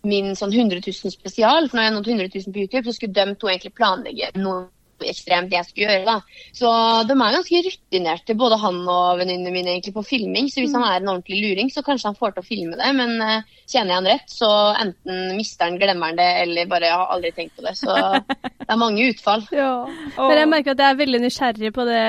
min 0.04 0.34
sånn 0.36 0.52
100 0.52 0.84
000 0.84 1.14
spesial. 1.16 1.70
For 1.72 1.80
når 1.80 1.88
jeg 1.88 1.96
nådde 1.98 2.16
100 2.18 2.34
000 2.36 2.54
på 2.54 2.66
YouTube, 2.66 2.86
så 2.86 2.98
skulle 2.98 3.16
de 3.16 3.38
to 3.40 3.50
egentlig 3.50 3.74
planlegge 3.80 4.34
noe 4.38 4.68
ekstremt 5.02 5.52
jeg 5.52 5.66
skulle 5.66 5.90
gjøre. 5.90 6.06
da. 6.06 6.20
Så 6.54 6.70
de 7.10 7.14
er 7.18 7.36
ganske 7.38 7.62
rutinerte, 7.66 8.36
både 8.40 8.58
han 8.62 8.78
og 8.88 9.18
venninnene 9.20 9.52
mine 9.52 9.74
egentlig 9.74 9.94
på 9.96 10.04
filming. 10.06 10.48
Så 10.54 10.62
hvis 10.62 10.74
han 10.76 10.84
er 10.86 11.02
en 11.02 11.10
ordentlig 11.16 11.42
luring, 11.44 11.72
så 11.74 11.82
kanskje 11.84 12.12
han 12.12 12.16
får 12.20 12.36
til 12.38 12.44
å 12.44 12.48
filme 12.48 12.78
det. 12.80 12.92
Men 12.96 13.16
uh, 13.22 13.42
kjenner 13.68 13.94
jeg 13.96 14.00
han 14.00 14.08
rett, 14.14 14.30
så 14.32 14.50
enten 14.80 15.36
mister 15.38 15.66
han, 15.68 15.80
glemmer 15.82 16.12
han 16.14 16.20
det, 16.22 16.30
eller 16.46 16.70
bare 16.72 16.92
har 16.94 17.12
aldri 17.16 17.32
tenkt 17.36 17.56
på 17.58 17.66
det. 17.66 17.76
Så 17.82 17.92
det 18.64 18.70
er 18.70 18.80
mange 18.80 19.10
utfall. 19.10 19.44
Ja. 19.52 19.74
Men 20.18 20.38
jeg 20.44 20.52
merker 20.54 20.76
at 20.78 20.84
jeg 20.86 20.96
er 20.96 21.02
veldig 21.04 21.24
nysgjerrig 21.26 21.74
på 21.76 21.88
det, 21.90 22.04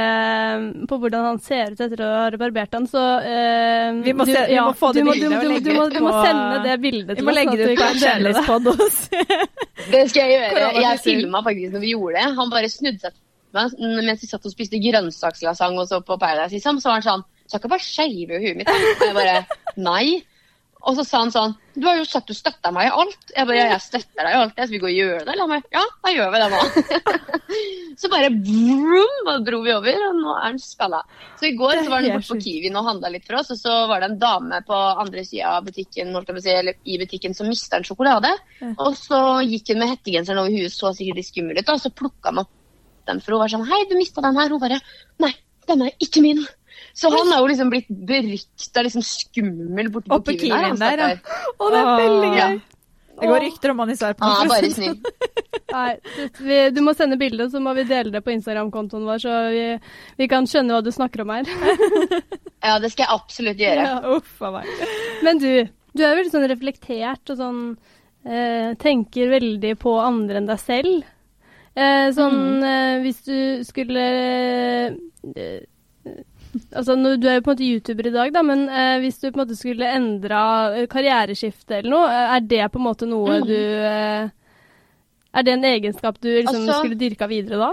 på 0.90 0.98
hvordan 1.02 1.26
han 1.30 1.40
ser 1.44 1.72
ut 1.74 1.80
etter 1.88 2.04
å 2.04 2.10
ha 2.14 2.30
barbert 2.40 2.74
han, 2.78 2.86
så 2.90 3.02
uh, 3.24 4.02
Vi 4.04 4.12
må 4.16 4.26
du- 4.28 4.32
se- 4.34 4.46
vi 4.52 4.60
må 4.60 4.72
få 4.76 4.92
det 4.94 5.04
bildet 5.08 5.34
og 5.38 5.48
legge 5.50 5.64
du, 5.66 5.80
ut 5.80 5.94
du 5.94 6.00
må 6.04 6.12
sende 6.24 6.62
det 6.64 6.76
bildet 6.82 7.18
Vi 7.18 7.24
må 7.26 7.34
legge 7.34 7.56
det 7.58 7.72
ut 7.72 7.78
på 7.80 7.88
en 7.88 8.00
dele 8.00 8.32
det. 8.34 8.44
kjendispod 8.44 8.70
hos 8.74 8.98
Det 9.90 10.02
skal 10.10 10.30
jeg 10.30 10.34
gjøre. 10.38 10.68
Jeg 10.84 11.00
til. 11.02 11.18
filma 11.20 11.40
faktisk 11.44 11.74
når 11.74 11.82
vi 11.82 11.90
gjorde 11.94 12.14
det. 12.20 12.26
Han 12.38 12.50
bare 12.52 12.68
snudde 12.74 13.00
seg 13.02 13.14
til 13.14 13.22
meg 13.54 14.02
mens 14.02 14.22
vi 14.22 14.28
satt 14.28 14.46
og 14.48 14.52
spiste 14.54 14.82
grønnsakslasagne 14.82 15.82
og 15.82 15.90
så 15.90 16.00
på 16.02 16.18
Paradise. 16.18 16.56
Liksom. 16.56 16.82
Så 16.82 16.90
var 16.90 17.00
han 17.00 17.08
sånn 17.08 17.26
Skal 17.46 17.60
ikke 17.60 17.74
bare 17.74 17.86
shave 17.86 18.40
huet 18.42 18.56
mitt? 18.58 18.70
Og 18.70 19.04
jeg 19.06 19.18
bare 19.18 19.42
Nei. 19.78 20.06
Og 20.84 20.98
så 20.98 21.04
sa 21.06 21.22
han 21.22 21.32
sånn 21.32 21.54
Du 21.76 21.86
har 21.86 21.96
jo 21.96 22.04
sagt 22.08 22.28
du 22.28 22.36
støtter 22.36 22.72
meg 22.74 22.88
i 22.88 22.92
alt. 22.92 23.30
Jeg 23.32 23.48
bare 23.48 23.60
Ja, 23.60 23.68
jeg 23.72 23.84
støtter 23.84 24.26
deg 24.26 24.32
i 24.32 24.40
alt. 24.40 24.56
Jeg 24.58 24.68
skal 24.68 24.74
vi 24.74 24.80
gå 24.82 24.90
og 24.90 24.98
gjøre 24.98 25.20
det? 25.22 25.32
Eller 25.32 25.44
han 25.44 25.52
bare 25.54 25.76
Ja, 25.76 25.84
da 26.04 26.12
gjør 26.12 26.32
vi 26.34 26.42
det 26.42 26.48
nå. 26.52 26.62
så 28.00 28.10
bare 28.12 28.30
vroom, 28.34 29.14
bare 29.28 29.44
dro 29.46 29.60
vi 29.64 29.74
over, 29.74 30.02
og 30.08 30.18
nå 30.18 30.34
er 30.34 30.44
han 30.48 30.58
skalla. 30.60 31.00
Så 31.40 31.48
i 31.48 31.54
går 31.58 31.78
så 31.80 31.86
var 31.92 32.02
han 32.02 32.16
borte 32.16 32.32
på 32.32 32.38
Kiwi 32.40 32.64
Kiwien 32.64 32.78
og 32.80 32.88
handla 32.90 33.12
litt 33.14 33.28
for 33.28 33.38
oss, 33.40 33.52
og 33.54 33.60
så 33.60 33.76
var 33.90 34.02
det 34.02 34.10
en 34.10 34.18
dame 34.20 34.60
på 34.66 34.80
andre 35.04 35.24
sida 35.26 35.54
av 35.56 35.68
butikken, 35.68 36.12
si, 36.42 36.50
eller 36.52 36.76
i 36.84 36.98
butikken 37.00 37.38
som 37.38 37.48
mista 37.48 37.78
en 37.78 37.86
sjokolade. 37.86 38.34
Og 38.74 38.98
så 38.98 39.20
gikk 39.46 39.72
hun 39.72 39.84
med 39.84 39.94
hettegenseren 39.94 40.42
over 40.42 40.52
huet, 40.52 40.74
så 40.74 40.92
sikkert 40.96 41.22
litt 41.22 41.30
skummel 41.30 41.62
ut, 41.62 41.72
og 41.72 41.80
så 41.80 41.94
plukka 41.94 42.32
han 42.32 42.44
opp 42.44 42.52
den, 43.08 43.22
for 43.24 43.36
hun 43.36 43.44
var 43.44 43.52
sånn 43.52 43.66
Hei, 43.68 43.80
du 43.90 43.96
mista 43.98 44.24
den 44.24 44.38
her. 44.38 44.52
Hun 44.52 44.62
bare 44.62 44.80
Nei, 45.22 45.32
den 45.70 45.86
er 45.86 45.96
ikke 46.02 46.22
min. 46.24 46.44
Så 46.94 47.10
han 47.10 47.32
har 47.32 47.42
jo 47.42 47.50
liksom 47.50 47.72
blitt 47.72 47.90
berykta 47.90 48.84
liksom 48.86 49.02
skummel 49.06 49.90
borti 49.94 50.10
på 50.10 50.36
Kiwien 50.44 50.78
der. 50.78 51.00
Der, 51.00 51.18
ja. 51.18 51.42
Å, 51.58 51.70
det 51.70 51.80
er 51.80 51.90
veldig 52.04 52.30
gøy. 52.30 52.38
gøy! 52.38 52.62
Det 53.14 53.30
går 53.30 53.44
rykter 53.44 53.70
om 53.70 53.82
han 53.82 53.92
i 53.92 53.96
Sarpsborg. 53.98 54.40
Er 54.42 54.50
bare 54.50 54.70
snill. 54.74 54.96
Nei, 55.74 55.90
vi, 56.38 56.58
du 56.74 56.80
må 56.86 56.94
sende 56.98 57.18
bilde, 57.18 57.46
så 57.50 57.60
må 57.62 57.74
vi 57.78 57.86
dele 57.88 58.12
det 58.14 58.22
på 58.26 58.32
Instagram-kontoen 58.34 59.06
vår, 59.06 59.22
så 59.22 59.38
vi, 59.54 59.64
vi 60.20 60.28
kan 60.30 60.46
skjønne 60.50 60.74
hva 60.74 60.82
du 60.84 60.90
snakker 60.94 61.24
om 61.24 61.34
her. 61.34 61.50
Ja, 62.64 62.78
det 62.80 62.94
skal 62.94 63.04
jeg 63.04 63.12
absolutt 63.12 63.58
gjøre. 63.60 63.82
Ja. 63.84 63.96
Uff 64.14 64.38
a 64.40 64.48
meg. 64.54 64.68
Men 65.20 65.36
du, 65.36 65.50
du 65.92 66.00
er 66.00 66.14
veldig 66.16 66.30
sånn 66.32 66.46
reflektert 66.48 67.32
og 67.34 67.36
sånn 67.36 67.58
eh, 68.24 68.70
Tenker 68.80 69.34
veldig 69.34 69.74
på 69.82 69.92
andre 70.00 70.40
enn 70.40 70.48
deg 70.48 70.62
selv. 70.62 71.02
Eh, 71.74 72.08
sånn 72.14 72.62
eh, 72.62 73.00
hvis 73.02 73.22
du 73.26 73.38
skulle 73.66 74.02
eh, 75.34 75.62
Altså, 76.70 76.94
Du 77.18 77.26
er 77.26 77.40
jo 77.40 77.42
på 77.42 77.50
en 77.50 77.56
måte 77.56 77.66
YouTuber 77.66 78.06
i 78.06 78.12
dag, 78.14 78.30
da, 78.36 78.42
men 78.46 78.68
eh, 78.70 79.00
hvis 79.02 79.16
du 79.18 79.24
på 79.30 79.40
en 79.40 79.40
måte 79.42 79.56
skulle 79.58 79.88
endra 79.90 80.42
eh, 80.78 80.84
karriereskifte 80.90 81.80
eller 81.80 81.90
noe, 81.90 82.12
er 82.36 82.44
det 82.46 82.60
på 82.70 82.78
en 82.78 82.86
måte 82.86 83.08
noe 83.10 83.40
Mm. 83.40 83.48
du 83.48 83.56
eh, 83.58 84.28
Er 85.34 85.42
det 85.42 85.52
en 85.56 85.64
egenskap 85.66 86.20
du 86.22 86.28
liksom 86.30 86.62
Altså- 86.62 86.78
skulle 86.84 86.94
dyrka 87.00 87.26
videre 87.26 87.58
da? 87.58 87.72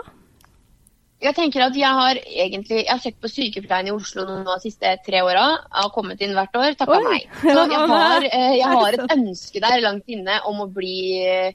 Jeg 1.21 1.35
tenker 1.37 1.61
at 1.67 1.75
jeg 1.77 1.85
har 1.93 2.17
egentlig 2.17 2.79
Jeg 2.81 2.89
har 2.89 2.97
søkt 3.03 3.21
på 3.21 3.29
sykepleien 3.29 3.87
i 3.87 3.91
Oslo 3.93 4.23
nå 4.25 4.39
de 4.41 4.55
siste 4.63 4.95
tre 5.05 5.19
åra. 5.21 5.43
Har 5.69 5.91
kommet 5.93 6.19
inn 6.25 6.33
hvert 6.33 6.55
år. 6.57 6.73
Takka 6.79 6.97
nei. 7.05 7.19
Så 7.43 7.53
jeg 7.69 7.89
har, 7.93 8.25
eh, 8.25 8.55
jeg 8.57 8.65
har 8.73 8.93
et 8.97 9.13
ønske 9.19 9.61
der 9.61 9.81
langt 9.85 10.09
inne 10.09 10.39
om 10.49 10.63
å 10.65 10.67
bli 10.73 11.53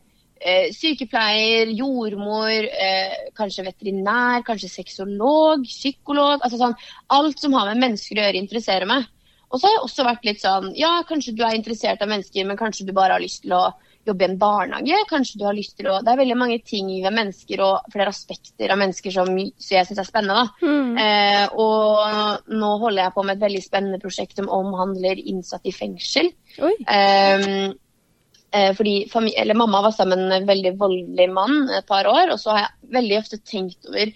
sykepleier, 0.76 1.72
jordmor, 1.78 2.50
eh, 2.50 3.30
kanskje 3.36 3.64
veterinær, 3.66 4.44
kanskje 4.46 4.70
sexolog, 4.70 5.64
psykolog. 5.64 6.40
altså 6.42 6.60
sånn, 6.60 6.76
Alt 7.10 7.40
som 7.40 7.52
har 7.52 7.72
med 7.72 7.82
mennesker 7.82 8.16
å 8.16 8.26
gjøre, 8.26 8.42
interesserer 8.42 8.86
meg. 8.86 9.06
Og 9.50 9.60
så 9.60 9.68
har 9.68 9.76
jeg 9.76 9.84
også 9.86 10.06
vært 10.06 10.24
litt 10.26 10.40
sånn 10.42 10.72
Ja, 10.76 11.02
kanskje 11.06 11.36
du 11.36 11.44
er 11.46 11.54
interessert 11.54 12.02
av 12.02 12.10
mennesker, 12.10 12.46
men 12.46 12.58
kanskje 12.58 12.86
du 12.86 12.92
bare 12.92 13.12
har 13.16 13.22
lyst 13.22 13.44
til 13.44 13.54
å 13.56 13.72
jobbe 14.06 14.22
i 14.22 14.28
en 14.28 14.38
barnehage. 14.38 14.98
Kanskje 15.10 15.40
du 15.40 15.44
har 15.46 15.56
lyst 15.56 15.76
til 15.78 15.88
å 15.90 16.00
Det 16.02 16.12
er 16.12 16.20
veldig 16.20 16.36
mange 16.38 16.58
ting 16.62 16.90
ved 17.02 17.14
mennesker 17.14 17.62
og 17.64 17.88
flere 17.92 18.12
aspekter 18.12 18.70
av 18.70 18.78
mennesker 18.78 19.14
som 19.14 19.26
så 19.26 19.78
jeg 19.78 19.88
syns 19.88 20.02
er 20.02 20.10
spennende. 20.10 20.34
da. 20.34 20.66
Mm. 20.66 20.98
Eh, 20.98 21.46
og 21.54 22.52
nå 22.52 22.78
holder 22.82 23.02
jeg 23.04 23.14
på 23.14 23.24
med 23.24 23.36
et 23.36 23.46
veldig 23.46 23.64
spennende 23.64 24.02
prosjekt 24.02 24.36
som 24.36 24.48
omhandler 24.48 25.18
innsatte 25.18 25.70
i 25.70 25.74
fengsel. 25.74 26.30
Oi. 26.58 26.74
Eh, 28.54 28.72
fordi 28.74 29.08
Mamma 29.54 29.82
var 29.82 29.90
sammen 29.90 30.28
med 30.28 30.42
en 30.42 30.48
veldig 30.48 30.76
voldelig 30.78 31.28
mann 31.32 31.68
et 31.70 31.86
par 31.86 32.06
år, 32.06 32.30
og 32.32 32.38
så 32.40 32.54
har 32.54 32.58
jeg 32.60 32.92
veldig 32.94 33.18
ofte 33.18 33.38
tenkt 33.42 33.88
over 33.90 34.12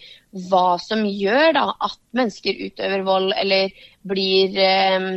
hva 0.51 0.78
som 0.78 1.03
gjør 1.05 1.55
da 1.57 1.66
at 1.81 1.99
mennesker 2.14 2.61
utøver 2.68 3.03
vold 3.03 3.33
eller 3.37 3.70
blir, 4.07 4.55
eh, 4.57 5.09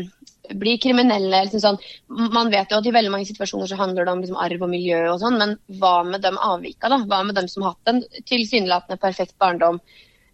blir 0.57 0.81
kriminelle. 0.81 1.43
Liksom 1.45 1.61
sånn. 1.61 1.77
Man 2.09 2.49
vet 2.49 2.71
jo 2.71 2.79
at 2.81 2.87
i 2.89 2.95
veldig 2.95 3.11
mange 3.13 3.29
situasjoner 3.29 3.69
så 3.69 3.77
handler 3.77 4.05
det 4.05 4.15
om 4.15 4.23
liksom, 4.23 4.39
arv 4.41 4.65
og 4.65 4.73
miljø 4.73 5.03
og 5.11 5.19
sånn, 5.21 5.37
men 5.37 5.57
hva 5.79 6.03
med 6.03 6.25
dem 6.25 6.37
avvika, 6.37 6.89
da? 6.89 7.03
Hva 7.05 7.23
med 7.23 7.35
dem 7.35 7.47
som 7.47 7.63
har 7.63 7.77
hatt 7.77 7.93
en 7.93 8.03
tilsynelatende 8.25 8.99
perfekt 8.99 9.37
barndom? 9.37 9.79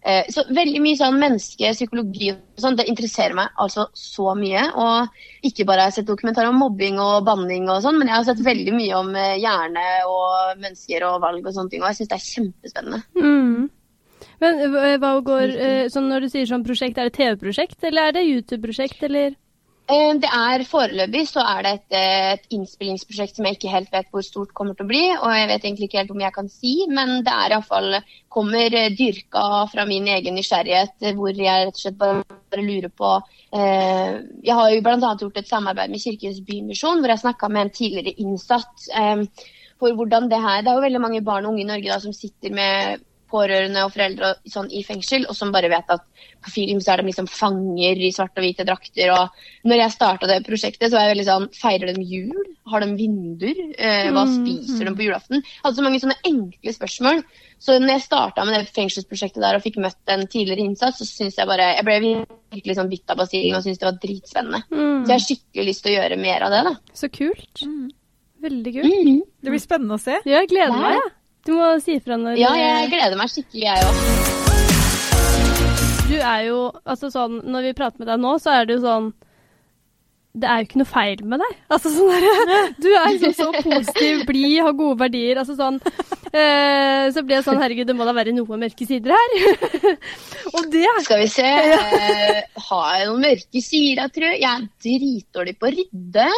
Eh, 0.00 0.28
så 0.32 0.46
veldig 0.48 0.80
mye 0.80 0.96
sånn 0.96 1.18
menneske, 1.20 1.72
psykologi 1.76 2.30
og 2.32 2.62
sånn, 2.62 2.78
det 2.78 2.86
interesserer 2.88 3.36
meg 3.36 3.50
altså 3.60 3.86
så 3.96 4.32
mye. 4.38 4.62
Og 4.80 5.48
ikke 5.48 5.66
bare 5.68 5.84
har 5.84 5.92
jeg 5.92 6.00
sett 6.00 6.08
dokumentarer 6.08 6.52
om 6.52 6.60
mobbing 6.62 7.00
og 7.02 7.26
banning 7.28 7.68
og 7.68 7.82
sånn, 7.84 7.98
men 8.00 8.08
jeg 8.08 8.16
har 8.16 8.28
sett 8.30 8.40
veldig 8.46 8.76
mye 8.76 8.96
om 8.96 9.12
eh, 9.18 9.36
hjerne 9.42 9.84
og 10.08 10.62
mennesker 10.62 11.04
og 11.10 11.20
valg 11.26 11.44
og 11.44 11.52
sånne 11.56 11.74
ting, 11.74 11.84
og 11.84 11.90
jeg 11.90 12.00
syns 12.00 12.12
det 12.12 12.18
er 12.18 12.30
kjempespennende. 12.30 13.02
Mm. 13.20 13.68
Men 14.40 14.64
eh, 14.64 14.96
hva 15.00 15.12
går 15.24 15.52
sånn 15.92 16.08
Når 16.08 16.24
du 16.24 16.32
sier 16.32 16.48
sånn 16.48 16.64
prosjekt, 16.64 16.96
er 16.96 17.10
det 17.10 17.18
TV-prosjekt, 17.18 17.78
eller 17.84 18.08
er 18.08 18.16
det 18.16 18.28
YouTube-prosjekt, 18.28 19.04
eller? 19.10 19.36
Det 19.90 20.28
er 20.30 20.62
Foreløpig 20.70 21.24
så 21.26 21.42
er 21.42 21.64
det 21.66 21.70
et, 21.72 21.94
eh, 21.98 22.32
et 22.36 22.52
innspillingsprosjekt 22.54 23.34
som 23.36 23.46
jeg 23.48 23.56
ikke 23.56 23.72
helt 23.72 23.90
vet 23.90 24.06
hvor 24.14 24.22
stort 24.22 24.52
kommer 24.54 24.76
til 24.78 24.86
å 24.86 24.90
bli. 24.90 25.02
Og 25.16 25.32
jeg 25.34 25.48
vet 25.50 25.64
egentlig 25.64 25.88
ikke 25.88 25.98
helt 25.98 26.12
om 26.14 26.22
jeg 26.22 26.34
kan 26.36 26.50
si, 26.52 26.74
men 26.86 27.24
det 27.26 27.32
er 27.34 27.56
iallfall 27.56 27.96
kommer 28.30 28.76
eh, 28.78 28.92
dyrka 28.94 29.66
fra 29.72 29.86
min 29.90 30.06
egen 30.14 30.38
nysgjerrighet, 30.38 30.94
eh, 31.02 31.16
hvor 31.18 31.34
jeg 31.34 31.66
rett 31.66 31.74
og 31.74 31.82
slett 31.82 31.98
bare 31.98 32.62
lurer 32.62 32.92
på 32.94 33.16
eh, 33.18 34.20
Jeg 34.46 34.58
har 34.60 34.70
jo 34.70 34.84
bl.a. 34.86 35.14
gjort 35.24 35.42
et 35.42 35.50
samarbeid 35.50 35.90
med 35.90 36.04
Kirkens 36.04 36.38
Bymisjon, 36.46 37.02
hvor 37.02 37.10
jeg 37.10 37.24
snakka 37.24 37.50
med 37.50 37.66
en 37.66 37.74
tidligere 37.80 38.14
innsatt. 38.22 38.86
Eh, 38.94 39.26
for 39.80 39.96
hvordan 39.96 40.30
Det 40.30 40.38
her, 40.38 40.62
det 40.62 40.70
er 40.70 40.78
jo 40.78 40.86
veldig 40.86 41.02
mange 41.02 41.24
barn 41.24 41.46
og 41.48 41.56
unge 41.56 41.64
i 41.64 41.70
Norge 41.72 41.90
da, 41.90 41.98
som 41.98 42.14
sitter 42.14 42.54
med 42.54 43.02
pårørende 43.30 43.84
og 43.86 43.92
foreldre 43.94 44.30
og 44.34 44.50
sånn, 44.52 44.68
i 44.74 44.82
fengsel, 44.86 45.24
og 45.30 45.36
som 45.38 45.52
bare 45.54 45.70
vet 45.72 45.90
at 45.94 46.02
på 46.44 46.50
film 46.54 46.80
så 46.80 46.92
er 46.94 47.02
de 47.02 47.08
liksom 47.10 47.28
fanger 47.30 47.98
i 48.00 48.10
svarte 48.12 48.40
og 48.40 48.46
hvite 48.46 48.64
drakter. 48.68 49.10
og 49.14 49.28
når 49.68 49.76
jeg 49.84 49.94
starta 49.96 50.26
det 50.30 50.40
prosjektet, 50.46 50.88
så 50.90 50.96
var 50.98 51.06
jeg 51.08 51.14
veldig 51.16 51.28
sånn 51.28 51.48
Feirer 51.60 51.94
de 51.94 52.02
jul? 52.08 52.46
Har 52.70 52.80
de 52.84 52.94
vinduer? 52.96 53.58
Eh, 53.76 54.10
hva 54.14 54.24
Mm, 54.26 54.34
spiser 54.46 54.84
de 54.88 54.94
på 54.94 55.06
julaften? 55.08 55.42
Jeg 55.42 55.62
hadde 55.64 55.76
så 55.76 55.82
mange 55.82 56.00
sånne 56.00 56.18
enkle 56.24 56.72
spørsmål. 56.76 57.22
Så 57.60 57.76
når 57.80 57.94
jeg 57.98 58.04
starta 58.06 58.44
med 58.46 58.54
det 58.60 58.72
fengselsprosjektet 58.72 59.42
der 59.42 59.56
og 59.58 59.62
fikk 59.62 59.76
møtt 59.82 60.12
en 60.14 60.26
tidligere 60.26 60.64
innsats, 60.64 60.98
så 60.98 61.04
syns 61.08 61.36
jeg 61.36 61.46
bare 61.46 61.74
Jeg 61.76 61.84
ble 61.84 61.98
virkelig 62.54 62.76
sånn 62.78 62.88
bitt 62.90 63.10
av 63.10 63.16
basillen 63.20 63.56
og 63.58 63.62
syntes 63.64 63.78
det 63.82 63.88
var 63.90 63.98
dritspennende. 64.00 64.62
Mm. 64.70 65.04
Så 65.04 65.08
jeg 65.10 65.16
har 65.18 65.26
skikkelig 65.26 65.66
lyst 65.66 65.82
til 65.84 65.92
å 65.92 65.96
gjøre 66.00 66.16
mer 66.22 66.42
av 66.46 66.50
det, 66.54 66.62
da. 66.70 66.74
Så 66.94 67.10
kult. 67.12 67.64
Mm. 67.66 67.90
Veldig 68.40 68.72
kult. 68.72 68.94
Mm. 69.04 69.20
Det 69.44 69.50
blir 69.52 69.60
spennende 69.60 69.98
å 69.98 70.00
se. 70.00 70.16
Ja, 70.24 70.40
jeg 70.40 70.48
gleder 70.54 70.72
meg. 70.80 70.94
Ja. 70.96 71.08
Du 71.46 71.52
må 71.56 71.68
si 71.80 71.96
ifra 71.96 72.16
når 72.20 72.36
Ja, 72.40 72.50
jeg 72.58 72.90
gleder 72.92 73.16
meg 73.20 73.30
skikkelig, 73.32 73.64
jeg 73.64 73.78
òg. 73.86 73.94
Du 76.10 76.16
er 76.18 76.40
jo 76.48 76.58
Altså 76.84 77.08
sånn 77.12 77.38
Når 77.46 77.68
vi 77.68 77.72
prater 77.78 78.02
med 78.02 78.08
deg 78.10 78.18
nå, 78.22 78.32
så 78.42 78.48
er 78.58 78.66
det 78.68 78.76
jo 78.78 78.82
sånn 78.84 79.06
det 80.30 80.46
er 80.46 80.60
jo 80.60 80.66
ikke 80.68 80.78
noe 80.78 80.86
feil 80.86 81.22
med 81.26 81.40
deg. 81.42 81.54
Altså 81.74 81.90
sånn 81.90 82.10
der, 82.12 82.68
Du 82.84 82.86
er 82.94 83.08
liksom 83.16 83.32
så 83.34 83.48
positiv, 83.64 84.20
blid, 84.28 84.60
har 84.62 84.76
gode 84.78 85.00
verdier. 85.00 85.40
altså 85.42 85.56
sånn, 85.58 85.80
eh, 86.30 87.08
Så 87.10 87.24
blir 87.26 87.40
jeg 87.40 87.46
sånn 87.48 87.58
Herregud, 87.58 87.88
det 87.88 87.96
må 87.98 88.06
da 88.06 88.14
være 88.14 88.34
noe 88.36 88.60
mørke 88.60 88.86
sider 88.86 89.16
her. 89.16 89.34
Og 90.54 90.70
det 90.70 90.86
Skal 91.06 91.24
vi 91.24 91.28
se 91.34 91.48
eh, 91.50 92.40
Har 92.68 92.86
jeg 93.00 93.10
noen 93.10 93.26
mørke 93.26 93.64
sider, 93.66 94.14
tror 94.14 94.28
jeg? 94.30 94.40
Jeg 94.44 94.50
er 94.54 94.70
dritdårlig 94.86 95.56
på 95.58 95.70
å 95.70 95.74
rydde. 95.74 96.28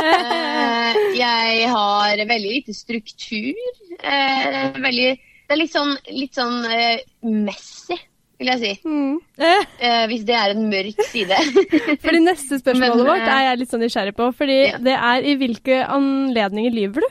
Eh, 0.00 1.00
jeg 1.20 1.70
har 1.70 2.24
veldig 2.34 2.54
lite 2.58 2.74
struktur. 2.74 3.58
Eh, 4.00 4.74
veldig, 4.74 5.10
det 5.46 5.54
er 5.54 5.60
litt 5.60 5.74
sånn, 5.74 5.94
litt 6.14 6.38
sånn 6.38 6.64
eh, 6.66 7.02
messy, 7.30 7.98
vil 8.40 8.50
jeg 8.54 8.60
si. 8.62 8.72
mm. 8.88 9.16
Eh, 9.38 9.64
Eh, 9.86 10.04
hvis 10.10 10.26
det 10.28 10.36
er 10.36 10.54
en 10.54 10.66
mørk 10.72 11.00
side. 11.08 11.38
Fordi 12.04 12.20
neste 12.24 12.60
spørsmålet 12.60 12.96
Men, 12.96 13.06
vårt 13.06 13.24
eh, 13.24 13.32
er 13.32 13.46
jeg 13.48 13.62
litt 13.62 13.72
sånn 13.72 13.84
nysgjerrig 13.84 14.16
på. 14.18 14.28
Fordi 14.36 14.60
ja. 14.60 14.78
det 14.82 14.96
er 14.96 15.26
i 15.26 15.36
hvilke 15.40 15.80
anledninger 15.88 16.76
lyver 16.76 17.06
du? 17.06 17.10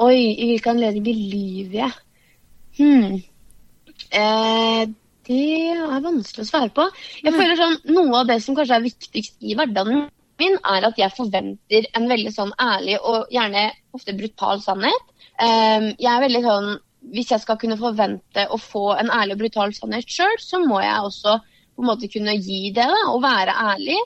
Oi, 0.00 0.16
i 0.16 0.52
hvilke 0.52 0.72
anledninger 0.72 1.16
lyver 1.34 1.82
jeg? 1.82 1.98
Hmm. 2.80 3.18
Eh, 4.10 4.84
det 5.30 5.42
er 5.76 6.00
vanskelig 6.02 6.46
å 6.46 6.48
svare 6.48 6.70
på. 6.74 6.86
Jeg 7.22 7.36
føler 7.36 7.58
sånn, 7.58 7.76
Noe 7.92 8.22
av 8.22 8.30
det 8.30 8.40
som 8.44 8.56
kanskje 8.58 8.78
er 8.78 8.86
viktigst 8.88 9.36
i 9.44 9.56
hverdagen 9.58 10.08
min, 10.40 10.56
er 10.64 10.86
at 10.88 10.96
jeg 10.98 11.12
forventer 11.12 11.88
en 11.98 12.08
veldig 12.08 12.32
sånn 12.32 12.52
ærlig 12.60 12.96
og 13.04 13.28
gjerne 13.34 13.66
ofte 13.96 14.14
brutal 14.16 14.62
sannhet. 14.64 15.10
Um, 15.36 15.90
jeg 16.00 16.08
er 16.08 16.24
veldig 16.24 16.40
sånn, 16.46 16.70
Hvis 17.00 17.32
jeg 17.32 17.42
skal 17.42 17.58
kunne 17.60 17.78
forvente 17.80 18.44
å 18.52 18.58
få 18.60 18.90
en 19.00 19.10
ærlig 19.14 19.38
og 19.38 19.42
brutal 19.44 19.74
sannhet 19.74 20.10
sjøl, 20.10 20.36
så 20.42 20.60
må 20.62 20.82
jeg 20.84 21.06
også 21.06 21.38
på 21.40 21.84
en 21.84 21.88
måte 21.88 22.10
kunne 22.12 22.36
gi 22.36 22.72
det 22.76 22.84
da, 22.84 23.04
og 23.08 23.22
være 23.24 23.54
ærlig. 23.72 23.98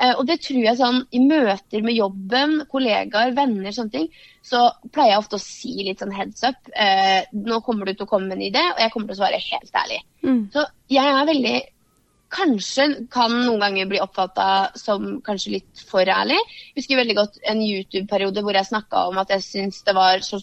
Eh, 0.00 0.14
og 0.16 0.24
det 0.28 0.38
tror 0.44 0.62
jeg 0.64 0.78
sånn 0.78 1.02
i 1.12 1.20
møter 1.22 1.84
med 1.84 1.96
jobben, 1.96 2.56
kollegaer, 2.72 3.34
venner, 3.36 3.72
sånne 3.76 3.94
ting, 3.94 4.06
så 4.42 4.64
pleier 4.94 5.14
jeg 5.14 5.22
ofte 5.22 5.36
å 5.36 5.42
si 5.44 5.74
litt 5.84 6.00
sånn 6.00 6.14
heads 6.16 6.46
up. 6.48 6.70
Eh, 6.72 7.28
nå 7.36 7.60
kommer 7.66 7.86
du 7.86 7.94
til 7.94 8.06
å 8.06 8.10
komme 8.10 8.30
med 8.30 8.40
en 8.40 8.46
idé, 8.48 8.64
og 8.72 8.80
jeg 8.80 8.94
kommer 8.94 9.10
til 9.10 9.18
å 9.18 9.20
svare 9.20 9.42
helt 9.44 9.76
ærlig. 9.82 10.00
Mm. 10.24 10.40
Så 10.54 10.64
jeg 10.92 11.18
er 11.18 11.28
veldig 11.34 11.58
Kanskje 12.30 12.84
kan 13.10 13.32
noen 13.42 13.58
ganger 13.58 13.88
bli 13.90 13.98
oppfatta 13.98 14.44
som 14.78 15.16
kanskje 15.26 15.56
litt 15.56 15.80
for 15.88 16.06
ærlig. 16.06 16.36
Jeg 16.68 16.76
husker 16.78 17.00
veldig 17.00 17.16
godt 17.18 17.40
en 17.50 17.58
YouTube-periode 17.64 18.44
hvor 18.46 18.54
jeg 18.54 18.68
snakka 18.68 19.00
om 19.10 19.18
at 19.18 19.32
jeg 19.34 19.42
syns 19.42 19.80
det 19.82 19.96
var 19.96 20.22
så 20.22 20.38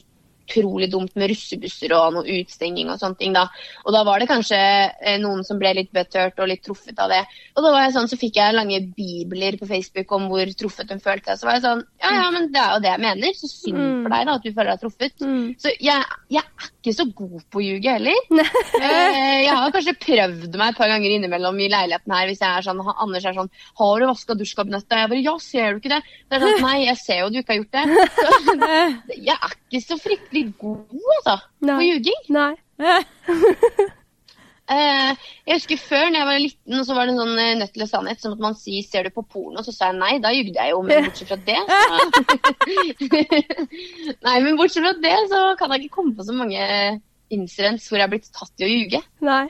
utrolig 0.47 0.87
dumt 0.91 1.11
med 1.19 1.29
russebusser 1.31 1.91
og 1.97 2.13
noe 2.15 2.23
utstenging 2.39 2.89
og 2.89 2.99
sånne 3.01 3.17
ting. 3.19 3.33
da. 3.35 3.47
Og 3.85 3.93
da 3.93 4.03
var 4.07 4.19
det 4.19 4.29
kanskje 4.29 4.57
eh, 4.57 5.17
noen 5.19 5.43
som 5.43 5.59
ble 5.59 5.73
litt 5.75 5.91
butthurt 5.91 6.39
og 6.39 6.47
litt 6.47 6.63
truffet 6.63 6.97
av 7.03 7.09
det. 7.11 7.21
Og 7.57 7.63
da 7.63 7.71
var 7.73 7.83
jeg 7.83 7.93
sånn, 7.97 8.07
så 8.07 8.17
fikk 8.17 8.35
jeg 8.39 8.55
lange 8.55 8.79
bibler 8.95 9.57
på 9.59 9.67
Facebook 9.67 10.11
om 10.15 10.27
hvor 10.31 10.45
truffet 10.57 10.89
hun 10.93 10.99
følte 11.03 11.33
seg. 11.35 11.39
Så 11.41 11.45
var 11.49 11.57
jeg 11.59 11.65
sånn, 11.67 11.83
ja 12.01 12.13
ja, 12.17 12.31
men 12.31 12.47
det 12.53 12.61
er 12.61 12.73
jo 12.77 12.79
det 12.85 12.91
jeg 12.93 13.03
mener. 13.03 13.33
Så 13.37 13.47
synd 13.51 13.77
Mm. 13.77 14.03
for 14.03 14.09
deg 14.09 14.25
da, 14.25 14.33
at 14.35 14.43
du 14.43 14.51
føler 14.53 14.71
deg 14.71 14.79
truffet. 14.81 15.21
Mm. 15.21 15.55
Så 15.61 15.71
jeg, 15.79 16.05
jeg 16.33 16.41
er 16.41 16.69
ikke 16.71 16.93
så 16.97 17.05
god 17.13 17.43
på 17.51 17.59
å 17.59 17.65
ljuge 17.67 17.91
heller. 17.97 18.17
Eh, 18.77 19.43
jeg 19.47 19.55
har 19.57 19.71
kanskje 19.73 19.93
prøvd 19.99 20.55
meg 20.59 20.69
et 20.69 20.77
par 20.77 20.89
ganger 20.91 21.09
innimellom 21.11 21.57
i 21.59 21.67
leiligheten 21.71 22.13
her 22.13 22.27
hvis 22.29 22.41
jeg 22.43 22.49
er 22.59 22.65
sånn, 22.65 22.81
Anders 22.87 23.25
er 23.25 23.33
sånn 23.33 23.49
'Har 23.77 23.99
du 23.99 24.05
vaska 24.05 24.35
dusjkabinettet?' 24.37 24.97
Jeg 24.97 25.09
bare 25.09 25.23
'Ja, 25.23 25.33
ser 25.41 25.73
du 25.73 25.79
ikke 25.79 25.89
det?' 25.95 26.03
Det 26.29 26.37
er 26.37 26.45
sånn, 26.45 26.61
Nei, 26.67 26.85
jeg 26.85 26.97
ser 26.97 27.19
jo 27.23 27.29
du 27.29 27.39
ikke 27.41 27.53
har 27.53 27.61
gjort 27.61 27.71
det. 27.71 27.85
Så, 28.17 28.29
jeg 29.27 29.35
er 29.35 29.53
ikke 29.67 29.83
så 29.83 29.99
fryktelig 30.01 30.47
god, 30.59 30.97
altså, 31.19 31.37
på 31.61 31.69
Nei. 31.69 31.91
ljuging. 31.91 32.27
Nei. 32.33 32.53
eh, 32.81 33.87
Eh, 34.67 35.27
jeg 35.47 35.61
husker 35.61 35.79
før 35.79 36.09
når 36.11 36.19
jeg 36.19 36.27
var 36.27 36.41
liten, 36.43 36.79
så 36.83 36.95
var 36.95 37.07
det 37.07 37.13
en 37.13 37.21
sånn 37.21 37.37
eh, 37.39 37.53
nødt 37.55 37.71
til 37.71 37.87
sannhet, 37.87 38.19
Som 38.19 38.33
at 38.35 38.41
man 38.43 38.57
sier 38.59 38.83
'ser 38.83 39.07
du 39.07 39.13
på 39.15 39.23
porno?' 39.23 39.63
Så 39.63 39.71
sa 39.71 39.93
jeg 39.93 39.99
nei, 39.99 40.17
da 40.19 40.33
jugde 40.35 40.59
jeg 40.59 40.73
jo, 40.73 40.81
men 40.83 41.07
bortsett 41.07 41.29
fra 41.29 41.39
det 41.47 41.61
så... 41.71 41.99
Nei, 44.27 44.37
men 44.43 44.59
bortsett 44.59 44.83
fra 44.83 44.91
det 44.99 45.15
så 45.31 45.55
kan 45.55 45.71
jeg 45.71 45.87
ikke 45.87 45.95
komme 46.01 46.17
på 46.17 46.27
så 46.27 46.35
mange 46.35 46.59
incidents 47.31 47.87
hvor 47.87 48.01
jeg 48.01 48.07
er 48.07 48.11
blitt 48.11 48.27
tatt 48.35 48.59
i 48.59 48.67
å 48.67 48.71
ljuge. 48.73 49.01
Nei. 49.23 49.47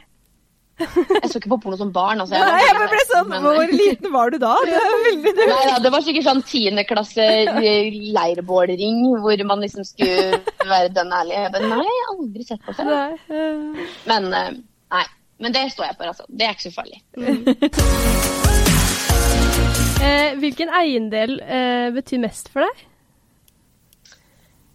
Jeg 0.77 1.29
så 1.31 1.39
ikke 1.39 1.49
på 1.55 1.57
porno 1.63 1.77
som 1.79 1.89
barn. 1.95 2.19
Altså, 2.21 2.37
Nei, 2.41 2.59
jeg 2.61 2.75
bare 2.77 2.89
ble 2.91 3.03
sånn 3.09 3.29
men- 3.31 3.45
Hvor 3.47 3.71
liten 3.73 4.11
var 4.13 4.29
du 4.33 4.37
da? 4.43 4.53
Det 4.67 4.81
veldig 5.07 5.33
Nei, 5.39 5.59
ja, 5.71 5.77
det 5.81 5.91
var 5.95 6.05
sikkert 6.05 6.27
sånn 6.29 6.43
tiendeklasse 6.45 7.27
leirbålring 8.17 8.99
hvor 9.23 9.43
man 9.49 9.63
liksom 9.65 9.85
skulle 9.87 10.41
være 10.69 10.91
den 10.93 11.13
ærlige. 11.17 11.43
Jeg 11.47 11.53
bare, 11.57 11.71
nei, 11.73 11.85
jeg 11.87 12.01
har 12.03 12.11
aldri 12.15 12.47
sett 12.51 12.61
på 12.67 12.77
før. 12.77 13.17
Eh, 13.29 13.85
Men 14.11 14.29
eh, 14.33 14.51
nei. 14.97 15.05
Men 15.39 15.53
det 15.53 15.67
står 15.73 15.85
jeg 15.91 15.97
for, 15.99 16.09
altså. 16.09 16.25
Det 16.33 16.47
er 16.47 16.55
ikke 16.55 16.65
så 16.65 16.73
farlig. 16.73 16.97
Eh, 19.97 20.35
hvilken 20.41 20.69
eiendel 20.77 21.39
eh, 21.41 21.89
betyr 21.95 22.21
mest 22.21 22.49
for 22.53 22.65
deg? 22.65 22.85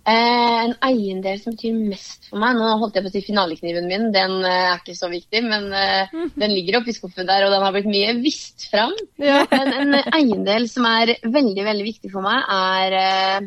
Eh, 0.02 0.64
en 0.64 0.72
eiendel 0.82 1.38
som 1.38 1.54
betyr 1.54 1.76
mest 1.78 2.24
for 2.26 2.42
meg 2.42 2.56
Nå 2.58 2.72
holdt 2.80 2.96
jeg 2.98 3.04
på 3.04 3.10
å 3.12 3.14
si 3.14 3.20
finalekniven 3.22 3.86
min. 3.86 4.08
Den 4.14 4.40
eh, 4.42 4.72
er 4.72 4.80
ikke 4.80 4.96
så 4.98 5.10
viktig, 5.12 5.44
men 5.46 5.68
eh, 5.78 6.14
den 6.34 6.54
ligger 6.54 6.80
oppi 6.80 6.94
skuffen 6.96 7.28
der, 7.28 7.46
og 7.46 7.54
den 7.54 7.62
har 7.62 7.74
blitt 7.76 7.90
mye 7.90 8.16
vist 8.18 8.66
fram. 8.72 8.94
Ja. 9.22 9.44
Men 9.52 9.94
en 9.94 10.00
eiendel 10.16 10.66
som 10.70 10.88
er 10.90 11.14
veldig, 11.22 11.66
veldig 11.68 11.86
viktig 11.86 12.10
for 12.14 12.26
meg, 12.26 12.42
er 12.50 13.46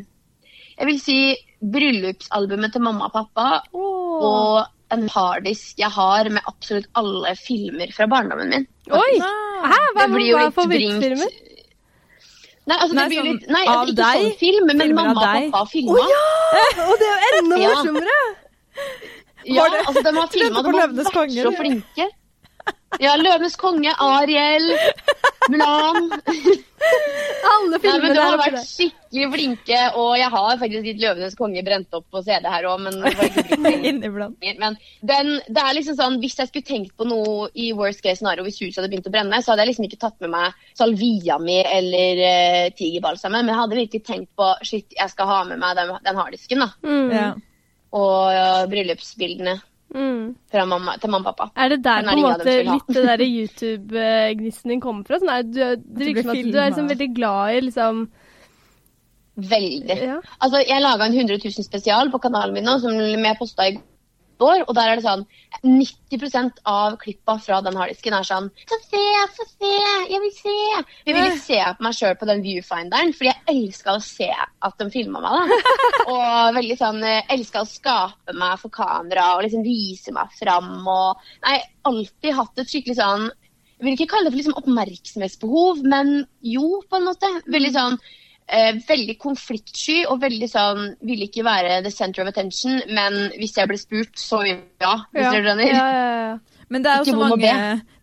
jeg 0.76 0.88
vil 0.88 0.98
si 1.00 1.18
bryllupsalbumet 1.60 2.74
til 2.74 2.84
mamma 2.84 3.08
og 3.08 3.14
pappa 3.14 3.46
og 3.76 4.66
en 4.94 5.06
harddisk 5.10 5.80
jeg 5.80 5.90
har 5.90 6.28
med 6.30 6.44
absolutt 6.46 6.88
alle 6.98 7.32
filmer 7.40 7.90
fra 7.96 8.06
barndommen 8.10 8.52
min. 8.52 8.66
Oi! 8.94 9.16
Hæ? 9.18 9.32
Hva, 9.66 10.04
Det 10.04 10.08
blir 10.12 10.28
jo 10.30 10.38
hva 10.38 10.48
er 10.50 10.54
favorittfilmer? 10.54 11.38
Nei, 12.66 12.76
altså, 12.82 12.94
Nei, 12.98 13.02
det 13.02 13.10
blir 13.12 13.20
sånn 13.20 13.28
litt, 13.30 13.44
nei, 13.54 13.62
altså, 13.70 13.92
ikke 13.92 13.96
deg? 14.00 14.22
sånn 14.22 14.38
film, 14.40 14.64
men 14.66 14.94
mamma 14.98 15.12
og 15.14 15.50
pappa 15.54 15.60
filma. 15.70 15.94
Å 15.94 16.02
oh, 16.02 16.08
ja! 16.10 16.86
Og 16.86 16.96
det 16.98 17.10
er 17.12 17.20
jo 17.22 17.36
enda 17.40 17.58
morsommere! 17.62 18.16
Ja, 19.46 19.66
altså, 19.84 20.02
de 20.02 20.14
har 20.16 20.32
filma, 20.32 20.62
de 20.62 20.72
har 20.72 20.78
Løvenes 20.80 21.12
vært 21.14 21.36
så 21.36 21.52
flinke. 21.60 22.08
Ja, 23.02 23.12
'Løvenes 23.18 23.56
konge', 23.60 23.92
Ariel, 24.00 24.70
Mulan 25.50 26.06
Alle 27.46 27.76
Nei, 27.76 27.80
men 27.82 27.82
filmene 27.82 28.22
har 28.22 28.38
vært 28.40 28.62
skikkelig 28.64 29.26
flinke, 29.34 29.80
og 29.98 30.14
jeg 30.18 30.30
har 30.32 30.58
faktisk 30.60 30.86
litt 30.86 31.02
'Løvenes 31.02 31.36
konge' 31.38 31.64
brent 31.66 31.96
opp 31.98 32.06
på 32.14 32.22
CD 32.24 32.46
her 32.48 32.68
òg, 32.70 32.80
men. 32.86 32.96
Men 34.62 34.78
den, 35.10 35.30
det 35.48 35.62
er 35.62 35.76
liksom 35.76 35.96
sånn, 35.98 36.18
hvis 36.22 36.38
jeg 36.40 36.50
skulle 36.50 36.68
tenkt 36.68 36.96
på 36.96 37.06
noe 37.08 37.48
i 37.54 37.68
worst 37.76 38.02
case 38.04 38.20
scenario, 38.20 38.46
hvis 38.46 38.60
huset 38.62 38.80
hadde 38.80 38.90
begynt 38.94 39.08
å 39.10 39.14
brenne, 39.14 39.42
så 39.42 39.52
hadde 39.52 39.66
jeg 39.66 39.72
liksom 39.74 39.88
ikke 39.88 40.00
tatt 40.02 40.18
med 40.24 40.32
meg 40.32 40.66
salvia 40.78 41.38
mi 41.42 41.58
eller 41.62 42.22
uh, 42.22 42.64
tigerbalsamen, 42.78 43.44
men 43.44 43.52
jeg 43.54 43.60
hadde 43.62 43.80
virkelig 43.82 44.04
tenkt 44.06 44.30
på 44.38 44.50
shit, 44.66 44.88
jeg 44.96 45.12
skal 45.12 45.30
ha 45.30 45.40
med 45.50 45.60
meg 45.62 45.76
den, 45.78 45.94
den 46.06 46.20
harddisken 46.22 46.64
da, 46.64 46.70
Mm. 46.86 47.08
Ja. 47.12 47.30
og 47.96 48.20
uh, 48.32 48.64
bryllupsbildene 48.70 49.58
Mm. 49.94 50.34
fra 50.50 50.64
mamma, 50.66 50.96
til 50.98 51.10
mamma 51.10 51.30
og 51.30 51.36
pappa. 51.36 51.62
Er 51.62 51.70
det 51.72 51.84
der 51.84 52.02
på 52.04 52.14
en 52.16 52.22
måte 52.24 52.54
litt 52.66 52.88
det 52.90 53.04
der 53.06 53.22
YouTube-gnisten 53.22 54.72
din 54.74 54.82
kommer 54.82 55.06
fra? 55.06 55.20
Sånn 55.22 55.30
er, 55.32 55.44
du, 55.46 55.60
det 55.60 55.82
du 55.84 56.04
virker 56.08 56.26
som 56.26 56.32
at 56.34 56.48
du 56.52 56.58
er 56.58 56.72
liksom 56.72 56.88
veldig 56.90 57.10
glad 57.16 57.56
i 57.56 57.66
liksom 57.68 58.06
Veldig. 59.36 59.96
Ja. 60.00 60.14
Altså, 60.40 60.62
jeg 60.64 60.80
laga 60.80 61.04
en 61.04 61.12
100 61.12 61.36
000 61.44 61.64
spesial 61.66 62.08
på 62.08 62.22
kanalen 62.24 62.54
min 62.56 62.64
nå, 62.64 62.78
som 62.80 62.96
jeg 62.96 63.36
posta 63.36 63.66
i 63.68 63.74
går. 63.76 63.84
Og 64.44 64.72
der 64.76 64.90
er 64.90 64.98
det 64.98 65.04
sånn 65.06 65.22
90% 65.64 66.60
av 66.68 66.96
klippa 67.00 67.36
fra 67.42 67.60
den 67.64 67.76
harddisken 67.78 68.16
er 68.16 68.26
sånn 68.26 68.48
Få 68.68 68.78
se, 68.84 69.04
få 69.36 69.46
se, 69.48 69.70
jeg 70.10 70.20
vil 70.22 70.34
se. 70.34 70.56
Jeg 71.06 71.16
ville 71.16 71.38
se 71.40 71.60
på 71.78 71.86
meg 71.86 71.96
sjøl 71.96 72.18
på 72.20 72.28
den 72.28 72.42
viewfinderen, 72.44 73.14
fordi 73.16 73.30
jeg 73.30 73.54
elska 73.54 73.96
å 73.96 74.02
se 74.04 74.28
at 74.28 74.76
de 74.82 74.88
filma 74.92 75.22
meg. 75.24 75.54
da. 75.54 75.72
Og 76.12 76.58
veldig 76.58 76.76
sånn 76.80 77.00
elska 77.06 77.64
å 77.64 77.70
skape 77.70 78.36
meg 78.36 78.60
for 78.60 78.74
kamera 78.74 79.32
og 79.36 79.46
liksom 79.46 79.64
vise 79.66 80.14
meg 80.14 80.34
fram. 80.38 80.76
Og 80.84 81.26
nei, 81.46 81.58
alltid 81.88 82.36
hatt 82.36 82.62
et 82.62 82.70
skikkelig 82.70 82.98
sånn 83.00 83.26
Jeg 83.76 83.84
vil 83.84 83.96
ikke 83.96 84.12
kalle 84.14 84.28
det 84.28 84.32
for 84.32 84.40
liksom 84.40 84.60
oppmerksomhetsbehov, 84.60 85.82
men 85.84 86.14
jo, 86.40 86.78
på 86.88 86.96
en 86.96 87.10
måte. 87.10 87.28
Veldig 87.52 87.72
sånn 87.74 87.98
eh, 88.48 88.72
veldig 88.88 89.18
konfliktsky 89.18 90.04
og 90.08 90.20
veldig 90.22 90.48
sånn 90.50 90.96
Ville 91.02 91.26
ikke 91.28 91.44
være 91.44 91.82
the 91.82 91.90
center 91.90 92.22
of 92.22 92.28
attention, 92.28 92.80
men 92.88 93.30
hvis 93.38 93.56
jeg 93.56 93.68
ble 93.68 93.78
spurt, 93.78 94.14
så 94.16 94.42
ja. 94.46 94.96
Hvis 95.12 95.22
Ja. 95.22 95.30
dere 95.32 95.42
skjønner. 95.42 95.72
Ja, 95.72 95.86
ja, 95.92 96.28
ja. 96.32 96.38
Men 96.68 96.82
det 96.82 96.90
er 96.90 96.96
jo 97.04 97.12
så 97.12 97.28
mange, 97.28 97.40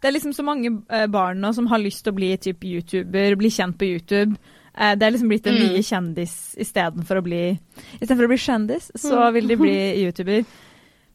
det 0.02 0.08
er 0.08 0.12
liksom 0.14 0.34
så 0.34 0.44
mange 0.44 0.70
eh, 0.90 1.08
barn 1.08 1.40
nå 1.42 1.54
som 1.54 1.68
har 1.68 1.80
lyst 1.80 2.04
til 2.06 2.14
å 2.14 2.16
bli 2.16 2.38
typ 2.38 2.62
YouTuber, 2.64 3.36
bli 3.36 3.50
kjent 3.50 3.78
på 3.78 3.86
YouTube. 3.92 4.38
Eh, 4.76 4.96
Det 4.96 5.04
er 5.04 5.12
liksom 5.12 5.28
blitt 5.30 5.48
en 5.48 5.54
Mm. 5.56 5.68
nye 5.74 5.82
kjendis 5.84 6.56
istedenfor 6.58 7.20
å 7.20 7.24
bli 7.24 7.60
Istedenfor 8.02 8.26
å 8.26 8.32
bli 8.32 8.38
kjendis, 8.38 8.92
så 8.96 9.32
vil 9.34 9.48
de 9.48 9.56
bli 9.56 9.76
YouTuber. 10.06 10.46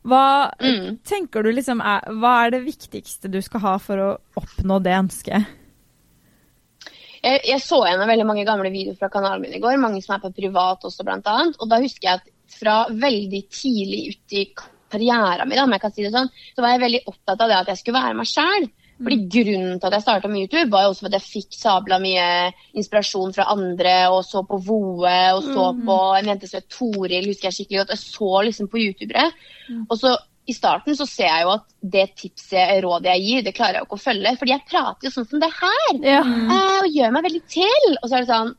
Hva 0.04 0.50
Mm. 0.60 0.98
tenker 1.04 1.42
du 1.42 1.50
liksom 1.52 1.80
er 1.80 2.00
Hva 2.12 2.46
er 2.46 2.50
det 2.50 2.64
viktigste 2.66 3.30
du 3.30 3.40
skal 3.42 3.60
ha 3.60 3.78
for 3.78 3.96
å 3.96 4.18
oppnå 4.36 4.82
det 4.82 4.92
ønsket? 4.92 5.46
Jeg, 7.22 7.42
jeg 7.48 7.62
så 7.64 7.82
gjennom 7.84 8.10
veldig 8.10 8.26
mange 8.28 8.46
gamle 8.48 8.72
videoer 8.74 8.98
fra 8.98 9.10
kanalen 9.12 9.44
min 9.44 9.56
i 9.58 9.62
går, 9.62 9.78
mange 9.82 10.02
som 10.04 10.16
er 10.16 10.24
på 10.24 10.32
privat 10.36 10.84
også, 10.86 11.06
blant 11.06 11.28
annet. 11.30 11.58
Og 11.58 11.70
da 11.70 11.80
husker 11.82 12.10
jeg 12.10 12.20
at 12.20 12.34
fra 12.58 12.80
veldig 12.90 13.44
tidlig 13.52 14.02
ut 14.14 14.36
i 14.38 14.44
karrieren 14.88 15.48
min, 15.50 15.60
om 15.62 15.74
jeg 15.74 15.82
kan 15.82 15.94
si 15.94 16.04
det 16.06 16.14
sånn, 16.14 16.30
så 16.56 16.64
var 16.64 16.74
jeg 16.74 16.84
veldig 16.86 17.06
opptatt 17.10 17.42
av 17.44 17.50
det 17.50 17.58
at 17.58 17.72
jeg 17.72 17.82
skulle 17.82 18.00
være 18.00 18.18
meg 18.18 18.30
sjæl. 18.30 18.68
Fordi 18.98 19.18
Grunnen 19.30 19.78
til 19.78 19.86
at 19.86 19.94
jeg 19.94 20.02
starta 20.02 20.28
med 20.30 20.40
YouTube, 20.42 20.70
var 20.72 20.84
jo 20.84 20.90
også 20.90 21.06
at 21.06 21.14
jeg 21.14 21.26
fikk 21.26 21.54
sabla 21.54 22.00
mye 22.02 22.24
inspirasjon 22.80 23.34
fra 23.36 23.46
andre, 23.52 23.92
og 24.10 24.24
så 24.26 24.42
på 24.46 24.58
Voe, 24.66 25.18
og 25.36 25.44
så 25.46 25.68
på 25.86 25.98
en 26.18 26.32
jente 26.32 26.50
som 26.50 26.58
het 26.58 26.66
Toril, 26.72 27.28
husker 27.30 27.46
jeg 27.46 27.58
skikkelig 27.60 27.84
godt. 27.84 27.94
Jeg 27.94 28.02
så 28.02 28.32
liksom 28.48 28.70
på 28.72 28.82
youtubere. 28.82 29.28
Og 29.86 29.94
så 30.00 30.16
i 30.48 30.54
starten 30.56 30.96
så 30.96 31.04
ser 31.08 31.28
jeg 31.28 31.44
jo 31.44 31.50
at 31.58 31.66
det 31.96 32.06
tipset, 32.16 32.78
rådet 32.84 33.12
jeg 33.12 33.24
gir, 33.26 33.42
det 33.44 33.52
klarer 33.56 33.78
jeg 33.78 33.84
jo 33.84 33.88
ikke 33.90 33.98
å 33.98 34.06
følge. 34.06 34.32
Fordi 34.40 34.54
jeg 34.54 34.66
prater 34.70 35.08
jo 35.08 35.12
sånn 35.14 35.28
som 35.28 35.42
det 35.42 35.50
her. 35.58 35.98
ja. 36.14 36.22
Eh, 36.24 36.78
og 36.78 36.94
gjør 36.96 37.12
meg 37.16 37.28
veldig 37.28 37.42
til. 37.52 37.86
Og 37.98 38.08
så 38.08 38.16
er 38.16 38.24
det 38.24 38.32
sånn 38.32 38.56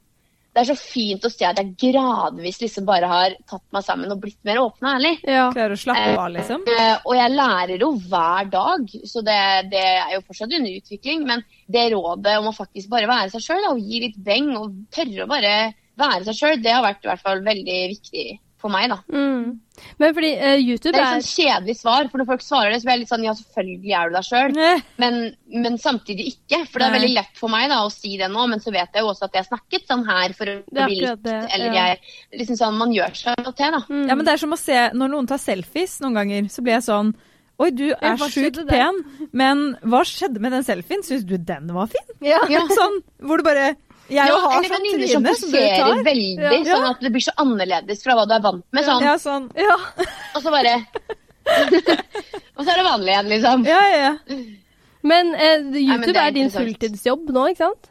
Det 0.50 0.64
er 0.64 0.68
så 0.72 0.76
fint 0.82 1.26
å 1.26 1.30
se 1.30 1.46
at 1.46 1.60
jeg 1.62 1.76
gradvis 1.78 2.58
liksom 2.60 2.86
bare 2.88 3.08
har 3.08 3.36
tatt 3.48 3.62
meg 3.72 3.84
sammen 3.86 4.10
og 4.12 4.18
blitt 4.24 4.40
mer 4.50 4.58
åpen 4.64 4.88
og 4.88 4.96
ærlig. 4.98 5.12
ja. 5.24 5.44
Klarer 5.54 5.76
å 5.76 5.80
slappe 5.80 6.16
av, 6.18 6.32
liksom? 6.34 6.66
Eh, 6.74 6.96
og 7.06 7.14
jeg 7.16 7.36
lærer 7.36 7.86
jo 7.86 7.92
hver 8.10 8.50
dag, 8.50 8.96
så 9.12 9.22
det, 9.26 9.38
det 9.72 9.84
er 9.86 10.16
jo 10.16 10.24
fortsatt 10.26 10.58
under 10.58 10.74
utvikling. 10.82 11.24
Men 11.30 11.46
det 11.70 11.86
rådet 11.94 12.36
om 12.42 12.50
å 12.50 12.56
faktisk 12.58 12.90
bare 12.92 13.08
være 13.10 13.30
seg 13.36 13.46
sjøl 13.46 13.70
og 13.70 13.80
gi 13.86 14.02
litt 14.08 14.18
beng 14.26 14.50
og 14.58 14.74
tørre 14.92 15.26
å 15.26 15.30
bare 15.30 15.56
være 16.02 16.26
seg 16.28 16.40
sjøl, 16.42 16.62
det 16.66 16.74
har 16.74 16.84
vært 16.84 17.06
i 17.06 17.12
hvert 17.12 17.26
fall 17.30 17.46
veldig 17.46 17.80
viktig 17.94 18.28
for 18.60 18.72
meg, 18.74 18.90
da. 18.92 18.98
Mm. 19.14 19.60
Men 20.02 20.16
fordi 20.16 20.30
uh, 20.36 20.58
YouTube 20.60 20.92
Det 20.92 21.00
er 21.00 21.20
et 21.20 21.24
sånn 21.24 21.46
kjedelig 21.46 21.76
svar, 21.80 22.10
for 22.12 22.20
når 22.20 22.28
folk 22.28 22.44
svarer 22.44 22.74
det, 22.74 22.82
så 22.82 22.88
blir 22.90 22.98
jeg 22.98 23.02
litt 23.04 23.12
sånn 23.14 23.24
ja, 23.24 23.34
selvfølgelig 23.38 23.94
er 23.96 24.10
du 24.10 24.18
deg 24.18 24.28
sjøl. 24.28 24.58
Men, 25.04 25.20
men 25.64 25.78
samtidig 25.80 26.26
ikke. 26.34 26.60
For 26.68 26.82
det 26.82 26.90
er 26.90 26.96
veldig 26.98 27.14
lett 27.16 27.40
for 27.40 27.52
meg 27.54 27.70
da, 27.72 27.80
å 27.86 27.94
si 27.94 28.18
det 28.20 28.28
nå, 28.32 28.44
men 28.52 28.60
så 28.62 28.74
vet 28.76 28.92
jeg 28.94 29.06
jo 29.06 29.14
også 29.14 29.30
at 29.30 29.38
jeg 29.40 29.48
snakket 29.48 29.88
sånn 29.88 30.04
her 30.10 30.36
for 30.38 30.52
å 30.52 30.58
er 30.60 30.92
bli 30.92 31.00
likt, 31.00 31.30
Eller 31.30 31.72
ja. 31.72 31.88
jeg 31.94 32.42
liksom 32.42 32.60
sånn, 32.60 32.78
Man 32.80 32.94
gjør 32.94 33.16
seg 33.18 33.40
noe 33.40 33.56
til, 33.56 33.74
da. 33.78 33.82
mm. 33.88 34.06
Ja, 34.12 34.18
men 34.20 34.28
det 34.28 34.36
er 34.36 34.42
som 34.44 34.54
å 34.56 34.60
se 34.60 34.78
Når 35.00 35.12
noen 35.14 35.30
tar 35.30 35.42
selfies 35.42 35.98
noen 36.04 36.20
ganger, 36.20 36.50
så 36.52 36.66
blir 36.66 36.76
jeg 36.78 36.88
sånn 36.90 37.14
Oi, 37.60 37.72
du 37.76 37.90
er 37.92 38.22
sjukt 38.32 38.62
pen, 38.70 39.02
men 39.36 39.64
hva 39.84 40.00
skjedde 40.08 40.40
med 40.40 40.54
den 40.56 40.64
selfien? 40.64 41.02
Syns 41.04 41.26
du 41.28 41.36
den 41.36 41.68
var 41.76 41.90
fin? 41.92 42.14
ja. 42.24 42.40
Ja. 42.52 42.62
Sånn, 42.78 43.02
hvor 43.20 43.42
du 43.42 43.44
bare 43.48 43.74
Jeg 44.10 44.26
Ja, 44.28 44.38
har 44.42 44.64
sånn 44.66 44.86
tryne 44.86 45.08
som 45.08 45.24
du 45.24 45.52
tar. 45.58 46.04
veldig, 46.04 46.40
Ja. 46.66 46.76
sånn 46.76 46.90
at 46.90 47.00
det 47.06 47.12
blir 47.14 47.22
så 47.22 47.34
annerledes 47.38 48.02
fra 48.04 48.16
hva 48.18 48.26
du 48.28 48.34
er 48.34 48.42
vant 48.42 48.66
med. 48.74 48.84
Sånn. 48.86 49.02
Ja, 49.06 49.16
sånn. 49.22 49.50
ja. 49.56 49.76
Og 50.36 50.42
så 50.42 50.50
bare 50.54 50.74
Og 52.58 52.66
så 52.66 52.72
er 52.74 52.78
det 52.82 52.86
vanlig 52.86 53.14
igjen, 53.14 53.30
liksom. 53.30 53.64
Ja, 53.66 53.82
ja. 53.96 54.18
Men 55.02 55.34
eh, 55.36 55.62
YouTube 55.62 55.80
YouTube 55.80 56.00
men 56.06 56.16
er 56.18 56.28
er 56.28 56.32
din 56.36 56.50
fulltidsjobb 56.54 57.30
nå, 57.32 57.46
ikke 57.54 57.64
sant? 57.70 57.90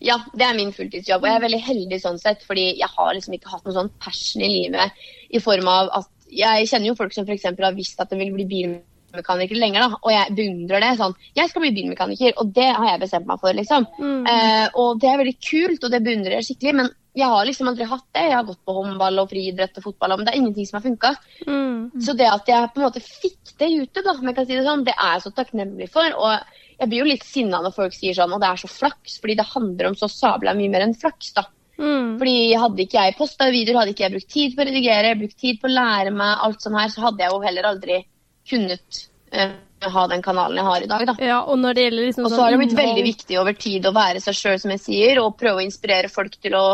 Ja, 0.00 0.16
det 0.32 0.46
er 0.46 0.54
min 0.56 0.70
fulltidsjobb, 0.72 1.20
og 1.20 1.28
jeg 1.28 1.36
er 1.36 1.44
veldig 1.44 1.60
heldig 1.66 1.98
sånn 2.00 2.20
sett, 2.20 2.44
fordi 2.48 2.78
jeg 2.78 2.88
har 2.88 3.10
liksom 3.16 3.34
ikke 3.36 3.50
hatt 3.52 3.66
noe 3.66 3.74
sånn 3.76 3.90
passion 4.00 4.40
i 4.46 4.48
livet 4.48 4.92
i 5.30 5.42
form 5.44 5.68
av 5.68 5.90
at 5.98 6.08
jeg 6.30 6.68
kjenner 6.70 6.92
jo 6.92 6.94
folk 6.96 7.12
som 7.12 7.26
f.eks. 7.26 7.44
har 7.50 7.74
visst 7.76 8.00
at 8.00 8.08
de 8.12 8.16
vil 8.16 8.32
bli 8.32 8.46
bilmekaniker 8.48 8.86
lenger, 9.12 9.80
da, 9.80 9.98
og 10.00 10.12
jeg 10.12 10.36
beundrer 10.38 10.80
det. 10.84 10.94
Sånn, 11.00 11.16
jeg 11.36 11.50
skal 11.50 11.64
bli 11.64 11.74
bilmekaniker, 11.76 12.32
og 12.38 12.54
det 12.54 12.70
har 12.70 12.86
jeg 12.92 13.02
bestemt 13.02 13.26
meg 13.26 13.42
for, 13.42 13.56
liksom. 13.56 13.86
Mm. 13.98 14.24
Eh, 14.26 14.66
og 14.74 15.00
det 15.00 15.10
er 15.10 15.20
veldig 15.20 15.36
kult, 15.38 15.84
og 15.84 15.90
det 15.90 16.02
beundrer 16.06 16.38
jeg 16.38 16.50
skikkelig, 16.50 16.74
men 16.80 16.90
jeg 17.18 17.26
har 17.26 17.46
liksom 17.46 17.68
aldri 17.70 17.86
hatt 17.90 18.06
det. 18.14 18.24
Jeg 18.28 18.36
har 18.36 18.46
gått 18.46 18.62
på 18.64 18.74
håndball 18.76 19.18
og 19.18 19.30
friidrett 19.32 19.78
og 19.80 19.86
fotball, 19.88 20.16
men 20.16 20.26
det 20.26 20.32
er 20.32 20.40
ingenting 20.40 20.68
som 20.68 20.78
har 20.78 20.86
funka. 20.86 21.12
Mm. 21.46 22.02
Så 22.06 22.14
det 22.18 22.28
at 22.30 22.50
jeg 22.50 22.70
på 22.70 22.80
en 22.80 22.86
måte 22.86 23.02
fikk 23.02 23.54
det 23.58 23.68
i 23.68 23.78
YouTube, 23.80 24.06
da, 24.06 24.14
om 24.14 24.30
jeg 24.30 24.36
kan 24.38 24.46
si 24.46 24.56
det 24.56 24.66
sånn, 24.66 24.84
det 24.86 24.94
er 24.94 25.16
jeg 25.16 25.24
så 25.26 25.32
takknemlig 25.34 25.88
for. 25.90 26.18
Og 26.20 26.60
jeg 26.78 26.90
blir 26.90 27.02
jo 27.02 27.08
litt 27.10 27.26
sinna 27.26 27.62
når 27.64 27.74
folk 27.76 27.96
sier 27.96 28.14
sånn, 28.16 28.36
og 28.36 28.42
det 28.42 28.52
er 28.52 28.62
så 28.62 28.70
flaks, 28.70 29.18
fordi 29.22 29.40
det 29.40 29.48
handler 29.50 29.90
om 29.90 29.98
så 29.98 30.10
sabla 30.12 30.54
mye 30.56 30.72
mer 30.72 30.86
enn 30.86 30.94
flaks, 30.98 31.34
da. 31.36 31.48
Mm. 31.80 32.16
Fordi 32.20 32.36
hadde 32.60 32.84
ikke 32.84 33.02
jeg 33.06 33.16
posta 33.18 33.48
videoer, 33.50 33.80
hadde 33.80 33.94
ikke 33.94 34.04
jeg 34.04 34.14
brukt 34.14 34.32
tid 34.34 34.54
på 34.54 34.62
å 34.62 34.68
redigere, 34.68 35.18
brukt 35.18 35.38
tid 35.40 35.60
på 35.60 35.68
å 35.68 35.74
lære 35.74 36.14
meg 36.14 36.46
alt 36.46 36.64
sånn 36.64 36.78
her, 36.78 36.92
så 36.92 37.06
hadde 37.08 37.24
jeg 37.24 37.32
jo 37.32 37.42
heller 37.44 37.70
aldri 37.72 38.00
kunnet 38.48 39.06
eh, 39.32 39.52
ha 39.90 40.06
den 40.10 40.22
kanalen 40.22 40.56
jeg 40.60 40.64
har 40.66 40.82
i 40.84 40.86
dag, 40.90 41.06
da. 41.08 41.14
Ja, 41.24 41.40
og 41.48 41.58
når 41.58 41.74
det 41.74 41.84
gjelder 41.88 42.06
liksom 42.10 42.24
Og 42.26 42.30
så 42.34 42.42
har 42.42 42.50
det 42.52 42.58
blitt 42.60 42.72
innhold- 42.74 42.88
veldig 42.94 43.04
viktig 43.06 43.38
over 43.40 43.52
tid 43.56 43.86
å 43.88 43.92
være 43.96 44.20
seg 44.20 44.34
sjøl, 44.36 44.58
som 44.60 44.70
jeg 44.74 44.80
sier, 44.84 45.20
og 45.22 45.38
prøve 45.40 45.60
å 45.62 45.64
inspirere 45.64 46.10
folk 46.12 46.36
til 46.42 46.56
å, 46.58 46.64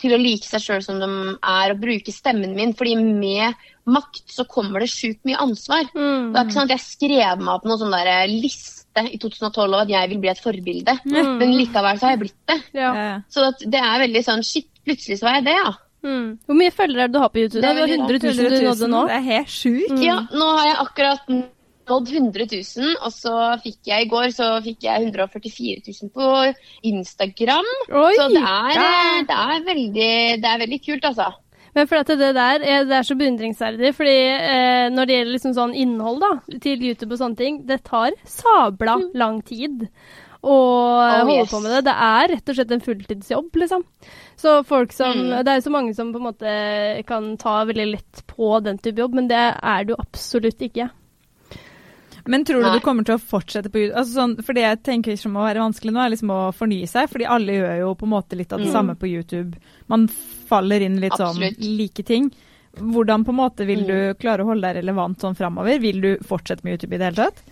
til 0.00 0.14
å 0.16 0.18
like 0.18 0.46
seg 0.48 0.60
sjøl 0.64 0.82
som 0.82 0.98
de 0.98 1.10
er, 1.42 1.70
og 1.74 1.80
bruke 1.82 2.12
stemmen 2.12 2.54
min. 2.56 2.72
fordi 2.74 2.96
med 2.96 3.54
makt 3.86 4.32
så 4.32 4.44
kommer 4.48 4.80
det 4.80 4.88
sjukt 4.90 5.22
mye 5.26 5.38
ansvar. 5.40 5.86
Mm. 5.94 6.32
Det 6.32 6.38
er 6.40 6.44
ikke 6.46 6.56
sånn 6.58 6.68
at 6.70 6.74
jeg 6.76 6.86
skrev 6.86 7.38
meg 7.42 7.54
opp 7.54 7.64
noen 7.68 7.78
sånn 7.80 7.94
der 7.94 8.26
liste 8.30 9.04
i 9.06 9.18
2012 9.18 9.68
om 9.68 9.74
at 9.80 9.88
jeg 9.88 10.08
vil 10.10 10.18
bli 10.18 10.30
et 10.30 10.40
forbilde, 10.42 10.96
Mm. 11.06 11.38
men 11.38 11.54
likevel 11.54 11.98
så 11.98 12.06
har 12.08 12.16
jeg 12.16 12.20
blitt 12.24 12.46
det. 12.48 12.58
Ja. 12.74 13.20
Så 13.30 13.46
at 13.48 13.58
det 13.62 13.78
er 13.80 14.02
veldig 14.06 14.24
sånn 14.26 14.42
shit, 14.42 14.66
plutselig 14.84 15.18
så 15.20 15.28
var 15.28 15.34
jeg 15.38 15.44
det, 15.44 15.54
ja. 15.54 15.72
Mm. 16.02 16.26
Hvor 16.46 16.56
mye 16.56 16.72
følgere 16.72 17.06
er 17.06 17.08
det 17.10 17.14
du 17.16 17.22
har 17.22 17.32
på 17.34 17.42
YouTube? 17.42 17.62
Det 17.62 17.70
er 17.70 17.74
Du 17.76 17.80
har 17.80 17.94
100 17.96 18.20
000 18.24 18.52
du 18.54 18.66
nådde 18.68 18.88
nå. 18.92 19.00
Det 19.10 19.16
er 19.16 19.26
helt 19.30 19.50
sjukt. 19.52 19.96
Mm. 19.96 20.04
Ja, 20.06 20.18
nå 20.32 20.46
har 20.56 20.66
jeg 20.70 20.78
akkurat 20.84 21.32
nådd 21.90 22.08
100 22.14 22.46
000, 22.54 22.96
og 23.02 23.12
så 23.12 23.34
fikk 23.64 23.90
jeg 23.90 24.06
i 24.06 24.08
går 24.08 24.30
så 24.36 24.48
fikk 24.62 24.84
jeg 24.86 25.10
144 25.10 25.82
000 25.90 26.10
på 26.14 26.28
Instagram. 26.92 27.70
Oi! 27.90 28.12
Så 28.16 28.28
det 28.30 28.42
er, 28.42 28.72
ja. 28.76 28.88
det 29.26 29.38
er, 29.44 29.64
veldig, 29.66 30.10
det 30.44 30.50
er 30.52 30.60
veldig 30.64 30.80
kult, 30.86 31.04
altså. 31.10 31.30
Men 31.74 31.86
for 31.86 32.00
at 32.02 32.08
det 32.18 32.32
der 32.34 32.64
er, 32.66 32.84
det 32.88 32.96
er 32.96 33.04
så 33.06 33.14
beundringsverdig, 33.14 33.92
fordi 33.94 34.16
eh, 34.34 34.86
når 34.90 35.06
det 35.06 35.14
gjelder 35.18 35.34
liksom 35.36 35.52
sånn 35.54 35.74
innhold 35.78 36.18
da, 36.22 36.30
til 36.62 36.82
YouTube 36.82 37.14
og 37.14 37.20
sånne 37.20 37.38
ting, 37.38 37.60
det 37.68 37.82
tar 37.86 38.16
sabla 38.26 38.96
Mm. 39.00 39.04
lang 39.14 39.38
tid 39.46 39.86
å 40.42 40.54
holde 41.26 41.34
yes. 41.42 41.50
på 41.50 41.60
med 41.62 41.70
det. 41.72 41.80
Det 41.90 41.94
er 42.06 42.28
rett 42.34 42.48
og 42.48 42.54
slett 42.56 42.70
en 42.72 42.80
fulltidsjobb, 42.80 43.50
liksom. 43.60 43.82
Så 44.40 44.54
folk 44.64 44.92
som 44.92 45.12
Mm. 45.12 45.44
Det 45.44 45.48
er 45.52 45.60
jo 45.60 45.66
så 45.68 45.72
mange 45.74 45.94
som 45.94 46.12
på 46.12 46.16
en 46.16 46.28
måte 46.32 47.04
kan 47.06 47.36
ta 47.36 47.64
veldig 47.64 47.90
lett 47.92 48.22
på 48.26 48.62
den 48.64 48.78
type 48.78 48.98
jobb, 49.02 49.14
men 49.14 49.28
det 49.28 49.36
er 49.62 49.84
det 49.84 49.92
jo 49.92 50.00
absolutt 50.00 50.58
ikke. 50.60 50.88
Men 52.26 52.44
tror 52.44 52.60
du 52.60 52.66
Nei. 52.68 52.74
du 52.78 52.84
kommer 52.84 53.04
til 53.04 53.16
å 53.16 53.22
fortsette 53.22 53.70
på 53.72 53.80
YouTube? 53.80 53.96
Altså 53.96 54.12
sånn, 54.20 54.34
for 54.44 54.52
det 54.56 54.62
jeg 54.62 54.82
tenker 54.86 55.16
som 55.18 55.32
må 55.32 55.40
være 55.46 55.62
vanskelig 55.64 55.92
nå, 55.94 56.02
er 56.04 56.10
liksom 56.12 56.30
å 56.34 56.40
fornye 56.54 56.86
seg. 56.90 57.08
Fordi 57.10 57.26
alle 57.26 57.56
gjør 57.56 57.78
jo 57.80 57.94
på 57.96 58.06
en 58.06 58.12
måte 58.12 58.36
litt 58.38 58.52
av 58.52 58.60
det 58.60 58.68
Mm. 58.68 58.72
samme 58.72 58.94
på 59.00 59.08
YouTube. 59.08 59.56
Man 59.88 60.06
faller 60.06 60.80
inn 60.84 61.00
litt 61.00 61.12
Absolutt. 61.12 61.56
sånn 61.58 61.76
like 61.78 62.02
ting. 62.04 62.30
Hvordan 62.76 63.24
på 63.24 63.30
en 63.30 63.40
måte 63.40 63.66
vil 63.66 63.80
Mm. 63.80 63.86
du 63.88 64.14
klare 64.20 64.40
å 64.44 64.46
holde 64.46 64.62
deg 64.62 64.76
relevant 64.84 65.18
sånn 65.18 65.34
framover? 65.36 65.80
Vil 65.80 66.00
du 66.00 66.18
fortsette 66.18 66.62
med 66.62 66.72
YouTube 66.78 66.92
i 66.94 66.98
det 66.98 67.14
hele 67.16 67.30
tatt? 67.30 67.42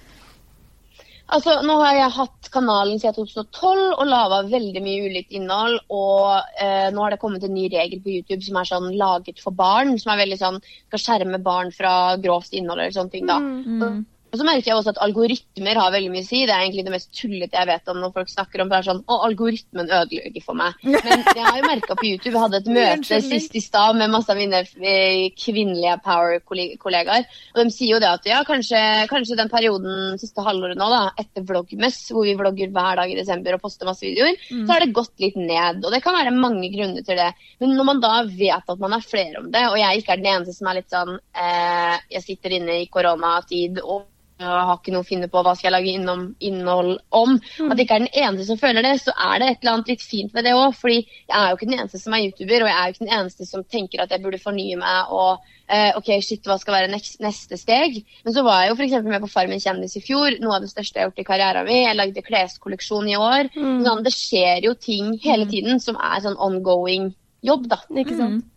Altså, 1.28 1.58
nå 1.60 1.74
har 1.82 1.92
jeg 1.92 2.14
hatt 2.16 2.48
kanalen 2.54 3.00
siden 3.00 3.26
2012 3.28 3.80
og 4.00 4.04
laga 4.08 4.38
veldig 4.48 4.80
mye 4.80 5.08
ulikt 5.10 5.34
innhold. 5.36 5.76
Og 5.92 6.62
eh, 6.64 6.88
nå 6.94 7.04
har 7.04 7.12
det 7.12 7.20
kommet 7.20 7.44
en 7.44 7.52
ny 7.52 7.66
regel 7.72 8.00
på 8.04 8.14
YouTube 8.14 8.40
som 8.46 8.56
er 8.56 8.70
sånn 8.70 8.88
laget 8.96 9.42
for 9.44 9.56
barn. 9.56 9.92
Som 10.00 10.14
er 10.14 10.22
veldig 10.22 10.38
sånn 10.40 10.60
skal 10.62 11.02
skjerme 11.04 11.40
barn 11.44 11.74
fra 11.74 11.92
grovt 12.22 12.56
innhold 12.56 12.80
eller 12.80 12.96
sånne 12.96 13.12
ting. 13.12 13.28
da. 13.28 13.36
Mm. 13.44 14.06
Og 14.28 14.36
så 14.36 14.44
merker 14.44 14.68
jeg 14.70 14.76
også 14.76 14.92
at 14.92 15.00
algoritmer 15.04 15.78
har 15.80 15.92
veldig 15.94 16.10
mye 16.12 16.24
å 16.24 16.26
si. 16.26 16.42
Det 16.44 16.52
er 16.52 16.64
egentlig 16.66 16.84
det 16.84 16.92
mest 16.92 17.08
tullete 17.16 17.56
jeg 17.56 17.68
vet 17.70 17.92
om 17.92 18.00
når 18.02 18.12
folk 18.16 18.32
snakker 18.32 18.62
om 18.62 18.70
det. 18.70 18.78
er 18.78 18.86
sånn, 18.90 19.00
Å, 19.08 19.18
algoritmen 19.28 19.88
ødelegger 19.88 20.44
for 20.44 20.58
meg. 20.58 20.76
Men 20.84 21.24
jeg 21.24 21.44
har 21.46 21.56
jo 21.56 21.68
merka 21.68 21.96
på 21.96 22.08
YouTube, 22.10 22.34
jeg 22.34 22.42
hadde 22.44 22.60
et 22.60 22.70
møte 22.76 23.20
sist 23.24 23.56
i 23.56 23.62
stad 23.64 23.96
med 23.96 24.12
masse 24.12 24.32
av 24.32 24.40
mine 24.40 24.60
eh, 24.64 25.30
kvinnelige 25.38 25.96
power-kollegaer. 26.04 27.28
Og 27.54 27.62
de 27.62 27.74
sier 27.74 27.94
jo 27.94 28.02
det 28.02 28.10
at 28.10 28.28
ja, 28.28 28.42
kanskje, 28.48 28.82
kanskje 29.10 29.38
den 29.38 29.52
perioden 29.52 30.20
siste 30.20 30.44
halvåret 30.44 30.78
nå, 30.78 30.90
da, 30.92 31.00
etter 31.20 31.46
Vloggmess, 31.48 32.02
hvor 32.12 32.28
vi 32.28 32.36
vlogger 32.36 32.74
hver 32.74 33.00
dag 33.00 33.12
i 33.12 33.16
desember 33.18 33.56
og 33.56 33.64
poster 33.64 33.88
masse 33.88 34.04
videoer, 34.04 34.36
så 34.50 34.74
har 34.74 34.84
det 34.84 34.92
gått 34.96 35.14
litt 35.24 35.40
ned. 35.40 35.80
Og 35.84 35.94
det 35.94 36.02
kan 36.04 36.16
være 36.18 36.36
mange 36.36 36.68
grunner 36.74 37.06
til 37.06 37.16
det. 37.18 37.30
Men 37.62 37.74
når 37.78 37.90
man 37.94 38.04
da 38.04 38.12
vet 38.28 38.76
at 38.76 38.84
man 38.84 38.98
er 38.98 39.08
flere 39.08 39.40
om 39.40 39.48
det, 39.54 39.64
og 39.70 39.80
jeg 39.80 40.02
ikke 40.02 40.14
er 40.14 40.22
den 40.22 40.30
eneste 40.34 40.58
som 40.58 40.68
er 40.68 40.80
litt 40.80 40.92
sånn 40.92 41.16
eh, 41.16 41.96
Jeg 42.12 42.24
sitter 42.24 42.58
inne 42.58 42.80
i 42.82 42.88
koronatid 42.92 43.80
og 43.84 44.06
jeg 44.38 44.66
har 44.68 44.76
ikke 44.78 44.92
noe 44.94 45.02
å 45.02 45.06
finne 45.06 45.26
på 45.30 45.40
hva 45.42 45.52
skal 45.58 45.68
jeg 45.68 45.74
lage 45.74 45.92
innom, 45.98 46.20
innhold 46.38 46.92
om. 47.14 47.36
At 47.66 47.74
jeg 47.74 47.88
ikke 47.88 47.96
er 47.96 48.04
den 48.04 48.18
eneste 48.22 48.46
som 48.46 48.60
føler 48.60 48.86
det, 48.86 48.92
så 49.02 49.14
er 49.14 49.40
det 49.40 49.48
et 49.48 49.62
eller 49.64 49.72
annet 49.72 49.90
litt 49.90 50.04
fint 50.06 50.34
ved 50.36 50.46
det 50.46 50.52
òg. 50.54 50.76
Fordi 50.78 50.98
jeg 51.00 51.34
er 51.34 51.48
jo 51.48 51.58
ikke 51.58 51.68
den 51.70 51.78
eneste 51.80 51.98
som 52.02 52.14
er 52.14 52.26
YouTuber, 52.28 52.62
og 52.62 52.70
jeg 52.70 52.76
er 52.76 52.84
jo 52.84 52.94
ikke 52.94 53.04
den 53.04 53.16
eneste 53.18 53.48
som 53.48 53.64
tenker 53.66 54.04
at 54.04 54.14
jeg 54.14 54.22
burde 54.22 54.40
fornye 54.42 54.78
meg 54.78 55.14
og 55.14 55.48
eh, 55.66 55.90
OK, 55.98 56.12
shit, 56.22 56.46
hva 56.46 56.58
skal 56.62 56.76
være 56.76 56.92
neste 56.94 57.58
steg? 57.58 57.98
Men 58.26 58.36
så 58.36 58.44
var 58.46 58.62
jeg 58.62 58.72
jo 58.72 58.78
f.eks. 58.78 58.96
med 59.08 59.24
på 59.26 59.32
Farmen 59.32 59.62
kjendis 59.64 59.98
i 59.98 60.04
fjor. 60.04 60.38
Noe 60.42 60.60
av 60.60 60.66
det 60.66 60.70
største 60.70 61.00
jeg 61.00 61.04
har 61.04 61.10
gjort 61.10 61.24
i 61.24 61.28
karrieren 61.32 61.66
min. 61.66 61.82
Jeg 61.82 61.98
lagde 61.98 62.26
kleskolleksjon 62.28 63.10
i 63.10 63.18
år. 63.18 63.50
Mm. 63.56 63.80
Sånn, 63.88 64.04
det 64.06 64.14
skjer 64.14 64.68
jo 64.68 64.76
ting 64.78 65.16
hele 65.24 65.48
tiden 65.50 65.82
som 65.82 65.98
er 65.98 66.22
sånn 66.22 66.38
ongoing 66.38 67.10
jobb, 67.42 67.66
da. 67.74 67.82
Ikke 67.90 68.14
sant? 68.14 68.44
Mm. 68.44 68.54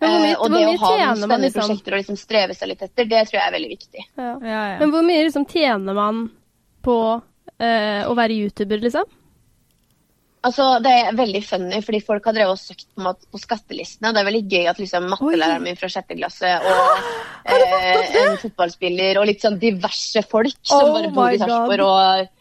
Men 0.00 0.10
hvor 0.10 0.20
mye, 0.22 0.30
Eh, 0.32 0.40
og 0.40 0.46
hvor 0.48 0.56
det 0.56 0.66
å 0.66 0.76
ha 0.80 0.90
noen 0.96 1.16
spennende 1.20 1.46
liksom? 1.46 1.60
prosjekter 1.60 1.92
å 1.92 2.00
liksom 2.00 2.16
streve 2.16 2.54
seg 2.56 2.68
litt 2.72 2.82
etter, 2.86 3.04
det 3.10 3.22
tror 3.28 3.36
jeg 3.40 3.46
er 3.48 3.56
veldig 3.56 3.70
viktig. 3.76 4.04
Ja. 4.16 4.30
Ja, 4.40 4.60
ja. 4.72 4.78
Men 4.80 4.90
hvor 4.94 5.02
mye 5.04 5.24
liksom 5.26 5.44
tjener 5.50 5.94
man 5.98 6.22
på 6.82 6.96
eh, 7.60 8.02
å 8.08 8.14
være 8.16 8.36
YouTuber, 8.40 8.80
liksom? 8.80 9.04
Altså, 10.40 10.66
Det 10.80 10.88
er 10.90 11.12
veldig 11.18 11.42
funny, 11.44 11.82
fordi 11.84 11.98
folk 12.00 12.24
har 12.24 12.32
drevet 12.32 12.54
og 12.54 12.58
søkt 12.62 12.86
på, 12.96 13.02
mat- 13.04 13.26
på 13.28 13.38
skattelistene. 13.42 14.14
Det 14.16 14.22
er 14.22 14.28
veldig 14.30 14.42
gøy 14.48 14.68
at 14.70 14.78
liksom 14.80 15.08
mattelæreren 15.12 15.66
min 15.66 15.76
fra 15.76 15.90
sjette 15.92 16.16
klasse 16.16 16.52
og 16.64 17.02
eh, 17.52 18.16
en 18.22 18.38
fotballspiller 18.40 19.20
og 19.20 19.26
litt 19.28 19.44
sånn 19.44 19.58
diverse 19.60 20.22
folk 20.30 20.56
som 20.62 20.86
Oh 20.88 20.94
bare 20.96 21.12
bor 21.12 21.28
i 21.36 21.40
Sarpsborg 21.42 21.84
og 21.84 22.36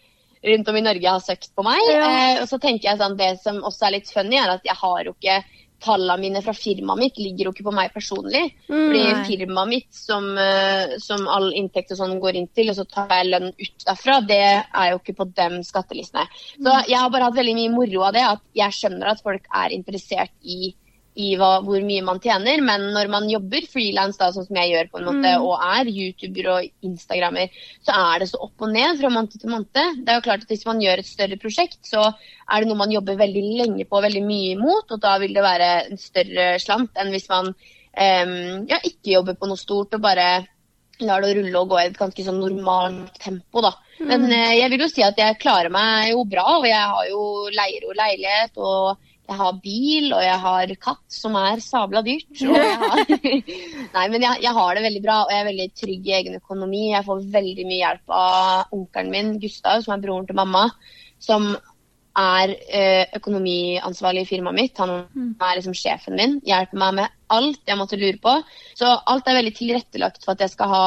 rundt 0.47 0.69
om 0.71 0.77
i 0.79 0.85
Norge 0.85 1.11
har 1.11 1.19
søkt 1.19 1.51
på 1.59 1.65
meg. 1.67 1.81
Ja. 1.91 2.07
Eh, 2.07 2.37
og 2.39 2.47
så 2.47 2.61
tenker 2.63 2.87
jeg 2.93 3.01
sånn, 3.01 3.17
Det 3.19 3.33
som 3.43 3.59
også 3.67 3.89
er 3.89 3.97
litt 3.97 4.07
funny, 4.15 4.39
er 4.39 4.53
at 4.55 4.63
jeg 4.63 4.79
har 4.79 5.03
jo 5.03 5.11
ikke 5.17 5.41
Tallene 5.79 6.19
mine 6.21 6.41
fra 6.43 6.53
firmaet 6.55 6.99
mitt 6.99 7.19
ligger 7.21 7.47
jo 7.47 7.53
ikke 7.53 7.65
på 7.69 7.73
meg 7.75 7.93
personlig. 7.95 8.41
Fordi 8.67 9.03
Nei. 9.05 9.23
firmaet 9.27 9.71
mitt, 9.71 9.87
som, 9.95 10.27
eh, 10.37 10.97
som 11.03 11.27
all 11.31 11.49
inntekt 11.55 11.93
og 11.95 12.01
sånn 12.01 12.17
går 12.19 12.39
inn 12.39 12.49
til, 12.55 12.71
og 12.71 12.79
så 12.79 12.85
tar 12.89 13.13
jeg 13.15 13.29
lønn 13.29 13.49
ut 13.53 13.85
derfra, 13.87 14.19
det 14.27 14.41
er 14.43 14.91
jo 14.91 14.99
ikke 14.99 15.17
på 15.21 15.29
dem 15.39 15.59
skattelistene. 15.63 16.27
Så 16.59 16.75
jeg 16.89 16.99
har 16.99 17.09
bare 17.13 17.29
hatt 17.29 17.39
veldig 17.39 17.55
mye 17.61 17.73
moro 17.73 18.05
av 18.09 18.13
det. 18.17 18.25
At 18.35 18.43
jeg 18.59 18.77
skjønner 18.77 19.13
at 19.13 19.23
folk 19.23 19.47
er 19.55 19.75
interessert 19.75 20.35
i, 20.43 20.73
i 21.19 21.29
hva, 21.39 21.49
hvor 21.65 21.83
mye 21.83 22.03
man 22.05 22.21
tjener, 22.23 22.61
men 22.63 22.89
når 22.95 23.09
man 23.11 23.27
jobber 23.31 23.65
frilans, 23.71 24.19
sånn 24.19 24.47
som 24.47 24.59
jeg 24.61 24.71
gjør 24.71 24.91
på 24.91 24.99
en 25.01 25.07
måte, 25.09 25.33
og 25.43 25.65
er 25.65 25.89
YouTuber 25.91 26.51
og 26.53 26.85
Instagrammer, 26.89 27.55
så 27.85 27.95
er 27.95 28.23
det 28.23 28.29
så 28.31 28.41
opp 28.45 28.65
og 28.65 28.71
ned 28.73 28.99
fra 29.01 29.11
måned 29.13 29.35
til 29.35 29.51
måned. 29.51 30.03
Det 30.03 30.13
er 30.13 30.19
jo 30.19 30.25
klart 30.27 30.45
at 30.45 30.53
Hvis 30.53 30.67
man 30.67 30.79
gjør 30.83 31.01
et 31.01 31.09
større 31.09 31.39
prosjekt, 31.41 31.81
så 31.87 32.05
er 32.09 32.61
det 32.61 32.69
noe 32.69 32.79
man 32.79 32.93
jobber 32.93 33.19
veldig 33.19 33.43
lenge 33.63 33.87
på, 33.89 34.05
veldig 34.05 34.23
mye 34.25 34.53
imot, 34.55 34.95
og 34.95 35.03
da 35.03 35.17
vil 35.21 35.35
det 35.35 35.45
være 35.45 35.73
en 35.89 35.99
større 36.01 36.47
slant 36.63 36.95
enn 36.99 37.11
hvis 37.13 37.29
man 37.31 37.51
um, 37.51 38.39
ja, 38.69 38.79
ikke 38.79 39.17
jobber 39.17 39.37
på 39.39 39.49
noe 39.49 39.59
stort 39.59 39.97
og 39.97 40.03
bare 40.03 40.29
lar 41.05 41.23
det 41.23 41.35
rulle 41.37 41.59
og 41.61 41.69
gå 41.71 41.77
i 41.79 41.85
et 41.87 41.99
ganske 41.99 42.23
sånn 42.25 42.41
normalt 42.41 43.19
tempo, 43.23 43.61
da. 43.63 43.71
Men 44.03 44.25
eh, 44.31 44.57
jeg 44.59 44.71
vil 44.73 44.83
jo 44.83 44.89
si 44.91 45.03
at 45.03 45.19
jeg 45.19 45.37
klarer 45.39 45.71
meg 45.71 46.11
jo 46.13 46.25
bra, 46.27 46.45
og 46.59 46.67
jeg 46.67 46.79
har 46.93 47.05
jo 47.07 47.21
leier 47.55 47.87
og 47.87 47.95
leilighet, 47.99 48.59
og 48.59 49.08
jeg 49.29 49.37
har 49.37 49.57
bil, 49.61 50.07
og 50.09 50.21
jeg 50.25 50.37
har 50.41 50.71
katt, 50.81 51.03
som 51.13 51.35
er 51.37 51.61
sabla 51.61 52.01
dyrt. 52.05 52.41
Har... 52.41 53.01
Nei, 53.95 54.05
men 54.09 54.25
jeg, 54.25 54.41
jeg 54.41 54.53
har 54.57 54.75
det 54.75 54.85
veldig 54.87 55.01
bra, 55.03 55.17
og 55.25 55.33
jeg 55.33 55.43
er 55.43 55.49
veldig 55.51 55.67
trygg 55.77 56.09
i 56.09 56.15
egen 56.17 56.39
økonomi. 56.39 56.87
Jeg 56.95 57.05
får 57.05 57.27
veldig 57.35 57.67
mye 57.69 57.81
hjelp 57.83 58.15
av 58.19 58.73
onkelen 58.79 59.13
min, 59.13 59.35
Gustav, 59.43 59.83
som 59.85 59.93
er 59.95 60.01
broren 60.05 60.25
til 60.29 60.39
mamma, 60.39 60.65
som 61.21 61.51
er 62.17 62.51
eh, 62.73 63.05
økonomiansvarlig 63.15 64.23
i 64.25 64.29
firmaet 64.29 64.57
mitt. 64.57 64.79
Han 64.81 65.05
er 65.39 65.57
liksom 65.59 65.75
sjefen 65.77 66.17
min. 66.17 66.39
Hjelper 66.47 66.79
meg 66.81 66.95
med 66.97 67.15
alt 67.29 67.61
jeg 67.69 67.77
måtte 67.77 67.99
lure 68.01 68.17
på. 68.21 68.33
Så 68.75 68.89
alt 68.89 69.27
er 69.29 69.37
veldig 69.37 69.53
tilrettelagt 69.55 70.25
for 70.25 70.33
at 70.33 70.41
jeg 70.41 70.53
skal 70.55 70.71
ha 70.73 70.81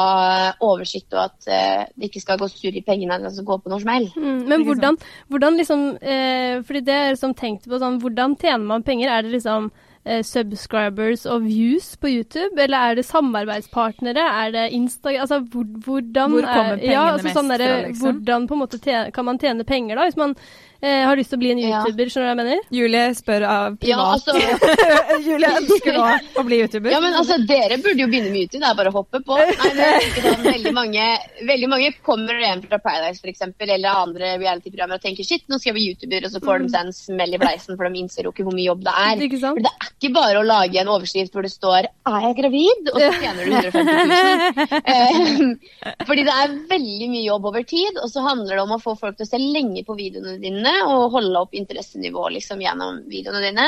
oversikt, 0.61 1.13
og 1.15 1.23
at 1.29 1.47
eh, 1.47 1.85
det 1.95 2.09
ikke 2.11 2.23
skal 2.25 2.41
gå 2.41 2.49
surr 2.51 2.75
i 2.75 2.83
pengene 2.85 3.15
eller 3.15 3.31
altså 3.31 3.45
gå 3.47 3.57
på 3.63 3.71
noe 3.71 3.81
smell. 3.81 4.09
Mm, 4.17 4.43
men 4.51 4.67
hvordan, 4.67 4.99
hvordan 5.31 5.57
liksom 5.61 5.87
eh, 6.01 6.59
Fordi 6.67 6.83
det 6.83 6.93
er 6.99 7.15
liksom 7.15 7.33
tenkt 7.39 7.65
på 7.69 7.79
sånn 7.79 7.99
Hvordan 8.03 8.35
tjener 8.41 8.67
man 8.67 8.83
penger? 8.83 9.09
Er 9.09 9.23
det 9.25 9.31
liksom 9.37 9.71
eh, 10.05 10.21
subscribers 10.27 11.25
og 11.25 11.47
views 11.47 11.93
på 11.97 12.11
YouTube, 12.11 12.59
eller 12.59 12.91
er 12.91 12.99
det 12.99 13.05
samarbeidspartnere? 13.07 14.27
Er 14.43 14.51
det 14.51 14.67
Instagram 14.75 15.23
Altså 15.23 15.39
hvor, 15.39 15.63
hvordan 15.87 16.31
Hvor 16.35 16.49
kommer 16.49 16.77
er- 16.77 16.91
ja, 16.91 17.07
altså, 17.13 17.27
mest 17.31 17.57
der, 17.57 17.65
fra, 17.65 17.87
liksom? 17.87 18.11
Hvordan 18.19 18.47
på 18.47 18.53
en 18.53 18.63
måte 18.65 18.79
tjene, 18.83 19.11
kan 19.15 19.25
man 19.25 19.39
tjene 19.39 19.63
penger, 19.63 19.95
da? 19.95 20.03
Hvis 20.09 20.19
man 20.19 20.35
eh, 20.83 21.03
har 21.07 21.15
lyst 21.17 21.31
til 21.33 21.39
å 21.39 21.41
bli 21.43 21.51
en 21.55 21.61
Ja. 21.63 21.81
YouTuber, 21.81 22.11
skjønner 22.11 22.27
du 22.27 22.29
hva 22.29 22.33
jeg 22.33 22.41
mener? 22.43 22.59
Julie 22.77 23.03
spør 23.17 23.45
av 23.47 23.77
Ja, 23.81 23.97
privat. 23.97 24.27
altså, 24.27 24.31
Julie 25.27 25.51
ønsker 25.61 25.97
nå 25.97 26.05
å 26.41 26.45
bli 26.47 26.59
YouTuber. 26.63 26.91
ja, 26.93 26.99
men 27.03 27.13
altså, 27.17 27.37
Dere 27.47 27.77
burde 27.83 28.03
jo 28.03 28.07
begynne 28.11 28.31
med 28.33 28.43
YouTube, 28.45 28.61
det 28.63 28.69
er 28.69 28.77
bare 28.79 28.91
å 28.91 28.97
hoppe 28.99 29.21
på. 29.25 29.37
Nei, 29.39 29.71
det 29.79 29.89
sånn, 30.19 30.43
veldig, 30.45 30.73
mange, 30.75 31.05
veldig 31.49 31.69
mange 31.71 31.91
kommer 32.05 32.39
hjem 32.43 32.61
fra 32.67 32.79
Paradise 32.83 33.23
eksempel, 33.33 33.69
eller 33.77 33.89
andre 34.03 34.33
reality-programmer 34.41 34.99
og 34.99 35.03
tenker 35.05 35.23
shit, 35.27 35.45
nå 35.49 35.57
skal 35.57 35.71
jeg 35.71 35.77
bli 35.79 35.85
YouTuber, 35.93 36.27
og 36.27 36.31
så 36.35 36.41
får 36.43 36.65
de 36.65 36.69
seg 36.73 36.87
en 36.89 36.93
smell 36.97 37.33
i 37.33 37.39
bleisen, 37.41 37.77
for 37.79 37.87
de 37.87 38.01
innser 38.03 38.27
jo 38.27 38.33
ikke 38.35 38.43
hvor 38.47 38.53
mye 38.57 38.67
jobb 38.67 38.83
det 38.83 38.93
er. 39.05 39.23
Ikke 39.29 39.39
sant? 39.41 39.57
For 39.57 39.63
det 39.63 39.73
er 39.73 39.91
ikke 39.95 40.13
bare 40.19 40.41
å 40.41 40.45
lage 40.47 40.81
en 40.83 40.91
overskrift 40.93 41.33
hvor 41.33 41.47
det 41.47 41.53
står 41.53 41.87
'Er 41.87 42.19
jeg 42.27 42.35
gravid?' 42.41 42.91
og 42.93 42.99
så 42.99 43.11
tjener 43.23 43.45
du 43.45 43.51
150 43.53 44.03
000. 44.13 44.73
Eh, 44.93 46.03
Fordi 46.07 46.23
det 46.27 46.33
er 46.33 46.53
veldig 46.69 47.07
mye 47.13 47.23
jobb 47.25 47.45
over 47.49 47.63
tid, 47.63 47.97
og 48.03 48.09
så 48.11 48.23
handler 48.27 48.55
det 48.57 48.63
om 48.65 48.73
å 48.75 48.81
få 48.81 48.95
folk 48.99 49.17
til 49.17 49.25
å 49.27 49.29
se 49.29 49.39
lenge 49.39 49.83
på 49.87 49.95
videoene 49.97 50.35
dine 50.41 50.72
og 50.81 51.11
holde 51.13 51.41
opp 51.45 51.57
interessenivået 51.57 52.39
liksom, 52.39 52.61
gjennom 52.63 53.01
videoene 53.11 53.43
dine. 53.45 53.67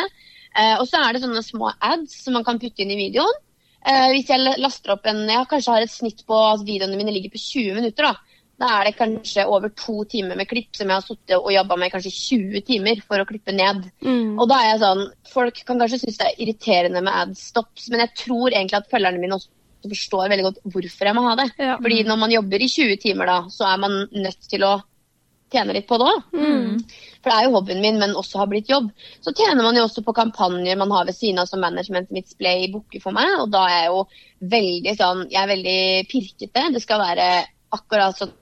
Eh, 0.56 0.76
og 0.80 0.86
så 0.88 1.02
er 1.02 1.14
det 1.14 1.24
sånne 1.24 1.44
små 1.44 1.74
ads 1.84 2.16
som 2.24 2.38
man 2.38 2.46
kan 2.48 2.60
putte 2.62 2.84
inn 2.84 2.94
i 2.96 3.00
videoen. 3.00 3.42
Eh, 3.86 4.08
hvis 4.16 4.32
jeg 4.32 4.56
laster 4.58 4.96
opp 4.96 5.06
en 5.06 5.28
Jeg 5.30 5.46
kanskje 5.52 5.74
har 5.76 5.84
et 5.86 5.94
snitt 5.94 6.24
på 6.26 6.38
at 6.48 6.64
videoene 6.66 6.98
mine 6.98 7.14
ligger 7.14 7.36
på 7.36 7.42
20 7.42 7.76
minutter. 7.78 8.08
da. 8.08 8.36
Da 8.56 8.70
er 8.78 8.88
det 8.88 8.96
kanskje 8.96 9.44
over 9.52 9.70
to 9.76 10.06
timer 10.08 10.38
med 10.40 10.48
klipp 10.48 10.78
som 10.78 10.88
jeg 10.88 10.96
har 10.96 11.04
sittet 11.04 11.36
og 11.36 11.52
jobba 11.52 11.76
med 11.76 11.92
kanskje 11.92 12.14
20 12.16 12.64
timer 12.70 13.02
for 13.04 13.20
å 13.20 13.28
klippe 13.28 13.52
ned. 13.52 13.84
Mm. 14.00 14.40
Og 14.40 14.48
da 14.48 14.62
er 14.62 14.70
jeg 14.70 14.84
sånn, 14.86 15.04
Folk 15.34 15.60
kan 15.68 15.82
kanskje 15.82 16.00
synes 16.06 16.22
det 16.22 16.30
er 16.30 16.42
irriterende 16.46 17.04
med 17.04 17.18
adstops, 17.26 17.90
men 17.92 18.06
jeg 18.06 18.16
tror 18.24 18.54
egentlig 18.54 18.80
at 18.80 18.88
følgerne 18.92 19.20
mine 19.20 19.36
også 19.36 19.52
forstår 19.92 20.32
veldig 20.32 20.46
godt 20.48 20.62
hvorfor 20.72 21.10
jeg 21.10 21.18
må 21.18 21.26
ha 21.28 21.36
det. 21.42 21.50
Ja. 21.60 21.76
Fordi 21.82 22.00
når 22.08 22.22
man 22.22 22.34
jobber 22.34 22.64
i 22.64 22.70
20 22.72 23.02
timer, 23.04 23.30
da, 23.30 23.38
så 23.52 23.68
er 23.74 23.82
man 23.84 23.98
nødt 24.16 24.48
til 24.50 24.64
å 24.66 24.78
tjene 25.54 25.76
litt 25.76 25.88
på 25.90 25.98
det 26.02 26.08
òg. 26.10 26.24
Mm. 26.36 26.78
For 27.22 27.32
det 27.32 27.36
er 27.36 27.48
jo 27.48 27.56
hobbyen 27.56 27.82
min, 27.84 28.00
men 28.02 28.16
også 28.18 28.42
har 28.42 28.50
blitt 28.52 28.70
jobb. 28.72 28.92
Så 29.24 29.34
tjener 29.34 29.66
man 29.66 29.78
jo 29.78 29.86
også 29.88 30.04
på 30.06 30.16
kampanjer 30.18 30.80
man 30.80 30.94
har 30.94 31.08
ved 31.08 31.18
siden 31.18 31.42
av 31.42 31.50
som 31.50 31.62
managementet 31.64 32.16
mitt 32.16 32.32
Splay 32.32 32.70
booker 32.74 33.04
for 33.04 33.16
meg. 33.16 33.32
Og 33.42 33.52
da 33.54 33.66
er 33.70 33.78
jeg 33.78 33.92
jo 33.94 34.02
veldig 34.56 34.96
sånn 35.00 35.22
Jeg 35.32 35.42
er 35.42 35.54
veldig 35.54 35.80
pirkete. 36.12 36.66
Det 36.76 36.84
skal 36.84 37.04
være 37.04 37.30
akkurat 37.76 38.18
sånn 38.20 38.34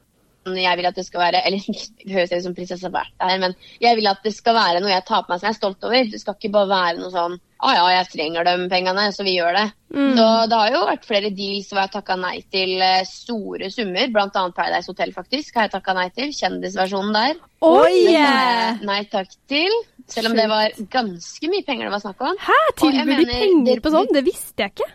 jeg 0.51 0.79
vil 0.79 0.89
at 0.89 0.97
det 0.99 1.05
skal 1.07 1.23
være 1.23 1.41
Eller 1.47 1.63
det 2.03 2.11
høres 2.11 2.33
ut 2.33 2.43
som 2.45 2.55
prinsesse 2.57 2.91
Bertha 2.91 3.29
her, 3.31 3.39
men 3.41 3.55
jeg 3.81 3.99
vil 3.99 4.09
at 4.11 4.23
det 4.25 4.33
skal 4.35 4.57
være 4.57 4.83
noe 4.83 4.91
jeg 4.91 5.05
tar 5.07 5.23
på 5.23 5.33
meg 5.33 5.41
som 5.41 5.49
jeg 5.49 5.55
er 5.55 5.59
stolt 5.59 5.87
over. 5.87 6.11
Det 6.11 6.21
skal 6.21 6.37
ikke 6.37 6.53
bare 6.53 6.71
være 6.71 6.99
noe 6.99 7.11
sånn 7.13 7.37
Å 7.63 7.71
ja, 7.71 7.83
jeg 7.95 8.09
trenger 8.11 8.47
de 8.47 8.55
pengene, 8.71 9.05
så 9.15 9.23
vi 9.23 9.37
gjør 9.37 9.55
det. 9.55 9.67
Mm. 9.95 10.17
Så 10.17 10.25
det 10.51 10.57
har 10.59 10.73
jo 10.73 10.81
vært 10.89 11.07
flere 11.07 11.29
deals 11.31 11.69
hvor 11.69 11.79
jeg 11.79 11.87
har 11.87 11.93
takka 11.93 12.17
nei 12.19 12.33
til 12.51 12.73
eh, 12.83 13.05
store 13.07 13.69
summer, 13.71 14.09
bl.a. 14.11 14.41
Paradise 14.57 14.91
Hotel, 14.91 15.13
faktisk. 15.15 15.53
Har 15.55 15.69
jeg 15.69 15.73
takka 15.77 15.95
nei 15.95 16.09
til. 16.11 16.33
Kjendisversjonen 16.35 17.15
der. 17.15 17.37
Den 17.63 18.09
sa 18.17 18.83
Nei 18.83 18.99
takk 19.13 19.31
til. 19.47 19.77
Selv 20.11 20.33
om 20.33 20.35
det 20.35 20.49
var 20.51 20.75
ganske 20.91 21.53
mye 21.53 21.63
penger 21.63 21.87
det 21.87 21.95
var 21.95 22.03
snakk 22.03 22.27
om. 22.27 22.35
Hæ, 22.49 22.59
tilbyr 22.83 23.23
de 23.23 23.29
penger 23.31 23.85
på 23.85 23.95
sånn? 23.95 24.11
Det 24.11 24.25
visste 24.27 24.65
jeg 24.65 24.75
ikke. 24.75 24.89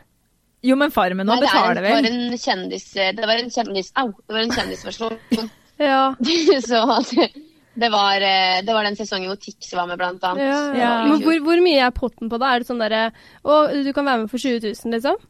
Jo, 0.66 0.74
men 0.76 0.90
Farmen 0.90 1.26
nå 1.28 1.36
Nei, 1.36 1.42
er 1.42 1.46
betaler 1.46 1.76
en- 1.76 1.76
det 1.78 1.92
var 1.92 2.08
en 2.10 2.38
kjendis... 2.42 2.86
Det 2.94 3.26
var 3.30 3.36
en 3.38 3.50
kjendis... 3.54 3.92
Au! 4.02 4.08
Det 4.26 4.34
var 4.34 4.42
en 4.46 4.54
kjendisversjon. 4.56 5.18
Ja. 5.78 6.14
så 6.66 6.80
det, 7.78 7.88
var, 7.94 8.18
eh, 8.26 8.56
det 8.66 8.74
var 8.74 8.82
den 8.82 8.96
sesongen 8.98 9.30
hvor 9.30 9.38
Tix 9.38 9.68
var 9.78 9.86
med, 9.86 9.94
blant 10.00 10.24
annet. 10.26 10.42
ja, 10.42 10.56
ja. 10.74 10.88
Men 11.06 11.22
hvor, 11.22 11.36
hvor 11.46 11.60
mye 11.62 11.84
er 11.86 11.94
potten 11.94 12.26
på 12.32 12.40
det? 12.42 12.48
Er 12.50 12.58
det 12.64 12.66
sånn 12.66 12.82
derre 12.82 13.02
Å, 13.46 13.58
du 13.86 13.92
kan 13.94 14.08
være 14.10 14.24
med 14.24 14.32
for 14.32 14.42
20 14.42 14.58
000, 14.74 14.96
liksom? 14.96 15.20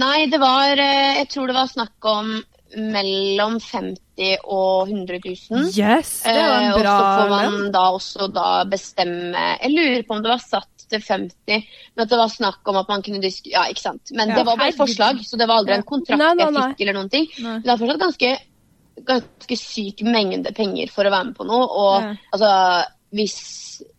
Nei, 0.00 0.24
det 0.32 0.40
var 0.40 0.72
eh, 0.80 1.18
Jeg 1.20 1.28
tror 1.34 1.52
det 1.52 1.58
var 1.58 1.68
snakk 1.70 2.08
om 2.08 2.32
mellom 2.74 3.60
50 3.62 4.40
og 4.50 4.88
100 4.90 5.20
000. 5.22 5.68
Yes, 5.76 6.14
det 6.24 6.32
var 6.40 6.56
Eh, 6.56 6.64
en 6.64 6.72
og 6.72 6.80
så 6.88 6.96
får 7.20 7.28
man 7.30 7.68
da 7.76 7.82
også 8.00 8.26
da 8.34 8.48
bestemme 8.66 9.44
Jeg 9.60 9.70
lurer 9.76 10.02
på 10.08 10.16
om 10.16 10.24
det 10.24 10.32
var 10.32 10.42
satt 10.42 10.73
til 10.90 11.02
50, 11.02 11.68
men 11.94 12.04
at 12.04 12.10
det 12.10 12.18
var 12.20 12.32
snakk 12.32 12.72
om 12.72 12.80
at 12.80 12.90
man 12.90 13.04
kunne 13.06 13.22
disk... 13.22 13.48
Ja, 13.52 13.66
ikke 13.70 13.84
sant. 13.84 14.12
Men 14.12 14.32
Ja, 14.32 14.40
det 14.40 14.46
var 14.48 14.58
bare 14.60 14.72
et 14.74 14.80
forslag, 14.80 15.22
så 15.26 15.38
det 15.40 15.48
var 15.50 15.62
aldri 15.62 15.78
en 15.78 15.86
kontrakt 15.86 16.20
Nei, 16.20 16.32
nei, 16.38 16.48
jeg 16.48 16.74
fikk 16.74 16.84
eller 16.84 16.98
noen 16.98 17.12
ting. 17.12 17.28
Nei. 17.38 17.56
Men 17.56 17.64
det 17.64 17.72
er 17.74 17.80
fortsatt 17.82 18.04
ganske, 18.04 18.32
ganske 19.12 19.58
syk 19.60 20.04
mengde 20.08 20.54
penger 20.56 20.92
for 20.94 21.06
å 21.06 21.14
være 21.14 21.30
med 21.30 21.38
på 21.38 21.48
noe. 21.48 21.66
Og 21.66 22.08
altså, 22.34 22.52
hvis, 23.14 23.38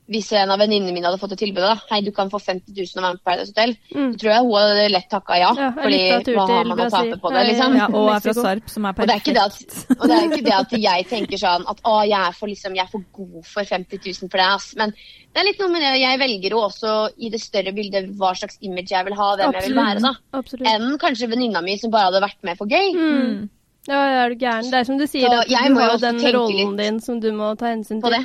hvis 0.07 0.27
en 0.37 0.51
av 0.53 0.59
venninnene 0.61 0.93
mine 0.93 1.07
hadde 1.07 1.17
fått 1.17 1.31
et 1.33 1.39
tilbud 1.41 1.63
da, 1.65 1.71
hei, 1.89 1.97
du 2.05 2.11
kan 2.13 2.29
få 2.29 2.37
50 2.37 2.75
000 2.77 2.99
og 2.99 3.03
være 3.03 3.13
med 3.15 3.21
på 3.21 3.25
Paradise 3.25 3.53
Hotel, 3.55 3.71
Mm. 3.95 4.11
så 4.13 4.19
tror 4.21 4.31
jeg 4.31 4.43
hun 4.45 4.53
hadde 4.59 4.83
lett 4.93 5.07
takka 5.09 5.37
ja. 5.39 5.51
Ja, 5.57 5.69
fordi 5.73 5.99
hva 6.35 6.45
har 6.51 6.65
man 6.69 6.81
å 6.83 6.89
tape 6.93 7.17
på 7.23 7.31
det, 7.33 7.43
liksom? 7.49 7.75
Ja, 7.79 7.87
og 7.89 8.09
er 8.13 8.19
fra 8.25 8.33
Sarp, 8.37 8.69
som 8.69 8.85
er 8.85 8.93
Og 8.99 9.07
det, 9.07 9.15
er 9.15 9.39
at, 9.41 9.55
perfekt. 9.57 9.99
og 9.99 10.05
det 10.09 10.15
er 10.19 10.25
ikke 10.29 10.43
det 10.45 10.53
at 10.59 10.75
jeg 10.85 11.07
tenker 11.09 11.41
sånn 11.41 11.65
at 11.73 11.81
å, 11.89 11.95
jeg 12.05 12.19
er 12.21 12.37
for, 12.37 12.47
liksom, 12.53 12.75
jeg 12.77 12.85
er 12.85 12.91
for 12.91 13.01
god 13.17 13.45
for 13.49 13.63
50 13.63 13.97
000 14.05 14.29
for 14.29 14.37
det. 14.37 14.45
Ass. 14.45 14.67
Men 14.77 14.93
det 14.93 15.41
er 15.41 15.47
litt 15.49 15.59
noe 15.59 15.71
med 15.73 15.81
det. 15.81 15.93
Jeg 16.03 16.19
velger 16.21 16.51
jo 16.57 16.61
også 16.67 16.93
i 17.17 17.29
det 17.33 17.41
større 17.41 17.73
bildet 17.73 18.13
hva 18.19 18.35
slags 18.37 18.57
image 18.61 18.93
jeg 18.93 19.05
vil 19.09 19.17
ha, 19.17 19.31
hvem 19.41 19.57
jeg 19.57 19.67
vil 19.71 19.75
være. 19.81 19.99
da. 20.05 20.13
Absolutt. 20.37 20.67
Enn 20.69 20.97
kanskje 21.01 21.27
venninna 21.33 21.61
mi 21.65 21.77
som 21.81 21.89
bare 21.91 22.11
hadde 22.11 22.21
vært 22.21 22.41
med 22.45 22.57
for 22.61 22.67
gøy. 22.69 22.93
Mm. 22.93 23.49
Ja, 23.89 23.99
er 24.25 24.29
du 24.29 24.35
gæren. 24.41 24.69
Det 24.69 24.79
er 24.79 24.83
som 24.87 24.97
du 24.97 25.05
sier, 25.07 25.29
Så 25.29 25.41
at 25.41 25.49
du 25.49 25.73
må 25.73 25.81
jo 25.81 25.89
har 25.91 25.97
den 26.01 26.21
rollen 26.33 26.75
litt 26.75 26.77
din 26.85 26.99
som 27.01 27.19
du 27.19 27.31
må 27.33 27.55
ta 27.57 27.73
hensyn 27.73 28.01
På 28.01 28.09
det. 28.13 28.21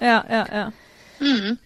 Ja, 0.00 0.22
ja, 0.28 0.44
ja. 0.52 0.64
Mm. 1.20 1.58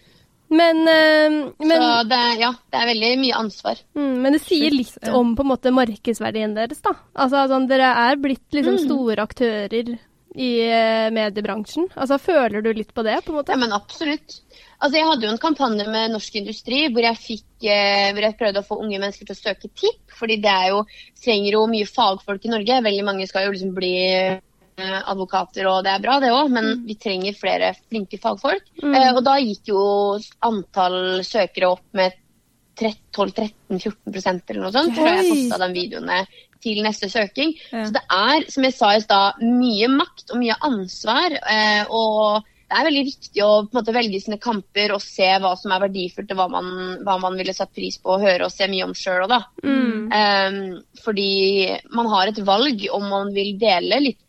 Men, 0.49 0.79
eh, 0.87 1.29
men, 1.61 1.81
Så 1.81 2.09
det, 2.09 2.19
ja, 2.41 2.49
det 2.71 2.79
er 2.79 2.87
veldig 2.89 3.09
mye 3.21 3.37
ansvar. 3.37 3.77
mm, 3.95 4.15
men 4.23 4.33
det 4.33 4.41
sier 4.41 4.71
litt 4.73 5.09
om 5.13 5.35
på 5.37 5.45
en 5.45 5.51
måte 5.51 5.71
markedsverdien 5.71 6.55
deres, 6.57 6.81
da. 6.81 6.95
Altså, 7.15 7.43
altså 7.45 7.67
dere 7.69 7.91
er 8.09 8.15
blitt 8.17 8.47
liksom 8.51 8.79
Mm. 8.79 8.85
store 8.87 9.21
aktører 9.27 9.99
i 10.35 10.49
eh, 10.61 11.09
mediebransjen. 11.13 11.89
Altså, 11.95 12.17
føler 12.19 12.61
du 12.63 12.73
litt 12.73 12.93
på 12.93 13.03
det, 13.05 13.19
på 13.25 13.29
en 13.29 13.37
måte? 13.43 13.53
Ja, 13.53 13.57
men 13.57 13.71
absolutt. 13.73 14.41
Altså, 14.81 14.95
jeg 14.97 15.05
hadde 15.05 15.25
jo 15.27 15.31
en 15.33 15.37
kampanje 15.37 15.85
med 15.91 16.11
Norsk 16.13 16.35
Industri 16.39 16.87
hvor 16.89 17.01
jeg, 17.03 17.17
fikk, 17.17 17.45
eh, 17.69 18.09
hvor 18.13 18.21
jeg 18.23 18.37
prøvde 18.39 18.61
å 18.63 18.67
få 18.67 18.79
unge 18.81 18.97
mennesker 18.97 19.25
til 19.27 19.35
å 19.35 19.43
søke 19.43 19.69
TIP. 19.69 20.01
fordi 20.19 20.41
det 20.41 20.49
er 20.51 20.69
jo, 20.69 20.85
trenger 21.23 21.51
jo 21.51 21.67
mye 21.67 21.85
fagfolk 21.85 22.45
i 22.45 22.49
Norge. 22.49 22.81
Veldig 22.83 23.05
mange 23.05 23.27
skal 23.27 23.45
jo 23.45 23.51
liksom 23.51 23.73
bli 23.75 24.39
advokater, 24.81 25.67
og 25.69 25.83
det 25.85 25.93
er 25.93 26.03
bra 26.03 26.17
det 26.23 26.31
òg, 26.33 26.51
men 26.53 26.83
vi 26.87 26.97
trenger 26.99 27.37
flere 27.37 27.73
flinke 27.89 28.19
fagfolk. 28.21 28.65
Mm. 28.81 28.95
Eh, 28.95 29.11
og 29.13 29.21
da 29.27 29.37
gikk 29.41 29.71
jo 29.73 29.83
antall 30.45 31.23
søkere 31.27 31.73
opp 31.75 31.85
med 31.97 32.17
12-13-14% 32.79 34.53
eller 34.53 34.63
noe 34.63 34.75
sånt. 34.75 34.95
Tror 34.95 35.09
jeg 35.11 35.27
posta 35.27 35.59
de 35.65 35.73
videoene 35.75 36.21
til 36.63 36.83
neste 36.83 37.09
søking. 37.11 37.55
Ja. 37.71 37.85
Så 37.87 37.95
det 37.95 38.05
er, 38.05 38.45
som 38.51 38.67
jeg 38.67 38.75
sa 38.75 38.93
i 38.95 39.03
stad, 39.03 39.43
mye 39.43 39.89
makt 39.91 40.33
og 40.33 40.41
mye 40.41 40.55
ansvar. 40.69 41.35
Eh, 41.39 41.83
og 41.87 42.47
det 42.69 42.77
er 42.77 42.85
veldig 42.85 43.03
viktig 43.07 43.41
å 43.41 43.51
måte, 43.73 43.93
velge 43.95 44.19
sine 44.21 44.37
kamper 44.41 44.93
og 44.93 45.01
se 45.01 45.27
hva 45.41 45.55
som 45.57 45.73
er 45.73 45.83
verdifullt, 45.87 46.33
og 46.35 46.41
hva 46.41 46.47
man, 46.53 46.71
hva 47.05 47.17
man 47.23 47.37
ville 47.39 47.55
satt 47.55 47.73
pris 47.73 47.97
på 47.97 48.13
å 48.13 48.21
høre 48.21 48.45
og 48.45 48.53
se 48.53 48.67
mye 48.69 48.85
om 48.85 48.93
sjøl 48.97 49.23
òg, 49.25 49.31
da. 49.31 49.39
Mm. 49.65 50.09
Um, 50.13 50.59
fordi 51.01 51.31
man 51.97 52.11
har 52.13 52.29
et 52.29 52.41
valg 52.45 52.85
om 52.93 53.07
man 53.09 53.33
vil 53.33 53.55
dele 53.61 54.03
litt 54.05 54.21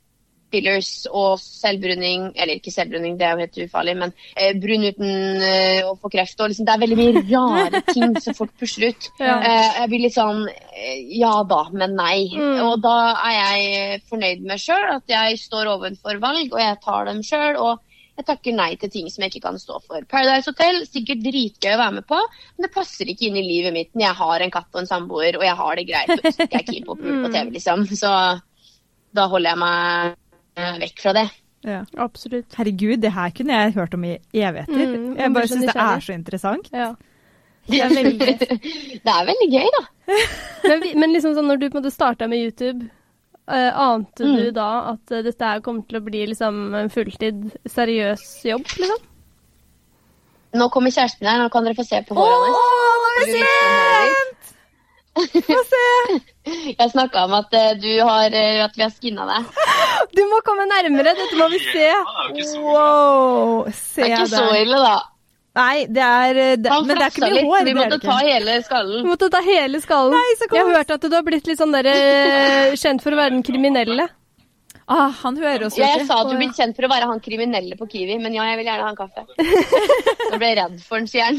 fillers 0.53 0.91
og 1.11 1.41
selvbruning, 1.43 2.31
eller 2.35 2.59
ikke 2.59 2.73
selvbruning, 2.75 3.19
det 3.19 3.27
er 3.27 3.35
jo 3.35 3.45
helt 3.45 3.61
ufarlig, 3.67 3.97
men 4.03 4.15
eh, 4.35 4.55
brun 4.61 4.87
uten 4.89 5.45
eh, 5.47 5.83
å 5.87 5.95
få 6.01 6.11
kreft. 6.13 6.39
Og 6.41 6.53
liksom, 6.53 6.69
det 6.69 6.75
er 6.75 6.83
veldig 6.85 6.99
mye 7.01 7.25
rare 7.31 7.83
ting 7.95 8.17
som 8.23 8.37
folk 8.39 8.55
pusher 8.61 8.91
ut. 8.91 9.11
Ja. 9.21 9.37
Eh, 9.39 9.69
jeg 9.81 9.93
blir 9.93 10.05
litt 10.07 10.17
sånn 10.17 10.47
eh, 10.49 11.05
ja 11.21 11.37
da, 11.49 11.63
men 11.75 11.95
nei. 11.99 12.31
Mm. 12.35 12.65
Og 12.69 12.81
da 12.85 12.97
er 13.19 13.37
jeg 13.37 14.03
fornøyd 14.11 14.49
med 14.49 14.63
sjøl, 14.63 14.89
at 14.97 15.15
jeg 15.15 15.39
står 15.43 15.75
overfor 15.77 16.21
valg, 16.23 16.51
og 16.51 16.61
jeg 16.63 16.83
tar 16.85 17.09
dem 17.11 17.23
sjøl. 17.27 17.61
Og 17.61 17.87
jeg 18.21 18.27
takker 18.29 18.53
nei 18.53 18.75
til 18.77 18.91
ting 18.93 19.07
som 19.09 19.25
jeg 19.25 19.33
ikke 19.33 19.47
kan 19.47 19.59
stå 19.61 19.79
for. 19.87 20.05
Paradise 20.11 20.51
Hotel, 20.51 20.83
sikkert 20.85 21.23
dritgøy 21.25 21.73
å 21.73 21.81
være 21.81 21.97
med 22.01 22.07
på, 22.09 22.19
men 22.57 22.67
det 22.67 22.75
passer 22.75 23.09
ikke 23.09 23.31
inn 23.31 23.39
i 23.41 23.47
livet 23.47 23.73
mitt 23.73 23.95
når 23.95 24.05
jeg 24.05 24.19
har 24.19 24.45
en 24.45 24.53
katt 24.53 24.69
og 24.75 24.83
en 24.83 24.91
samboer, 24.91 25.39
og 25.41 25.47
jeg 25.47 25.57
har 25.63 25.79
det 25.79 25.87
greit. 25.89 26.13
Og 26.19 26.27
så 26.27 26.49
er 26.49 26.67
keen 26.67 26.85
på 26.89 26.97
å 26.97 27.01
pule 27.01 27.23
på 27.25 27.33
TV, 27.33 27.55
liksom. 27.57 27.87
Så 27.97 28.13
da 29.17 29.27
holder 29.31 29.55
jeg 29.55 29.61
meg 29.63 30.11
eh, 30.11 30.19
vekk 30.83 31.01
fra 31.05 31.13
det. 31.17 31.27
ja. 31.69 31.81
Absolutt. 32.01 32.55
Herregud, 32.57 32.99
det 33.03 33.13
her 33.13 33.31
kunne 33.37 33.57
jeg 33.59 33.75
hørt 33.77 33.95
om 33.95 34.05
i 34.09 34.15
evigheter. 34.33 34.95
Mm, 34.97 35.17
jeg 35.19 35.33
bare 35.37 35.49
syns 35.51 35.67
det 35.69 35.77
er 35.77 36.01
så 36.07 36.15
interessant. 36.17 36.71
Ja. 36.73 36.93
Det 37.71 37.81
er 37.85 37.93
veldig 37.93 38.39
Det 39.05 39.13
er 39.13 39.27
veldig 39.29 39.49
gøy, 39.53 39.69
da. 39.77 39.83
Men, 40.71 40.83
men 40.99 41.13
liksom 41.15 41.35
sånn, 41.37 41.47
når 41.47 41.61
du 41.61 41.67
på 41.69 41.77
en 41.79 41.83
måte 41.85 41.93
starta 41.95 42.27
med 42.29 42.41
YouTube, 42.43 42.89
uh, 43.51 43.71
ante 43.79 44.25
du 44.25 44.49
Mm. 44.49 44.55
da 44.57 44.69
at 44.95 45.13
uh, 45.15 45.21
dette 45.23 45.45
her 45.53 45.61
kommer 45.63 45.85
til 45.89 46.01
å 46.01 46.03
bli 46.05 46.25
liksom 46.33 46.75
en 46.75 46.91
fulltid, 46.91 47.45
seriøs 47.71 48.25
jobb, 48.49 48.67
liksom? 48.81 49.07
Nå 50.59 50.67
kommer 50.75 50.91
kjæresten 50.91 51.29
her, 51.31 51.39
nå 51.39 51.47
kan 51.55 51.63
dere 51.69 51.79
få 51.79 51.85
se 51.87 52.01
på 52.09 52.17
håret 52.19 52.43
hans. 52.43 52.59
nå 52.59 53.27
Vil 53.29 53.37
du 53.37 53.47
håret 53.47 54.17
ditt? 54.17 54.30
Få 55.19 55.57
se! 55.69 56.19
Jeg 56.79 56.91
snakka 56.93 57.25
om 57.27 57.35
at, 57.41 57.53
eh, 57.55 57.73
du 57.83 57.89
har, 58.07 58.31
eh, 58.33 58.61
at 58.65 58.77
vi 58.79 58.83
har 58.87 58.93
skinna 58.95 59.27
deg. 59.29 59.49
Du 60.17 60.23
må 60.27 60.41
komme 60.43 60.65
nærmere, 60.67 61.13
dette 61.15 61.37
må 61.39 61.47
vi 61.53 61.59
se. 61.63 61.89
Wow! 62.65 63.67
Se 63.75 64.03
Det 64.03 64.11
er 64.11 64.23
ikke 64.25 64.31
så 64.33 64.47
ille, 64.59 64.79
da. 64.81 64.95
Nei, 65.61 65.85
det 65.91 66.03
er 66.07 66.39
eh, 66.41 66.55
det, 66.63 66.71
Han 66.73 66.87
Men 66.87 66.99
det 66.99 67.05
er 67.05 67.13
ikke 67.13 67.27
mye 67.27 67.35
litt, 67.37 67.51
hår. 67.51 67.67
vi 67.69 67.75
måtte 67.77 67.99
ta 68.05 68.17
hele 68.23 68.57
skallen. 68.65 69.03
Vi 69.05 69.11
måtte 69.11 69.29
ta 69.35 69.43
hele 69.45 69.83
skallen. 69.83 70.15
Nei, 70.17 70.39
så 70.39 70.49
Jeg 70.49 70.65
har 70.65 70.79
hørt 70.79 70.95
at 70.97 71.05
du 71.05 71.15
har 71.19 71.27
blitt 71.27 71.51
litt 71.51 71.61
sånn 71.61 71.75
der, 71.75 71.91
kjent 72.81 73.05
for 73.05 73.15
å 73.15 73.21
være 73.21 73.35
den 73.37 73.45
kriminelle. 73.47 74.09
Ah, 74.91 75.13
han 75.23 75.37
hører 75.39 75.69
oss 75.69 75.77
jo 75.79 75.85
Jeg 75.85 76.01
ikke. 76.01 76.07
sa 76.09 76.17
at 76.25 76.31
du 76.33 76.35
blitt 76.35 76.51
blir 76.51 76.57
kjent 76.65 76.75
for 76.79 76.89
å 76.89 76.91
være 76.91 77.07
han 77.07 77.21
kriminelle 77.23 77.77
på 77.79 77.87
Kiwi, 77.93 78.17
men 78.19 78.35
ja, 78.35 78.49
jeg 78.51 78.59
vil 78.59 78.71
gjerne 78.73 78.89
ha 78.89 78.91
en 78.91 78.99
kaffe. 78.99 79.23
Nå 80.33 80.39
ble 80.41 80.49
jeg 80.51 80.57
redd 80.59 80.81
for 80.83 80.99
den, 80.99 81.07
sier 81.13 81.29
han. 81.29 81.39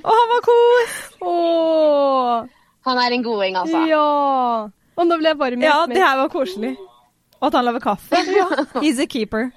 Å, 0.00 0.14
han 0.16 0.30
var 0.32 0.44
kos! 0.46 0.94
Åh, 1.20 2.46
Han 2.86 2.98
er 3.02 3.16
en 3.16 3.24
goding, 3.26 3.56
altså. 3.58 3.84
ja. 3.90 4.02
Og 4.96 5.08
nå 5.08 5.18
ble 5.20 5.32
jeg 5.32 5.38
varm 5.40 5.62
i 5.62 5.66
Ja, 5.66 5.80
det 5.90 6.00
her 6.00 6.16
var 6.22 6.30
koselig. 6.32 6.76
Og 7.36 7.50
at 7.50 7.58
han 7.58 7.66
lager 7.66 7.82
kaffe. 7.84 8.16
He's 8.80 9.00
a 9.02 9.06
keeper. 9.10 9.50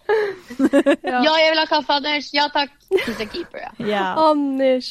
Ja. 0.59 1.21
Ja, 1.23 1.35
jeg 1.39 1.53
vil 1.53 1.61
ha 1.61 1.67
kaffe, 1.69 1.95
Anders. 1.95 2.27
Ja 2.35 2.49
takk. 2.51 2.73
He's 2.91 3.21
a 3.23 3.27
keeper, 3.29 3.61
ja. 3.63 3.71
Yeah. 3.79 4.19
Anders. 4.19 4.89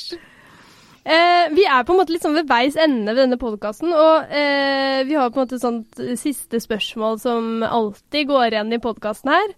Eh, 1.08 1.50
vi 1.56 1.64
er 1.68 1.84
på 1.88 1.94
en 1.94 2.00
måte 2.00 2.12
litt 2.12 2.24
sånn 2.24 2.36
ved 2.36 2.48
veis 2.48 2.76
ende 2.80 3.12
ved 3.14 3.22
denne 3.24 3.38
podkasten, 3.40 3.92
og 3.96 4.32
eh, 4.34 5.04
vi 5.08 5.16
har 5.16 5.30
på 5.32 5.40
en 5.40 5.46
måte 5.46 5.56
et 5.56 5.64
sånt 5.64 6.00
siste 6.20 6.60
spørsmål 6.60 7.20
som 7.22 7.62
alltid 7.64 8.28
går 8.28 8.52
igjen 8.56 8.74
i 8.76 8.80
podkasten 8.82 9.32
her. 9.32 9.54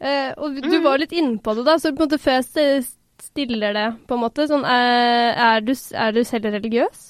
Eh, 0.00 0.30
og 0.40 0.56
du 0.64 0.78
var 0.84 1.00
litt 1.00 1.12
innpå 1.16 1.56
det, 1.58 1.66
da, 1.68 1.76
så 1.80 1.92
på 1.92 2.04
en 2.04 2.08
måte 2.08 2.20
før 2.22 2.40
jeg 2.40 2.86
stiller 3.24 3.76
det, 3.76 3.86
på 4.08 4.16
en 4.16 4.24
måte, 4.24 4.48
sånn 4.48 4.64
eh, 4.68 5.44
er, 5.48 5.64
du, 5.64 5.74
er 5.76 6.16
du 6.16 6.22
selv 6.28 6.48
religiøs? 6.56 7.04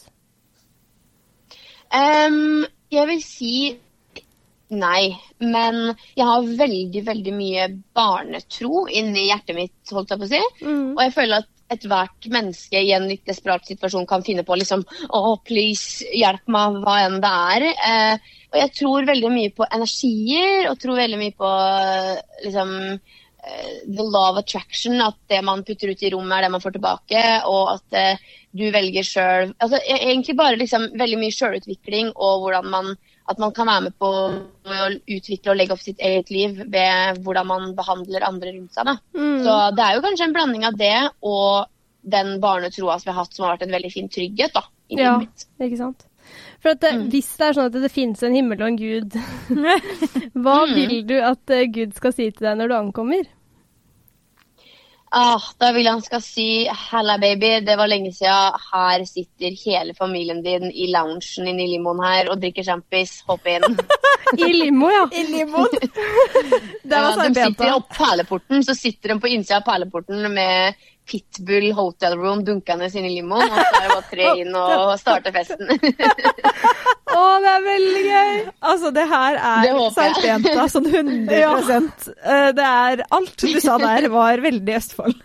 Em, 1.94 2.64
jeg 2.92 3.10
vil 3.10 3.20
si 3.24 3.56
nei, 4.74 5.14
men 5.38 5.92
jeg 6.18 6.26
har 6.26 6.48
veldig, 6.58 7.02
veldig 7.06 7.34
mye 7.36 7.66
barnetro 7.94 8.86
inni 8.90 9.28
hjertet 9.28 9.54
mitt, 9.58 9.76
holdt 9.92 10.14
jeg 10.14 10.22
på 10.22 10.26
å 10.26 10.32
si. 10.32 10.40
Mm. 10.64 10.88
Og 10.96 11.04
jeg 11.04 11.14
føler 11.14 11.42
at 11.42 11.52
ethvert 11.76 12.28
menneske 12.30 12.78
i 12.78 12.92
en 12.94 13.08
litt 13.10 13.24
desperat 13.26 13.66
situasjon 13.66 14.06
kan 14.06 14.22
finne 14.26 14.44
på 14.46 14.54
liksom 14.58 14.84
Å, 14.86 15.20
please, 15.46 16.06
hjelp 16.14 16.46
meg, 16.52 16.80
hva 16.84 16.96
enn 17.06 17.20
det 17.22 17.34
er. 17.56 17.66
Eh, 17.90 18.32
og 18.52 18.58
jeg 18.62 18.74
tror 18.78 19.10
veldig 19.10 19.32
mye 19.34 19.52
på 19.54 19.66
energier, 19.66 20.70
og 20.70 20.80
tror 20.82 21.00
veldig 21.02 21.20
mye 21.20 21.36
på 21.36 21.50
eh, 21.50 22.12
liksom 22.46 22.74
eh, 22.94 23.72
the 23.86 24.06
law 24.06 24.30
of 24.30 24.40
attraction. 24.42 25.00
At 25.02 25.18
det 25.30 25.42
man 25.46 25.64
putter 25.66 25.90
ut 25.90 26.06
i 26.06 26.12
rommet, 26.14 26.38
er 26.38 26.46
det 26.46 26.54
man 26.54 26.62
får 26.62 26.78
tilbake. 26.78 27.24
Og 27.50 27.74
at 27.74 27.98
eh, 27.98 28.26
du 28.56 28.64
velger 28.74 29.04
sjøl 29.06 29.52
altså, 29.62 29.76
e- 29.82 30.00
Egentlig 30.08 30.36
bare 30.38 30.56
liksom 30.60 30.88
veldig 30.98 31.18
mye 31.20 31.34
sjølutvikling 31.36 32.12
og 32.16 32.42
hvordan 32.44 32.70
man 32.72 32.96
at 33.28 33.40
man 33.42 33.50
kan 33.52 33.66
være 33.66 33.82
med 33.88 33.94
på 33.98 34.06
å 34.06 34.90
utvikle 35.10 35.50
og 35.50 35.56
legge 35.58 35.74
opp 35.74 35.80
sitt 35.82 35.98
eget 35.98 36.28
liv 36.30 36.60
ved 36.70 37.16
hvordan 37.24 37.46
man 37.50 37.72
behandler 37.74 38.22
andre 38.22 38.52
rundt 38.54 38.76
seg. 38.76 38.86
Mm. 39.18 39.40
Så 39.42 39.54
det 39.74 39.82
er 39.82 39.96
jo 39.96 40.02
kanskje 40.04 40.28
en 40.28 40.34
blanding 40.36 40.66
av 40.68 40.76
det 40.78 40.92
og 41.26 41.66
den 42.06 42.36
barnetroa 42.40 43.00
som 43.00 43.08
vi 43.10 43.14
har 43.16 43.24
hatt, 43.24 43.34
som 43.34 43.48
har 43.48 43.56
vært 43.56 43.66
en 43.66 43.74
veldig 43.74 43.90
fin 43.96 44.06
trygghet 44.14 44.54
da, 44.54 44.62
i 44.88 45.00
Ja. 45.00 45.16
livet 45.18 45.26
mitt. 45.26 45.46
Ikke 45.66 45.80
sant? 45.80 46.06
For 46.62 46.70
at 46.70 46.80
det, 46.80 46.92
Mm. 46.94 47.10
Hvis 47.10 47.32
det 47.36 47.46
er 47.48 47.52
sånn 47.58 47.66
at 47.66 47.72
det 47.82 47.90
finnes 47.90 48.22
en 48.22 48.34
himmel 48.38 48.62
og 48.62 48.68
en 48.68 48.78
gud, 48.78 49.10
hva 50.34 50.56
Mm. 50.66 50.74
vil 50.76 51.02
du 51.06 51.16
at 51.20 51.50
eh, 51.50 51.66
Gud 51.66 51.94
skal 51.98 52.12
si 52.14 52.30
til 52.30 52.46
deg 52.46 52.58
når 52.58 52.68
du 52.68 52.74
ankommer? 52.78 53.26
Ah, 55.16 55.40
da 55.56 55.70
vil 55.72 55.86
han 55.88 56.02
skal 56.04 56.20
si 56.20 56.66
'halla, 56.68 57.14
baby', 57.18 57.60
det 57.64 57.76
var 57.78 57.88
lenge 57.88 58.12
siden. 58.12 58.58
Her 58.72 59.04
sitter 59.08 59.54
hele 59.64 59.94
familien 59.96 60.42
din 60.44 60.66
i 60.70 60.90
loungen 60.92 61.22
inne 61.48 61.64
i 61.64 61.70
limoen 61.72 62.02
her 62.04 62.28
og 62.30 62.40
drikker 62.42 62.66
sjampis. 62.66 63.22
Hopp 63.28 63.46
inn. 63.48 63.64
I 64.36 64.50
limo, 64.52 64.90
ja. 64.92 65.06
I 65.12 65.22
limoen! 65.30 65.72
Det 66.86 66.92
Ja, 66.92 67.14
var 67.16 67.28
de 67.28 67.46
sitter 67.46 67.72
opp 67.74 67.88
perleporten, 67.96 68.62
så 68.64 68.74
sitter 68.76 69.14
de 69.14 69.20
på 69.20 69.30
innsida 69.32 69.62
av 69.62 69.64
perleporten 69.66 70.28
med 70.34 70.74
Pitbull 71.06 71.70
Hotel 71.76 72.16
Room 72.18 72.42
dunkende 72.44 72.88
inn 72.90 73.06
i 73.06 73.12
limoen. 73.16 73.46
Og 73.46 73.60
så 73.60 73.66
er 73.66 73.84
det 73.84 73.92
bare 73.92 74.08
tre 74.10 74.32
inn 74.42 74.56
og 74.58 74.94
starte 75.00 75.32
festen. 75.34 75.70
Å, 77.16 77.22
det 77.44 77.52
er 77.52 77.64
veldig 77.66 78.02
gøy! 78.06 78.34
Altså, 78.72 78.90
det 78.96 79.06
her 79.12 79.38
er 79.38 79.70
håper 79.78 80.72
sånn 80.72 80.90
100 80.90 81.38
ja. 81.38 81.54
Det 82.56 82.66
er 82.66 83.04
Alt 83.14 83.46
du 83.46 83.60
sa 83.62 83.78
der, 83.82 84.10
var 84.12 84.42
veldig 84.44 84.76
Østfold. 84.80 85.22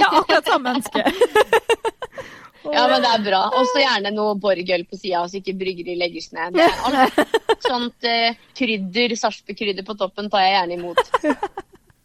ja, 0.00 0.08
akkurat 0.08 0.48
samme 0.48 0.78
ønske. 0.78 1.04
Ja, 2.60 2.82
men 2.90 3.00
det 3.00 3.08
er 3.08 3.22
bra. 3.24 3.40
Og 3.56 3.68
så 3.70 3.80
gjerne 3.80 4.10
noe 4.14 4.34
borgøl 4.40 4.84
på 4.84 4.98
sida, 4.98 5.22
så 5.28 5.38
ikke 5.40 5.56
bryggeri 5.62 5.96
legges 5.98 6.28
ned. 6.36 6.58
Det 6.58 6.66
er 6.66 6.82
alt. 6.86 7.20
Sånt 7.64 8.08
uh, 8.08 8.36
krydder, 8.56 9.14
Sarpsborg-krydder 9.16 9.86
på 9.86 9.96
toppen 10.00 10.28
tar 10.32 10.44
jeg 10.44 10.54
gjerne 10.58 10.76
imot. 10.76 11.00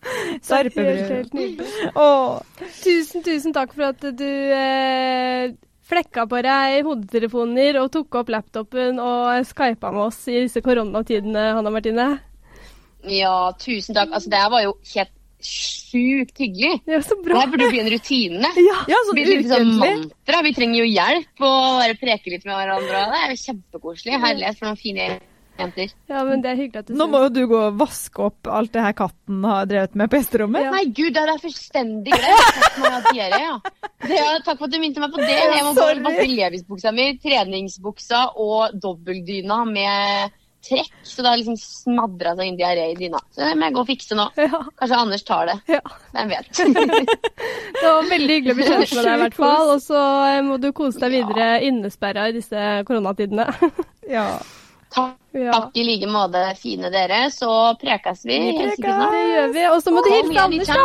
Sarpebrød. 0.47 1.01
helt 1.09 1.33
nydelig. 1.33 1.67
Åh. 1.95 2.39
Tusen, 2.83 3.23
tusen 3.25 3.53
takk 3.55 3.73
for 3.75 3.89
at 3.91 4.05
du 4.19 4.27
eh, 4.27 5.51
flekka 5.85 6.25
på 6.29 6.39
deg 6.45 6.85
hodetelefoner 6.87 7.79
og 7.81 7.91
tok 7.93 8.19
opp 8.21 8.31
laptopen 8.33 8.97
og 9.01 9.45
skypa 9.49 9.91
med 9.93 10.07
oss 10.07 10.23
i 10.31 10.39
disse 10.45 10.61
koronatidene, 10.65 11.51
Hanna 11.57 11.73
Martine. 11.73 12.07
Ja, 13.05 13.51
tusen 13.61 13.93
takk. 13.97 14.09
Altså, 14.17 14.31
det 14.33 14.39
her 14.41 14.49
var 14.53 14.63
jo 14.65 14.73
helt 14.95 15.11
sjukt 15.45 16.39
hyggelig. 16.41 16.79
Ja, 16.89 16.97
så 17.05 17.13
Det 17.19 17.25
bra. 17.27 17.41
her 17.43 17.51
burde 17.53 17.67
bli 17.69 17.79
en 17.83 17.89
rutine. 17.93 18.49
Ja. 18.57 18.77
Ja, 18.89 18.97
sånn 19.05 19.19
Det 19.19 19.25
blir 19.27 19.41
litt 19.43 19.51
sånn 19.51 19.75
mantra. 19.77 20.39
Vi 20.47 20.53
trenger 20.57 20.79
jo 20.81 20.87
hjelp 20.89 21.43
og 21.45 21.79
bare 21.83 21.97
preke 22.01 22.33
litt 22.33 22.47
med 22.49 22.57
hverandre. 22.57 23.03
Det 23.11 23.19
er 23.21 23.33
jo 23.35 23.41
kjempekoselig. 23.43 24.17
Herlighet 24.25 24.57
for 24.57 24.71
noen 24.71 24.79
fine 24.81 25.09
jenter. 25.59 25.91
ja, 26.11 26.21
men 26.27 26.41
det 26.43 26.49
er 26.51 26.59
hyggelig 26.59 26.81
at 26.83 26.89
du 26.91 26.95
Nå 26.99 27.07
må 27.11 27.21
jo 27.25 27.29
du 27.35 27.41
gå 27.51 27.59
og 27.69 27.77
vaske 27.79 28.23
opp 28.27 28.49
alt 28.51 28.73
det 28.75 28.83
her 28.85 28.95
katten 28.97 29.43
har 29.47 29.65
drevet 29.69 29.95
med 29.95 30.11
på 30.11 30.19
gjesterommet. 30.19 30.65
Ja. 30.67 30.71
Nei, 30.75 30.85
gud, 30.91 31.11
det 31.15 31.23
er 31.23 31.43
fullstendig 31.43 32.15
glemt. 32.15 33.11
Ja. 33.15 33.51
Ja, 34.05 34.31
takk 34.45 34.57
for 34.59 34.67
at 34.67 34.73
du 34.75 34.79
minte 34.83 35.01
meg 35.03 35.13
på 35.15 35.21
det. 35.23 35.29
Jeg 35.33 35.63
må 35.65 35.75
bare 35.77 36.01
vaske 36.05 36.25
Levis-buksa 36.31 36.91
mi, 36.95 37.11
treningsbuksa 37.23 38.25
og 38.41 38.75
dobbeldyna 38.83 39.61
med 39.69 40.33
trekk. 40.65 40.91
Så 41.05 41.21
det 41.21 41.29
har 41.29 41.37
liksom 41.37 41.57
smadra 41.61 42.31
seg 42.37 42.47
inn 42.49 42.55
diaré 42.57 42.87
i 42.91 42.95
dyna. 42.97 43.19
Så 43.29 43.43
det 43.45 43.51
må 43.57 43.67
jeg 43.67 43.75
gå 43.75 43.81
og 43.83 43.89
fikse 43.89 44.17
nå. 44.17 44.23
Ja, 44.41 44.61
Kanskje 44.81 44.97
Anders 44.97 45.23
tar 45.27 45.45
det. 45.51 45.57
ja. 45.75 45.81
Hvem 46.15 46.31
vet. 46.33 46.51
Det 47.75 47.83
var 47.91 48.07
veldig 48.09 48.35
hyggelig 48.39 48.53
å 48.53 48.57
bli 48.57 48.65
kjent 48.65 48.93
med 48.95 49.03
deg, 49.05 49.11
i 49.13 49.21
hvert 49.25 49.35
fall. 49.37 49.71
Og 49.75 49.81
så 49.83 49.99
eh, 50.31 50.39
må 50.47 50.55
du 50.63 50.69
kose 50.73 51.01
deg 51.03 51.11
videre 51.19 51.49
innesperra 51.67 52.29
i 52.31 52.35
disse 52.39 52.67
koronatidene. 52.87 53.45
Ja. 54.05 54.25
Takk, 54.95 55.13
Ja, 55.35 55.51
takk 55.51 55.75
i 55.75 55.83
like 55.83 56.07
måte, 56.07 56.41
fine 56.61 56.89
dere. 56.93 57.25
Så 57.33 57.49
prekes 57.81 58.21
vi. 58.25 58.37
Vi 58.39 58.51
prekes. 58.57 58.79
det 58.79 59.23
gjør 59.35 59.53
vi. 59.57 59.63
Og 59.73 59.81
så 59.83 59.91
må 59.91 59.99
du 60.05 60.09
hilse 60.13 60.39
Anders, 60.45 60.67
da. 60.71 60.75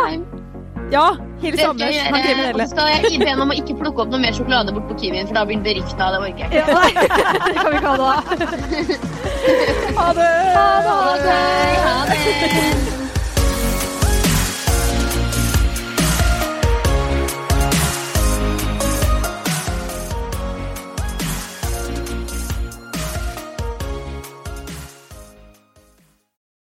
ja 0.91 1.05
hils 1.41 1.63
Anders, 1.63 1.95
han 2.03 2.21
kriminelle. 2.21 2.65
så 2.67 2.75
skal 2.75 2.87
jeg 2.91 3.19
be 3.23 3.31
om 3.41 3.49
å 3.49 3.55
ikke 3.57 3.77
plukke 3.79 4.03
opp 4.03 4.11
noe 4.11 4.19
mer 4.21 4.35
sjokolade 4.35 4.75
bort 4.75 4.87
på 4.91 4.97
Kiwien, 5.01 5.25
for 5.29 5.39
da 5.39 5.45
blir 5.47 5.57
han 5.57 5.63
berykta. 5.65 6.11
Det 6.11 6.19
orker 6.19 6.41
jeg 6.43 6.49
ikke. 6.51 6.57
Ja, 6.59 6.65
det 7.47 7.55
kan 7.57 7.69
vi 7.71 7.77
ikke 7.79 7.87
ha 7.87 7.95
da. 7.97 8.11
Ha 10.01 10.07
det! 10.13 10.31
Ha 10.55 10.67
det. 10.85 10.91
Ha 10.91 11.13
det. 11.25 11.39
Ha 11.85 11.95
det. 12.11 13.00